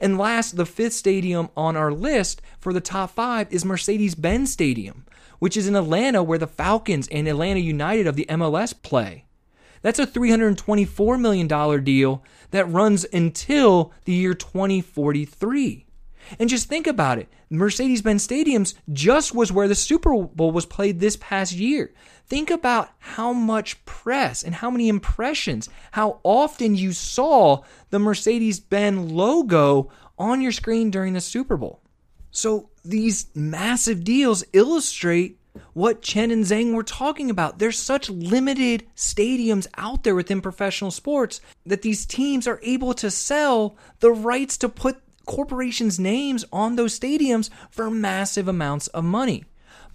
And 0.00 0.18
last, 0.18 0.56
the 0.56 0.66
fifth 0.66 0.94
stadium 0.94 1.48
on 1.56 1.76
our 1.76 1.92
list 1.92 2.42
for 2.60 2.72
the 2.72 2.80
top 2.80 3.10
five 3.10 3.52
is 3.52 3.64
Mercedes 3.64 4.14
Benz 4.14 4.52
Stadium, 4.52 5.04
which 5.38 5.56
is 5.56 5.68
in 5.68 5.76
Atlanta 5.76 6.22
where 6.22 6.38
the 6.38 6.46
Falcons 6.46 7.08
and 7.08 7.28
Atlanta 7.28 7.60
United 7.60 8.06
of 8.06 8.16
the 8.16 8.26
MLS 8.28 8.74
play. 8.80 9.24
That's 9.82 9.98
a 9.98 10.06
$324 10.06 11.20
million 11.20 11.84
deal 11.84 12.22
that 12.52 12.70
runs 12.70 13.04
until 13.12 13.92
the 14.04 14.12
year 14.12 14.34
2043. 14.34 15.86
And 16.38 16.48
just 16.48 16.68
think 16.68 16.86
about 16.86 17.18
it. 17.18 17.28
Mercedes 17.50 18.02
Benz 18.02 18.26
Stadiums 18.26 18.74
just 18.92 19.34
was 19.34 19.52
where 19.52 19.68
the 19.68 19.74
Super 19.74 20.16
Bowl 20.24 20.50
was 20.50 20.66
played 20.66 21.00
this 21.00 21.16
past 21.16 21.52
year. 21.52 21.92
Think 22.26 22.50
about 22.50 22.90
how 22.98 23.32
much 23.32 23.84
press 23.84 24.42
and 24.42 24.54
how 24.54 24.70
many 24.70 24.88
impressions, 24.88 25.68
how 25.92 26.20
often 26.22 26.74
you 26.74 26.92
saw 26.92 27.62
the 27.90 27.98
Mercedes 27.98 28.60
Benz 28.60 29.12
logo 29.12 29.90
on 30.18 30.40
your 30.40 30.52
screen 30.52 30.90
during 30.90 31.12
the 31.12 31.20
Super 31.20 31.56
Bowl. 31.56 31.82
So 32.30 32.70
these 32.84 33.26
massive 33.34 34.04
deals 34.04 34.44
illustrate 34.52 35.38
what 35.74 36.00
Chen 36.00 36.30
and 36.30 36.44
Zhang 36.44 36.74
were 36.74 36.82
talking 36.82 37.28
about. 37.28 37.58
There's 37.58 37.78
such 37.78 38.08
limited 38.08 38.86
stadiums 38.96 39.66
out 39.76 40.02
there 40.02 40.14
within 40.14 40.40
professional 40.40 40.90
sports 40.90 41.40
that 41.66 41.82
these 41.82 42.06
teams 42.06 42.46
are 42.46 42.60
able 42.62 42.94
to 42.94 43.10
sell 43.10 43.76
the 44.00 44.10
rights 44.10 44.56
to 44.58 44.68
put 44.68 45.02
corporations' 45.26 45.98
names 45.98 46.44
on 46.52 46.76
those 46.76 46.98
stadiums 46.98 47.50
for 47.70 47.90
massive 47.90 48.48
amounts 48.48 48.88
of 48.88 49.04
money. 49.04 49.44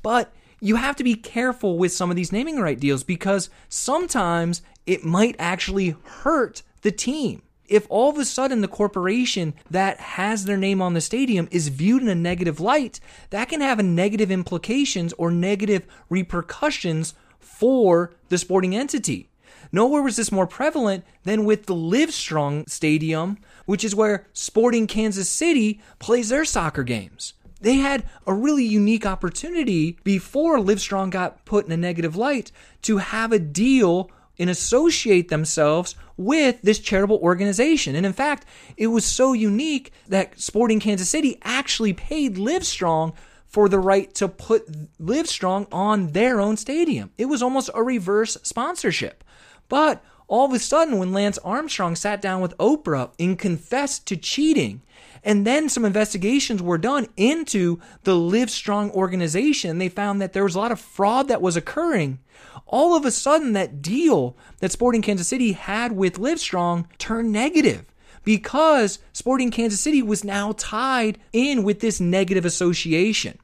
But 0.02 0.34
you 0.60 0.76
have 0.76 0.96
to 0.96 1.04
be 1.04 1.16
careful 1.16 1.78
with 1.78 1.92
some 1.92 2.10
of 2.10 2.16
these 2.16 2.32
naming 2.32 2.60
right 2.60 2.80
deals 2.80 3.04
because 3.04 3.50
sometimes 3.70 4.62
it 4.86 5.04
might 5.04 5.36
actually 5.38 5.96
hurt 6.04 6.64
the 6.82 6.92
team. 6.92 7.42
If 7.68 7.86
all 7.90 8.10
of 8.10 8.18
a 8.18 8.26
sudden 8.26 8.62
the 8.62 8.68
corporation 8.68 9.54
that 9.70 10.00
has 10.00 10.46
their 10.46 10.58
name 10.58 10.82
on 10.82 10.94
the 10.94 11.02
stadium 11.02 11.50
is 11.52 11.68
viewed 11.68 12.02
in 12.02 12.08
a 12.08 12.16
negative 12.16 12.62
light, 12.62 13.00
that 13.30 13.50
can 13.50 13.60
have 13.60 13.78
a 13.78 13.84
negative 13.84 14.32
implications 14.32 15.14
or 15.14 15.32
negative 15.32 15.86
repercussions 16.10 17.14
for 17.40 18.14
the 18.30 18.38
sporting 18.38 18.76
entity. 18.76 19.30
Nowhere 19.72 20.02
was 20.02 20.16
this 20.16 20.32
more 20.32 20.48
prevalent 20.48 21.04
than 21.24 21.46
with 21.46 21.66
the 21.66 21.76
Livestrong 21.76 22.70
Stadium, 22.70 23.38
which 23.66 23.84
is 23.84 23.96
where 23.96 24.28
Sporting 24.34 24.88
Kansas 24.88 25.30
City 25.30 25.82
plays 26.00 26.30
their 26.30 26.46
soccer 26.46 26.84
games. 26.84 27.34
They 27.60 27.76
had 27.76 28.04
a 28.26 28.34
really 28.34 28.64
unique 28.64 29.06
opportunity 29.06 29.98
before 30.04 30.58
Livestrong 30.58 31.10
got 31.10 31.44
put 31.46 31.66
in 31.66 31.72
a 31.72 31.78
negative 31.78 32.16
light 32.16 32.52
to 32.84 32.98
have 32.98 33.32
a 33.32 33.40
deal 33.40 34.12
and 34.40 34.50
associate 34.50 35.30
themselves 35.30 35.96
with 36.16 36.62
this 36.62 36.80
charitable 36.80 37.18
organization. 37.18 37.96
And 37.96 38.06
in 38.06 38.14
fact, 38.14 38.46
it 38.78 38.88
was 38.88 39.06
so 39.06 39.34
unique 39.34 39.92
that 40.08 40.40
Sporting 40.40 40.80
Kansas 40.80 41.10
City 41.10 41.40
actually 41.44 41.94
paid 41.94 42.36
Livestrong 42.36 43.16
for 43.48 43.70
the 43.70 43.80
right 43.80 44.14
to 44.16 44.28
put 44.28 45.00
Livestrong 45.00 45.68
on 45.72 46.12
their 46.12 46.40
own 46.40 46.58
stadium. 46.58 47.12
It 47.18 47.26
was 47.26 47.42
almost 47.42 47.70
a 47.74 47.82
reverse 47.82 48.38
sponsorship. 48.44 49.24
But 49.70 50.04
all 50.28 50.46
of 50.46 50.54
a 50.54 50.60
sudden, 50.60 50.98
when 50.98 51.14
Lance 51.14 51.38
Armstrong 51.40 51.96
sat 51.96 52.22
down 52.22 52.42
with 52.42 52.58
Oprah 52.58 53.12
and 53.20 53.40
confessed 53.40 54.06
to 54.08 54.18
cheating, 54.18 54.82
and 55.24 55.48
then 55.48 55.70
some 55.70 55.86
investigations 55.86 56.62
were 56.62 56.78
done 56.78 57.08
into 57.16 57.80
the 58.04 58.16
Livestrong 58.16 58.92
organization, 58.92 59.78
they 59.78 59.90
found 59.90 60.22
that 60.22 60.34
there 60.34 60.44
was 60.44 60.56
a 60.56 60.60
lot 60.60 60.72
of 60.72 60.80
fraud 60.80 61.28
that 61.28 61.42
was 61.42 61.56
occurring. 61.56 62.20
All 62.66 62.96
of 62.96 63.06
a 63.06 63.12
sudden, 63.12 63.54
that 63.54 63.82
deal 63.82 64.38
that 64.60 64.72
Sporting 64.72 65.02
Kansas 65.02 65.28
City 65.28 65.54
had 65.54 65.94
with 65.94 66.20
Livestrong 66.20 66.86
turned 66.98 67.32
negative 67.32 67.86
because 68.24 69.00
Sporting 69.14 69.52
Kansas 69.52 69.80
City 69.80 70.02
was 70.02 70.26
now 70.26 70.54
tied 70.58 71.18
in 71.32 71.64
with 71.64 71.80
this 71.80 72.02
negative 72.02 72.44
association. 72.44 73.40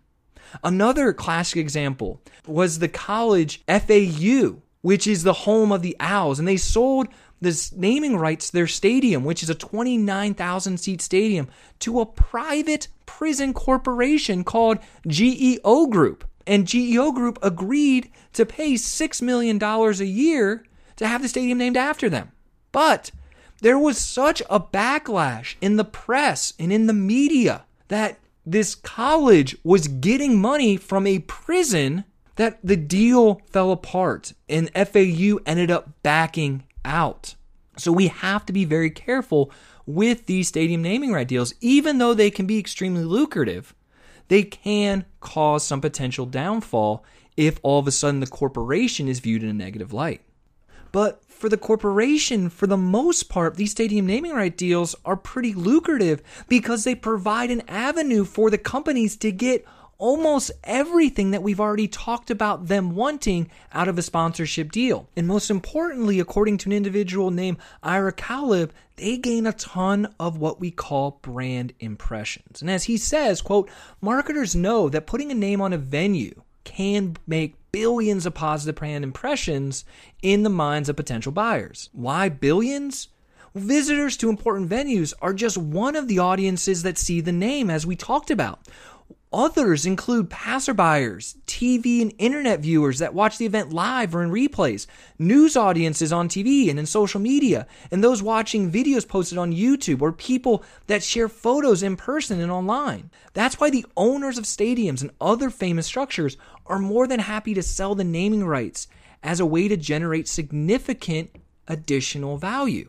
Another 0.64 1.14
classic 1.14 1.58
example 1.58 2.22
was 2.46 2.80
the 2.80 2.90
college 2.90 3.64
FAU 3.66 4.63
which 4.84 5.08
is 5.08 5.24
the 5.24 5.34
home 5.34 5.72
of 5.72 5.82
the 5.82 5.96
Owls. 6.00 6.38
And 6.38 6.48
they 6.48 6.58
sold 6.58 7.08
the 7.42 7.72
naming 7.76 8.18
rights 8.18 8.48
to 8.48 8.54
their 8.54 8.68
stadium, 8.68 9.24
which 9.24 9.42
is 9.42 9.50
a 9.50 9.56
29,000 9.56 10.78
seat 10.78 11.02
stadium, 11.02 11.48
to 11.80 12.00
a 12.00 12.06
private 12.06 12.90
prison 13.06 13.54
corporation 13.54 14.44
called 14.44 14.78
GEO 15.08 15.88
Group. 15.88 16.26
And 16.46 16.68
GEO 16.68 17.14
Group 17.14 17.40
agreed 17.42 18.12
to 18.34 18.46
pay 18.46 18.74
$6 18.74 19.22
million 19.22 19.62
a 19.64 19.92
year 20.04 20.66
to 20.98 21.08
have 21.08 21.22
the 21.22 21.30
stadium 21.30 21.58
named 21.58 21.78
after 21.78 22.10
them. 22.10 22.32
But 22.74 23.12
there 23.62 23.80
was 23.80 23.98
such 23.98 24.42
a 24.50 24.60
backlash 24.60 25.56
in 25.62 25.78
the 25.78 25.86
press 25.86 26.54
and 26.60 26.74
in 26.74 26.88
the 26.88 26.94
media 26.94 27.64
that 27.88 28.20
this 28.46 28.76
college 28.76 29.56
was 29.64 29.88
getting 29.88 30.42
money 30.42 30.76
from 30.76 31.08
a 31.08 31.20
prison 31.20 32.04
that 32.36 32.60
the 32.64 32.78
deal 32.78 33.42
fell 33.50 33.72
apart 33.72 34.34
and 34.50 34.72
FAU 34.74 35.40
ended 35.46 35.70
up 35.70 35.90
backing 36.04 36.64
out. 36.84 37.36
So 37.78 37.92
we 37.92 38.08
have 38.08 38.46
to 38.46 38.54
be 38.54 38.66
very 38.66 38.90
careful 38.90 39.52
with 39.86 40.26
these 40.26 40.48
stadium 40.48 40.82
naming 40.82 41.12
right 41.12 41.28
deals. 41.28 41.54
Even 41.62 41.98
though 41.98 42.14
they 42.14 42.32
can 42.32 42.46
be 42.46 42.60
extremely 42.60 43.04
lucrative, 43.04 43.74
they 44.28 44.44
can 44.44 45.06
cause 45.20 45.66
some 45.66 45.82
potential 45.82 46.26
downfall 46.26 47.04
if 47.36 47.60
all 47.64 47.80
of 47.80 47.88
a 47.88 47.92
sudden 47.92 48.20
the 48.20 48.28
corporation 48.28 49.08
is 49.08 49.20
viewed 49.20 49.44
in 49.44 49.50
a 49.50 49.54
negative 49.54 49.92
light. 49.92 50.22
But 50.92 51.24
for 51.28 51.50
the 51.50 51.58
corporation, 51.58 52.50
for 52.50 52.68
the 52.68 52.78
most 52.78 53.24
part, 53.24 53.56
these 53.56 53.72
stadium 53.72 54.06
naming 54.06 54.32
right 54.32 54.56
deals 54.56 54.96
are 55.04 55.18
pretty 55.18 55.54
lucrative 55.54 56.22
because 56.48 56.84
they 56.84 56.96
provide 56.96 57.50
an 57.50 57.64
avenue 57.68 58.24
for 58.24 58.50
the 58.50 58.60
companies 58.60 59.18
to 59.18 59.32
get 59.32 59.66
almost 60.04 60.52
everything 60.66 61.32
that 61.32 61.42
we've 61.42 61.62
already 61.62 61.88
talked 61.88 62.30
about 62.30 62.68
them 62.68 62.94
wanting 62.94 63.50
out 63.72 63.88
of 63.88 63.98
a 63.98 64.02
sponsorship 64.02 64.70
deal. 64.70 65.08
And 65.16 65.26
most 65.26 65.50
importantly, 65.50 66.20
according 66.20 66.58
to 66.58 66.70
an 66.70 66.74
individual 66.74 67.32
named 67.32 67.58
Ira 67.82 68.12
Kalb, 68.12 68.74
they 68.98 69.16
gain 69.16 69.48
a 69.48 69.54
ton 69.54 70.14
of 70.20 70.38
what 70.38 70.60
we 70.60 70.72
call 70.72 71.20
brand 71.22 71.72
impressions. 71.80 72.60
And 72.60 72.70
as 72.70 72.84
he 72.84 72.98
says, 72.98 73.42
quote, 73.42 73.70
marketers 74.02 74.58
know 74.58 74.90
that 74.90 75.08
putting 75.08 75.32
a 75.32 75.36
name 75.36 75.62
on 75.62 75.72
a 75.72 75.78
venue 75.78 76.42
can 76.66 77.16
make 77.26 77.56
billions 77.72 78.26
of 78.26 78.34
positive 78.34 78.76
brand 78.76 79.06
impressions 79.06 79.86
in 80.22 80.44
the 80.44 80.50
minds 80.50 80.90
of 80.90 80.98
potential 80.98 81.32
buyers. 81.32 81.90
Why 81.94 82.28
billions? 82.28 83.08
Visitors 83.56 84.18
to 84.18 84.30
important 84.30 84.68
venues 84.68 85.14
are 85.22 85.34
just 85.34 85.60
one 85.60 85.96
of 85.96 86.08
the 86.08 86.18
audiences 86.18 86.82
that 86.82 86.98
see 86.98 87.22
the 87.22 87.32
name, 87.32 87.70
as 87.70 87.86
we 87.86 87.96
talked 87.96 88.32
about. 88.32 88.60
Others 89.34 89.88
include 89.88 90.30
passerbyers, 90.30 91.38
TV 91.48 92.04
and 92.04 92.14
internet 92.20 92.60
viewers 92.60 93.00
that 93.00 93.16
watch 93.16 93.40
the 93.40 93.48
event 93.48 93.74
live 93.74 94.14
or 94.14 94.22
in 94.22 94.30
replays, 94.30 94.86
news 95.18 95.58
audiences 95.58 96.14
on 96.14 96.30
TV 96.30 96.70
and 96.70 96.78
in 96.78 96.86
social 96.86 97.20
media, 97.20 97.66
and 97.90 98.04
those 98.04 98.22
watching 98.22 98.72
videos 98.72 99.08
posted 99.08 99.40
on 99.40 99.52
YouTube, 99.52 100.04
or 100.04 100.12
people 100.12 100.64
that 100.86 101.02
share 101.02 101.28
photos 101.28 101.82
in 101.82 101.96
person 101.96 102.40
and 102.40 102.52
online. 102.52 103.10
That's 103.34 103.60
why 103.60 103.72
the 103.72 103.88
owners 103.98 104.38
of 104.38 104.44
stadiums 104.44 105.02
and 105.02 105.10
other 105.20 105.50
famous 105.50 105.88
structures 105.88 106.38
are 106.68 106.78
more 106.78 107.08
than 107.08 107.20
happy 107.20 107.56
to 107.56 107.64
sell 107.64 107.96
the 107.96 108.04
naming 108.04 108.46
rights 108.46 108.88
as 109.24 109.40
a 109.40 109.48
way 109.48 109.68
to 109.68 109.76
generate 109.76 110.28
significant 110.28 111.32
additional 111.68 112.38
value. 112.38 112.88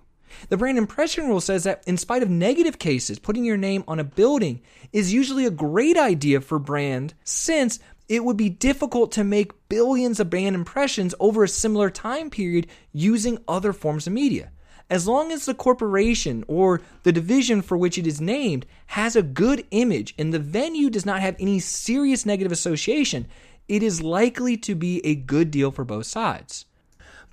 The 0.48 0.56
brand 0.56 0.78
impression 0.78 1.28
rule 1.28 1.40
says 1.40 1.64
that 1.64 1.82
in 1.86 1.96
spite 1.96 2.22
of 2.22 2.30
negative 2.30 2.78
cases, 2.78 3.18
putting 3.18 3.44
your 3.44 3.56
name 3.56 3.84
on 3.88 3.98
a 3.98 4.04
building 4.04 4.60
is 4.92 5.12
usually 5.12 5.46
a 5.46 5.50
great 5.50 5.96
idea 5.96 6.40
for 6.40 6.58
brand 6.58 7.14
since 7.24 7.78
it 8.08 8.24
would 8.24 8.36
be 8.36 8.48
difficult 8.48 9.12
to 9.12 9.24
make 9.24 9.68
billions 9.68 10.20
of 10.20 10.30
brand 10.30 10.54
impressions 10.54 11.14
over 11.18 11.44
a 11.44 11.48
similar 11.48 11.90
time 11.90 12.30
period 12.30 12.66
using 12.92 13.38
other 13.48 13.72
forms 13.72 14.06
of 14.06 14.12
media. 14.12 14.50
As 14.90 15.08
long 15.08 15.32
as 15.32 15.46
the 15.46 15.54
corporation 15.54 16.44
or 16.46 16.82
the 17.04 17.12
division 17.12 17.62
for 17.62 17.78
which 17.78 17.96
it 17.96 18.06
is 18.06 18.20
named 18.20 18.66
has 18.86 19.16
a 19.16 19.22
good 19.22 19.66
image 19.70 20.14
and 20.18 20.32
the 20.32 20.38
venue 20.38 20.90
does 20.90 21.06
not 21.06 21.22
have 21.22 21.36
any 21.38 21.58
serious 21.58 22.26
negative 22.26 22.52
association, 22.52 23.26
it 23.66 23.82
is 23.82 24.02
likely 24.02 24.58
to 24.58 24.74
be 24.74 25.04
a 25.04 25.14
good 25.14 25.50
deal 25.50 25.70
for 25.70 25.84
both 25.84 26.04
sides. 26.04 26.66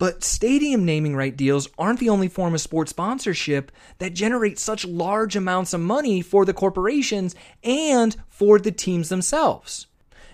But 0.01 0.23
stadium 0.23 0.83
naming 0.83 1.15
right 1.15 1.37
deals 1.37 1.69
aren't 1.77 1.99
the 1.99 2.09
only 2.09 2.27
form 2.27 2.55
of 2.55 2.61
sports 2.61 2.89
sponsorship 2.89 3.71
that 3.99 4.15
generates 4.15 4.59
such 4.59 4.83
large 4.83 5.35
amounts 5.35 5.73
of 5.75 5.81
money 5.81 6.23
for 6.23 6.43
the 6.43 6.55
corporations 6.55 7.35
and 7.63 8.15
for 8.27 8.57
the 8.57 8.71
teams 8.71 9.09
themselves. 9.09 9.85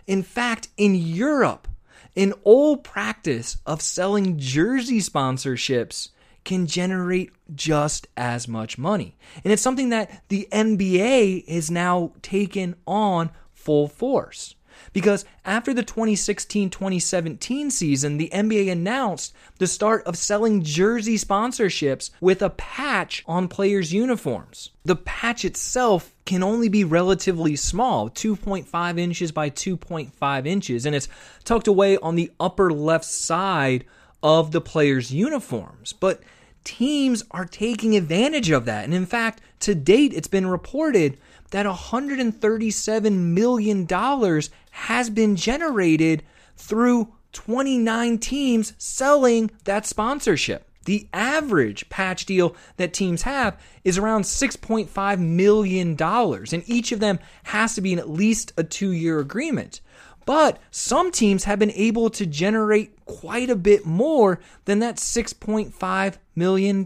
In 0.06 0.24
fact, 0.24 0.70
in 0.78 0.96
Europe, 0.96 1.68
an 2.16 2.34
old 2.46 2.86
practice 2.86 3.58
of 3.66 3.82
selling 3.82 4.40
jersey 4.40 5.02
sponsorships 5.02 6.12
can 6.46 6.66
generate 6.66 7.34
just 7.54 8.08
as 8.16 8.48
much 8.48 8.78
money. 8.78 9.18
And 9.44 9.52
it's 9.52 9.62
something 9.62 9.90
that 9.90 10.24
the 10.30 10.48
NBA 10.50 11.46
has 11.50 11.70
now 11.70 12.14
taken 12.22 12.78
on 12.88 13.32
full 13.52 13.90
force. 13.90 14.56
Because 14.98 15.26
after 15.46 15.76
the 15.76 15.84
2016 15.84 16.72
2017 16.72 17.70
season, 17.70 18.18
the 18.18 18.32
NBA 18.34 18.72
announced 18.72 19.32
the 19.60 19.68
start 19.68 20.04
of 20.08 20.18
selling 20.18 20.64
jersey 20.64 21.20
sponsorships 21.20 22.10
with 22.20 22.42
a 22.42 22.50
patch 22.50 23.24
on 23.28 23.48
players' 23.48 23.94
uniforms. 23.94 24.72
The 24.86 24.96
patch 24.96 25.46
itself 25.46 26.16
can 26.26 26.42
only 26.42 26.68
be 26.68 26.84
relatively 26.84 27.56
small 27.56 28.10
2.5 28.10 29.00
inches 29.00 29.32
by 29.32 29.52
2.5 29.52 30.48
inches, 30.48 30.88
and 30.88 30.96
it's 30.96 31.08
tucked 31.44 31.68
away 31.68 31.98
on 31.98 32.16
the 32.16 32.32
upper 32.40 32.74
left 32.74 33.06
side 33.06 33.86
of 34.24 34.52
the 34.52 34.62
players' 34.62 35.12
uniforms. 35.12 35.94
But 35.94 36.24
teams 36.64 37.24
are 37.30 37.46
taking 37.46 37.96
advantage 37.96 38.50
of 38.50 38.66
that. 38.66 38.84
And 38.84 38.96
in 38.96 39.06
fact, 39.06 39.42
to 39.60 39.76
date, 39.76 40.14
it's 40.16 40.28
been 40.28 40.48
reported 40.48 41.20
that 41.52 41.66
$137 41.66 43.12
million 43.12 44.42
has 44.72 45.10
been 45.10 45.36
generated 45.36 46.24
through 46.56 47.14
29 47.34 48.18
teams 48.18 48.74
selling 48.78 49.52
that 49.66 49.86
sponsorship. 49.86 50.68
The 50.86 51.08
average 51.12 51.90
patch 51.90 52.26
deal 52.26 52.56
that 52.78 52.94
teams 52.94 53.24
have 53.24 53.60
is 53.84 53.98
around 53.98 54.22
$6.5 54.24 55.20
million, 55.20 55.98
and 56.02 56.64
each 56.66 56.92
of 56.94 57.02
them 57.02 57.20
has 57.44 57.76
to 57.76 57.82
be 57.82 57.92
in 57.92 58.00
at 58.00 58.10
least 58.10 58.54
a 58.56 58.64
two 58.64 58.92
year 58.92 59.20
agreement. 59.20 59.82
But 60.26 60.60
some 60.72 61.12
teams 61.12 61.44
have 61.44 61.60
been 61.60 61.72
able 61.72 62.10
to 62.12 62.26
generate 62.26 63.06
quite 63.06 63.50
a 63.50 63.56
bit 63.56 63.86
more 63.86 64.40
than 64.66 64.80
that 64.80 64.96
$6.5 64.96 66.18
million. 66.36 66.84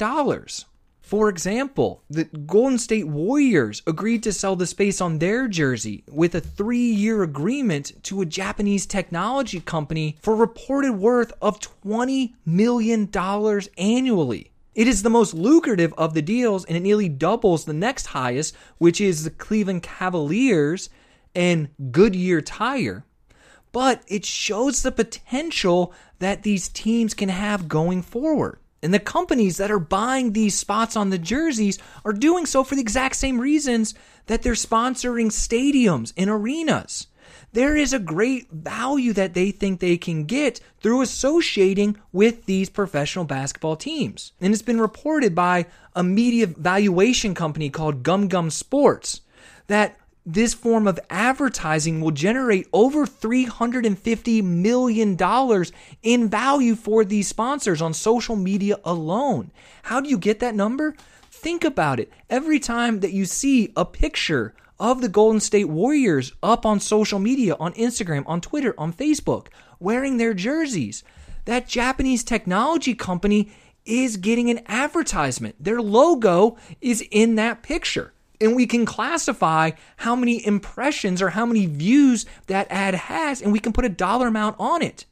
For 1.11 1.27
example, 1.27 2.03
the 2.09 2.23
Golden 2.23 2.77
State 2.77 3.05
Warriors 3.05 3.81
agreed 3.85 4.23
to 4.23 4.31
sell 4.31 4.55
the 4.55 4.65
space 4.65 5.01
on 5.01 5.19
their 5.19 5.49
jersey 5.49 6.05
with 6.09 6.33
a 6.35 6.39
three 6.39 6.89
year 6.89 7.21
agreement 7.21 8.01
to 8.03 8.21
a 8.21 8.25
Japanese 8.25 8.85
technology 8.85 9.59
company 9.59 10.15
for 10.21 10.33
reported 10.37 10.93
worth 10.93 11.33
of 11.41 11.59
$20 11.59 12.31
million 12.45 13.09
annually. 13.77 14.51
It 14.73 14.87
is 14.87 15.03
the 15.03 15.09
most 15.09 15.33
lucrative 15.33 15.93
of 15.97 16.13
the 16.13 16.21
deals 16.21 16.63
and 16.63 16.77
it 16.77 16.79
nearly 16.79 17.09
doubles 17.09 17.65
the 17.65 17.73
next 17.73 18.05
highest, 18.05 18.55
which 18.77 19.01
is 19.01 19.25
the 19.25 19.31
Cleveland 19.31 19.83
Cavaliers 19.83 20.89
and 21.35 21.67
Goodyear 21.91 22.39
Tire. 22.39 23.03
But 23.73 24.01
it 24.07 24.23
shows 24.23 24.81
the 24.81 24.93
potential 24.93 25.93
that 26.19 26.43
these 26.43 26.69
teams 26.69 27.13
can 27.13 27.27
have 27.27 27.67
going 27.67 28.01
forward. 28.01 28.60
And 28.83 28.93
the 28.93 28.99
companies 28.99 29.57
that 29.57 29.71
are 29.71 29.79
buying 29.79 30.33
these 30.33 30.57
spots 30.57 30.95
on 30.95 31.09
the 31.09 31.19
jerseys 31.19 31.77
are 32.03 32.13
doing 32.13 32.45
so 32.45 32.63
for 32.63 32.75
the 32.75 32.81
exact 32.81 33.15
same 33.15 33.39
reasons 33.39 33.93
that 34.25 34.41
they're 34.41 34.53
sponsoring 34.53 35.27
stadiums 35.27 36.13
and 36.17 36.29
arenas. 36.29 37.07
There 37.53 37.75
is 37.75 37.93
a 37.93 37.99
great 37.99 38.49
value 38.49 39.13
that 39.13 39.33
they 39.33 39.51
think 39.51 39.79
they 39.79 39.97
can 39.97 40.23
get 40.23 40.61
through 40.79 41.01
associating 41.01 41.97
with 42.11 42.45
these 42.45 42.69
professional 42.69 43.25
basketball 43.25 43.75
teams. 43.75 44.31
And 44.39 44.53
it's 44.53 44.61
been 44.61 44.79
reported 44.81 45.35
by 45.35 45.65
a 45.95 46.03
media 46.03 46.47
valuation 46.47 47.35
company 47.35 47.69
called 47.69 48.03
GumGum 48.03 48.51
Sports 48.51 49.21
that 49.67 49.97
this 50.25 50.53
form 50.53 50.87
of 50.87 50.99
advertising 51.09 51.99
will 51.99 52.11
generate 52.11 52.67
over 52.71 53.05
$350 53.05 54.43
million 54.43 55.17
in 56.03 56.29
value 56.29 56.75
for 56.75 57.03
these 57.03 57.27
sponsors 57.27 57.81
on 57.81 57.93
social 57.93 58.35
media 58.35 58.77
alone. 58.85 59.51
How 59.83 59.99
do 59.99 60.09
you 60.09 60.17
get 60.17 60.39
that 60.39 60.55
number? 60.55 60.95
Think 61.31 61.63
about 61.63 61.99
it. 61.99 62.11
Every 62.29 62.59
time 62.59 62.99
that 62.99 63.13
you 63.13 63.25
see 63.25 63.73
a 63.75 63.83
picture 63.83 64.53
of 64.79 65.01
the 65.01 65.09
Golden 65.09 65.39
State 65.39 65.69
Warriors 65.69 66.33
up 66.43 66.65
on 66.65 66.79
social 66.79 67.19
media, 67.19 67.55
on 67.59 67.73
Instagram, 67.73 68.23
on 68.27 68.41
Twitter, 68.41 68.75
on 68.77 68.93
Facebook, 68.93 69.47
wearing 69.79 70.17
their 70.17 70.35
jerseys, 70.35 71.03
that 71.45 71.67
Japanese 71.67 72.23
technology 72.23 72.93
company 72.93 73.51
is 73.85 74.17
getting 74.17 74.51
an 74.51 74.61
advertisement. 74.67 75.55
Their 75.59 75.81
logo 75.81 76.57
is 76.79 77.03
in 77.09 77.35
that 77.35 77.63
picture 77.63 78.13
and 78.41 78.55
we 78.55 78.65
can 78.65 78.85
classify 78.85 79.71
how 79.97 80.15
many 80.15 80.45
impressions 80.45 81.21
or 81.21 81.29
how 81.29 81.45
many 81.45 81.65
views 81.65 82.25
that 82.47 82.67
ad 82.69 82.95
has, 82.95 83.41
and 83.41 83.51
we 83.51 83.59
can 83.59 83.73
put 83.73 83.85
a 83.85 83.89
dollar 83.89 84.27
amount 84.27 84.55
on 84.59 84.81
it. 84.81 85.05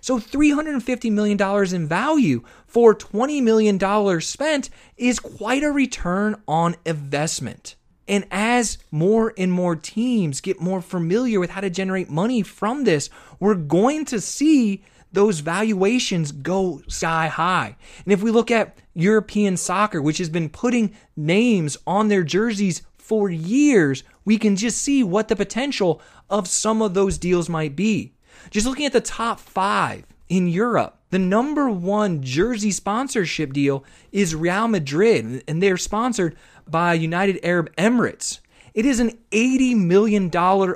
So 0.00 0.18
$350 0.18 1.10
million 1.10 1.74
in 1.74 1.88
value 1.88 2.42
for 2.66 2.94
$20 2.94 3.42
million 3.42 4.20
spent 4.20 4.70
is 4.96 5.18
quite 5.18 5.64
a 5.64 5.70
return 5.72 6.40
on 6.46 6.76
investment. 6.84 7.74
And 8.08 8.24
as 8.30 8.78
more 8.92 9.34
and 9.36 9.50
more 9.50 9.74
teams 9.74 10.40
get 10.40 10.60
more 10.60 10.80
familiar 10.80 11.40
with 11.40 11.50
how 11.50 11.60
to 11.60 11.70
generate 11.70 12.08
money 12.08 12.42
from 12.42 12.84
this, 12.84 13.10
we're 13.40 13.54
going 13.54 14.04
to 14.06 14.20
see 14.20 14.84
those 15.12 15.40
valuations 15.40 16.32
go 16.32 16.82
sky 16.88 17.28
high. 17.28 17.76
And 18.04 18.12
if 18.12 18.22
we 18.22 18.30
look 18.30 18.50
at 18.50 18.78
European 18.94 19.56
soccer, 19.56 20.00
which 20.02 20.18
has 20.18 20.28
been 20.28 20.48
putting 20.48 20.94
names 21.16 21.76
on 21.86 22.08
their 22.08 22.22
jerseys 22.22 22.82
for 22.98 23.30
years, 23.30 24.02
we 24.24 24.38
can 24.38 24.56
just 24.56 24.82
see 24.82 25.02
what 25.02 25.28
the 25.28 25.36
potential 25.36 26.02
of 26.28 26.48
some 26.48 26.82
of 26.82 26.94
those 26.94 27.18
deals 27.18 27.48
might 27.48 27.76
be. 27.76 28.12
Just 28.50 28.66
looking 28.66 28.86
at 28.86 28.92
the 28.92 29.00
top 29.00 29.40
five 29.40 30.04
in 30.28 30.48
Europe, 30.48 30.98
the 31.10 31.18
number 31.18 31.70
one 31.70 32.22
jersey 32.22 32.70
sponsorship 32.70 33.52
deal 33.52 33.84
is 34.10 34.34
Real 34.34 34.68
Madrid, 34.68 35.44
and 35.46 35.62
they're 35.62 35.76
sponsored 35.76 36.36
by 36.66 36.94
United 36.94 37.38
Arab 37.44 37.74
Emirates. 37.76 38.40
It 38.74 38.84
is 38.84 39.00
an 39.00 39.16
$80 39.30 39.76
million 39.76 40.30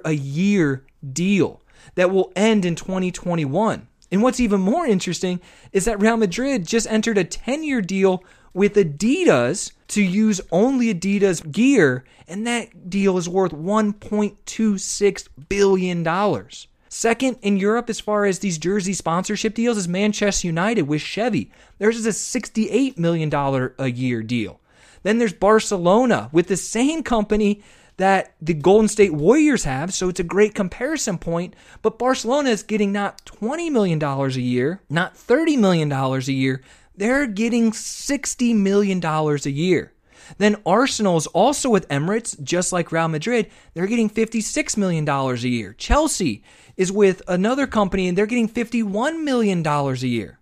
a 0.05 0.12
year 0.12 0.85
deal 1.12 1.61
that 1.97 2.11
will 2.11 2.33
end 2.37 2.64
in 2.64 2.76
2021. 2.76 3.89
And 4.11 4.22
what's 4.22 4.40
even 4.40 4.61
more 4.61 4.86
interesting 4.86 5.40
is 5.72 5.84
that 5.84 6.00
Real 6.00 6.16
Madrid 6.16 6.66
just 6.66 6.86
entered 6.88 7.18
a 7.18 7.24
10 7.24 7.62
year 7.62 7.80
deal 7.80 8.24
with 8.52 8.74
Adidas 8.74 9.72
to 9.88 10.02
use 10.02 10.40
only 10.50 10.92
Adidas 10.92 11.50
gear, 11.50 12.04
and 12.26 12.46
that 12.46 12.90
deal 12.90 13.16
is 13.18 13.28
worth 13.28 13.52
$1.26 13.52 15.28
billion. 15.48 16.48
Second 16.88 17.38
in 17.42 17.56
Europe, 17.56 17.88
as 17.88 18.00
far 18.00 18.24
as 18.24 18.40
these 18.40 18.58
jersey 18.58 18.92
sponsorship 18.92 19.54
deals, 19.54 19.76
is 19.76 19.86
Manchester 19.86 20.48
United 20.48 20.82
with 20.82 21.00
Chevy. 21.00 21.52
Theirs 21.78 21.96
is 21.96 22.06
a 22.06 22.11
$68 22.11 22.98
million 22.98 23.32
a 23.78 23.86
year 23.86 24.22
deal. 24.22 24.61
Then 25.04 25.18
there's 25.18 25.32
Barcelona 25.32 26.28
with 26.32 26.48
the 26.48 26.56
same 26.56 27.02
company 27.02 27.62
that 28.01 28.34
the 28.40 28.55
Golden 28.55 28.88
State 28.88 29.12
Warriors 29.12 29.64
have, 29.64 29.92
so 29.92 30.09
it's 30.09 30.20
a 30.20 30.24
great 30.24 30.55
comparison 30.55 31.18
point. 31.18 31.55
But 31.82 31.98
Barcelona 31.98 32.48
is 32.48 32.62
getting 32.62 32.92
not 32.92 33.22
$20 33.26 33.70
million 33.70 34.03
a 34.03 34.28
year, 34.28 34.80
not 34.88 35.14
$30 35.14 35.59
million 35.59 35.92
a 35.92 36.18
year. 36.20 36.62
They're 36.96 37.26
getting 37.26 37.72
$60 37.72 38.57
million 38.57 39.05
a 39.05 39.36
year. 39.51 39.92
Then 40.38 40.57
Arsenal 40.64 41.18
is 41.18 41.26
also 41.26 41.68
with 41.68 41.88
Emirates, 41.88 42.42
just 42.42 42.72
like 42.72 42.90
Real 42.90 43.09
Madrid. 43.09 43.51
They're 43.74 43.86
getting 43.86 44.09
$56 44.09 44.76
million 44.78 45.07
a 45.07 45.34
year. 45.34 45.74
Chelsea 45.74 46.42
is 46.78 46.90
with 46.90 47.20
another 47.28 47.66
company 47.66 48.09
and 48.09 48.16
they're 48.16 48.24
getting 48.24 48.48
$51 48.48 49.22
million 49.22 49.66
a 49.66 49.92
year. 50.07 50.39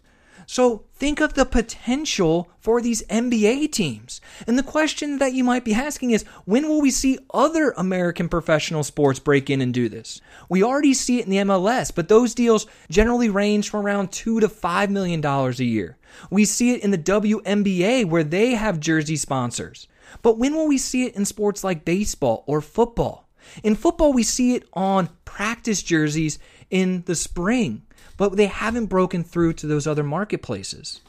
So 0.51 0.85
think 0.95 1.21
of 1.21 1.35
the 1.35 1.45
potential 1.45 2.49
for 2.59 2.81
these 2.81 3.03
NBA 3.09 3.71
teams. 3.71 4.23
And 4.47 4.59
the 4.59 4.63
question 4.63 5.19
that 5.19 5.35
you 5.35 5.45
might 5.45 5.63
be 5.63 5.75
asking 5.75 6.13
is 6.13 6.23
when 6.47 6.67
will 6.67 6.81
we 6.81 6.91
see 6.91 7.19
other 7.35 7.75
American 7.77 8.31
professional 8.31 8.83
sports 8.83 9.19
break 9.19 9.51
in 9.51 9.61
and 9.61 9.75
do 9.75 9.91
this? 9.91 10.23
We 10.49 10.63
already 10.63 10.95
see 10.95 11.19
it 11.19 11.27
in 11.27 11.31
the 11.31 11.37
MLS, 11.37 11.95
but 11.95 12.09
those 12.09 12.33
deals 12.33 12.67
generally 12.89 13.29
range 13.29 13.69
from 13.69 13.85
around 13.85 14.11
2 14.11 14.41
to 14.41 14.49
5 14.49 14.91
million 14.91 15.21
dollars 15.21 15.61
a 15.61 15.67
year. 15.67 15.99
We 16.31 16.47
see 16.47 16.73
it 16.73 16.83
in 16.83 16.93
the 16.93 16.99
WNBA 16.99 18.07
where 18.07 18.25
they 18.25 18.53
have 18.53 18.81
jersey 18.81 19.17
sponsors. 19.17 19.87
But 20.23 20.39
when 20.39 20.55
will 20.55 20.67
we 20.67 20.79
see 20.79 21.05
it 21.05 21.15
in 21.15 21.27
sports 21.27 21.63
like 21.63 21.85
baseball 21.85 22.45
or 22.47 22.63
football? 22.63 23.29
In 23.63 23.75
football, 23.75 24.15
we 24.15 24.23
see 24.23 24.55
it 24.55 24.65
on 24.73 25.11
practice 25.27 25.83
jerseys 25.83 26.39
in 26.71 27.03
the 27.05 27.15
spring 27.15 27.83
but 28.19 28.37
they 28.37 28.49
haven't 28.49 28.87
broken 28.87 29.25
through 29.25 29.55
to 29.55 29.67
those 29.67 29.87
other 29.87 30.05
marketplaces. 30.05 31.01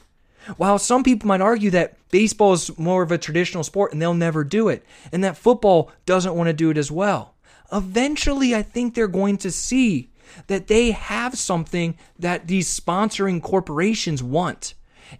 While 0.56 0.78
some 0.78 1.02
people 1.02 1.28
might 1.28 1.42
argue 1.42 1.70
that 1.72 1.96
baseball 2.10 2.54
is 2.54 2.78
more 2.78 3.02
of 3.02 3.12
a 3.12 3.18
traditional 3.18 3.62
sport 3.62 3.92
and 3.92 4.00
they'll 4.00 4.14
never 4.14 4.42
do 4.42 4.68
it, 4.68 4.86
and 5.12 5.22
that 5.22 5.36
football 5.36 5.92
doesn't 6.06 6.34
want 6.34 6.46
to 6.46 6.54
do 6.54 6.70
it 6.70 6.78
as 6.78 6.90
well, 6.90 7.34
eventually 7.70 8.54
I 8.54 8.62
think 8.62 8.94
they're 8.94 9.06
going 9.06 9.36
to 9.38 9.50
see 9.50 10.08
that 10.46 10.68
they 10.68 10.92
have 10.92 11.36
something 11.36 11.98
that 12.18 12.46
these 12.46 12.80
sponsoring 12.80 13.42
corporations 13.42 14.22
want. 14.22 14.74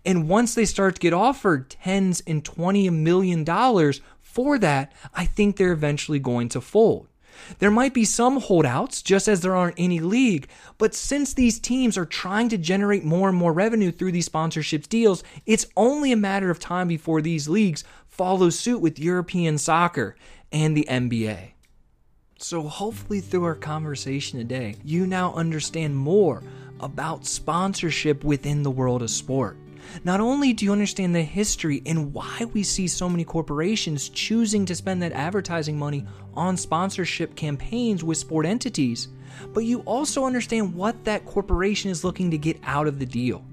And 0.06 0.28
once 0.28 0.54
they 0.54 0.64
start 0.64 0.94
to 0.94 1.00
get 1.00 1.12
offered 1.12 1.68
tens 1.68 2.22
and 2.26 2.44
twenty 2.44 2.88
million 2.88 3.44
dollars 3.44 4.00
for 4.20 4.56
that, 4.58 4.92
I 5.12 5.26
think 5.26 5.56
they're 5.56 5.72
eventually 5.72 6.20
going 6.20 6.48
to 6.50 6.60
fold. 6.60 7.08
There 7.58 7.70
might 7.70 7.94
be 7.94 8.04
some 8.04 8.40
holdouts, 8.40 9.02
just 9.02 9.28
as 9.28 9.40
there 9.40 9.56
aren't 9.56 9.78
any 9.78 10.00
league, 10.00 10.48
but 10.78 10.94
since 10.94 11.34
these 11.34 11.58
teams 11.58 11.98
are 11.98 12.06
trying 12.06 12.48
to 12.50 12.58
generate 12.58 13.04
more 13.04 13.28
and 13.28 13.36
more 13.36 13.52
revenue 13.52 13.90
through 13.90 14.12
these 14.12 14.28
sponsorships 14.28 14.88
deals, 14.88 15.22
it's 15.46 15.66
only 15.76 16.12
a 16.12 16.16
matter 16.16 16.50
of 16.50 16.58
time 16.58 16.88
before 16.88 17.20
these 17.20 17.48
leagues 17.48 17.84
follow 18.08 18.50
suit 18.50 18.80
with 18.80 18.98
European 18.98 19.58
soccer 19.58 20.16
and 20.52 20.76
the 20.76 20.86
NBA. 20.90 21.52
So, 22.38 22.62
hopefully, 22.62 23.20
through 23.20 23.44
our 23.44 23.54
conversation 23.54 24.38
today, 24.38 24.76
you 24.82 25.06
now 25.06 25.34
understand 25.34 25.96
more 25.96 26.42
about 26.80 27.26
sponsorship 27.26 28.24
within 28.24 28.62
the 28.62 28.70
world 28.70 29.02
of 29.02 29.10
sport. 29.10 29.58
Not 30.04 30.20
only 30.20 30.52
do 30.52 30.64
you 30.64 30.72
understand 30.72 31.14
the 31.14 31.22
history 31.22 31.82
and 31.86 32.12
why 32.12 32.46
we 32.52 32.62
see 32.62 32.88
so 32.88 33.08
many 33.08 33.24
corporations 33.24 34.08
choosing 34.08 34.64
to 34.66 34.74
spend 34.74 35.02
that 35.02 35.12
advertising 35.12 35.78
money 35.78 36.06
on 36.34 36.56
sponsorship 36.56 37.34
campaigns 37.36 38.04
with 38.04 38.18
sport 38.18 38.46
entities, 38.46 39.08
but 39.52 39.64
you 39.64 39.80
also 39.80 40.24
understand 40.24 40.74
what 40.74 41.04
that 41.04 41.24
corporation 41.26 41.90
is 41.90 42.04
looking 42.04 42.30
to 42.30 42.38
get 42.38 42.58
out 42.64 42.86
of 42.86 42.98
the 42.98 43.06
deal. 43.06 43.44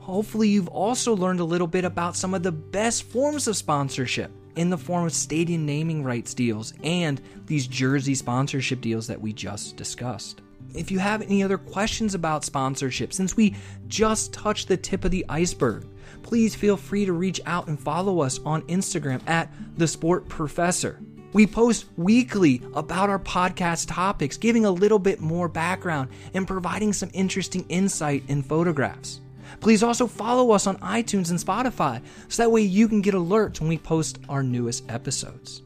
Hopefully, 0.00 0.48
you've 0.48 0.68
also 0.68 1.16
learned 1.16 1.40
a 1.40 1.44
little 1.44 1.66
bit 1.66 1.84
about 1.84 2.14
some 2.14 2.32
of 2.32 2.42
the 2.42 2.52
best 2.52 3.02
forms 3.02 3.48
of 3.48 3.56
sponsorship 3.56 4.30
in 4.54 4.70
the 4.70 4.78
form 4.78 5.04
of 5.04 5.12
stadium 5.12 5.66
naming 5.66 6.02
rights 6.02 6.32
deals 6.32 6.72
and 6.82 7.20
these 7.46 7.66
jersey 7.66 8.14
sponsorship 8.14 8.80
deals 8.80 9.06
that 9.06 9.20
we 9.20 9.32
just 9.32 9.76
discussed. 9.76 10.42
If 10.74 10.90
you 10.90 10.98
have 10.98 11.22
any 11.22 11.42
other 11.42 11.58
questions 11.58 12.14
about 12.14 12.44
sponsorship, 12.44 13.12
since 13.12 13.36
we 13.36 13.54
just 13.88 14.32
touched 14.32 14.68
the 14.68 14.76
tip 14.76 15.04
of 15.04 15.10
the 15.10 15.24
iceberg, 15.28 15.86
please 16.22 16.54
feel 16.54 16.76
free 16.76 17.04
to 17.04 17.12
reach 17.12 17.40
out 17.46 17.68
and 17.68 17.78
follow 17.78 18.20
us 18.20 18.40
on 18.44 18.62
Instagram 18.62 19.26
at 19.28 19.52
The 19.76 19.88
Sport 19.88 20.28
Professor. 20.28 21.00
We 21.32 21.46
post 21.46 21.86
weekly 21.96 22.62
about 22.74 23.10
our 23.10 23.18
podcast 23.18 23.88
topics, 23.88 24.36
giving 24.36 24.64
a 24.64 24.70
little 24.70 24.98
bit 24.98 25.20
more 25.20 25.48
background 25.48 26.10
and 26.34 26.46
providing 26.46 26.92
some 26.92 27.10
interesting 27.12 27.66
insight 27.68 28.24
and 28.28 28.44
photographs. 28.44 29.20
Please 29.60 29.82
also 29.82 30.06
follow 30.06 30.50
us 30.52 30.66
on 30.66 30.78
iTunes 30.78 31.30
and 31.30 31.38
Spotify 31.38 32.02
so 32.28 32.42
that 32.42 32.50
way 32.50 32.62
you 32.62 32.88
can 32.88 33.00
get 33.02 33.14
alerts 33.14 33.60
when 33.60 33.68
we 33.68 33.78
post 33.78 34.18
our 34.28 34.42
newest 34.42 34.90
episodes. 34.90 35.62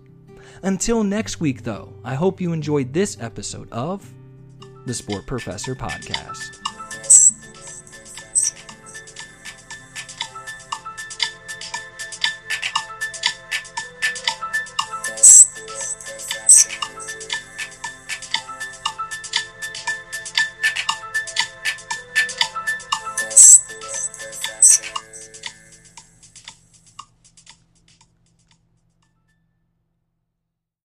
Until 0.62 1.02
next 1.02 1.40
week, 1.40 1.62
though, 1.62 1.94
I 2.04 2.14
hope 2.14 2.40
you 2.40 2.52
enjoyed 2.52 2.92
this 2.92 3.16
episode 3.20 3.70
of 3.72 4.12
the 4.86 4.94
Sport 4.94 5.26
Professor 5.26 5.74
Podcast. 5.74 7.39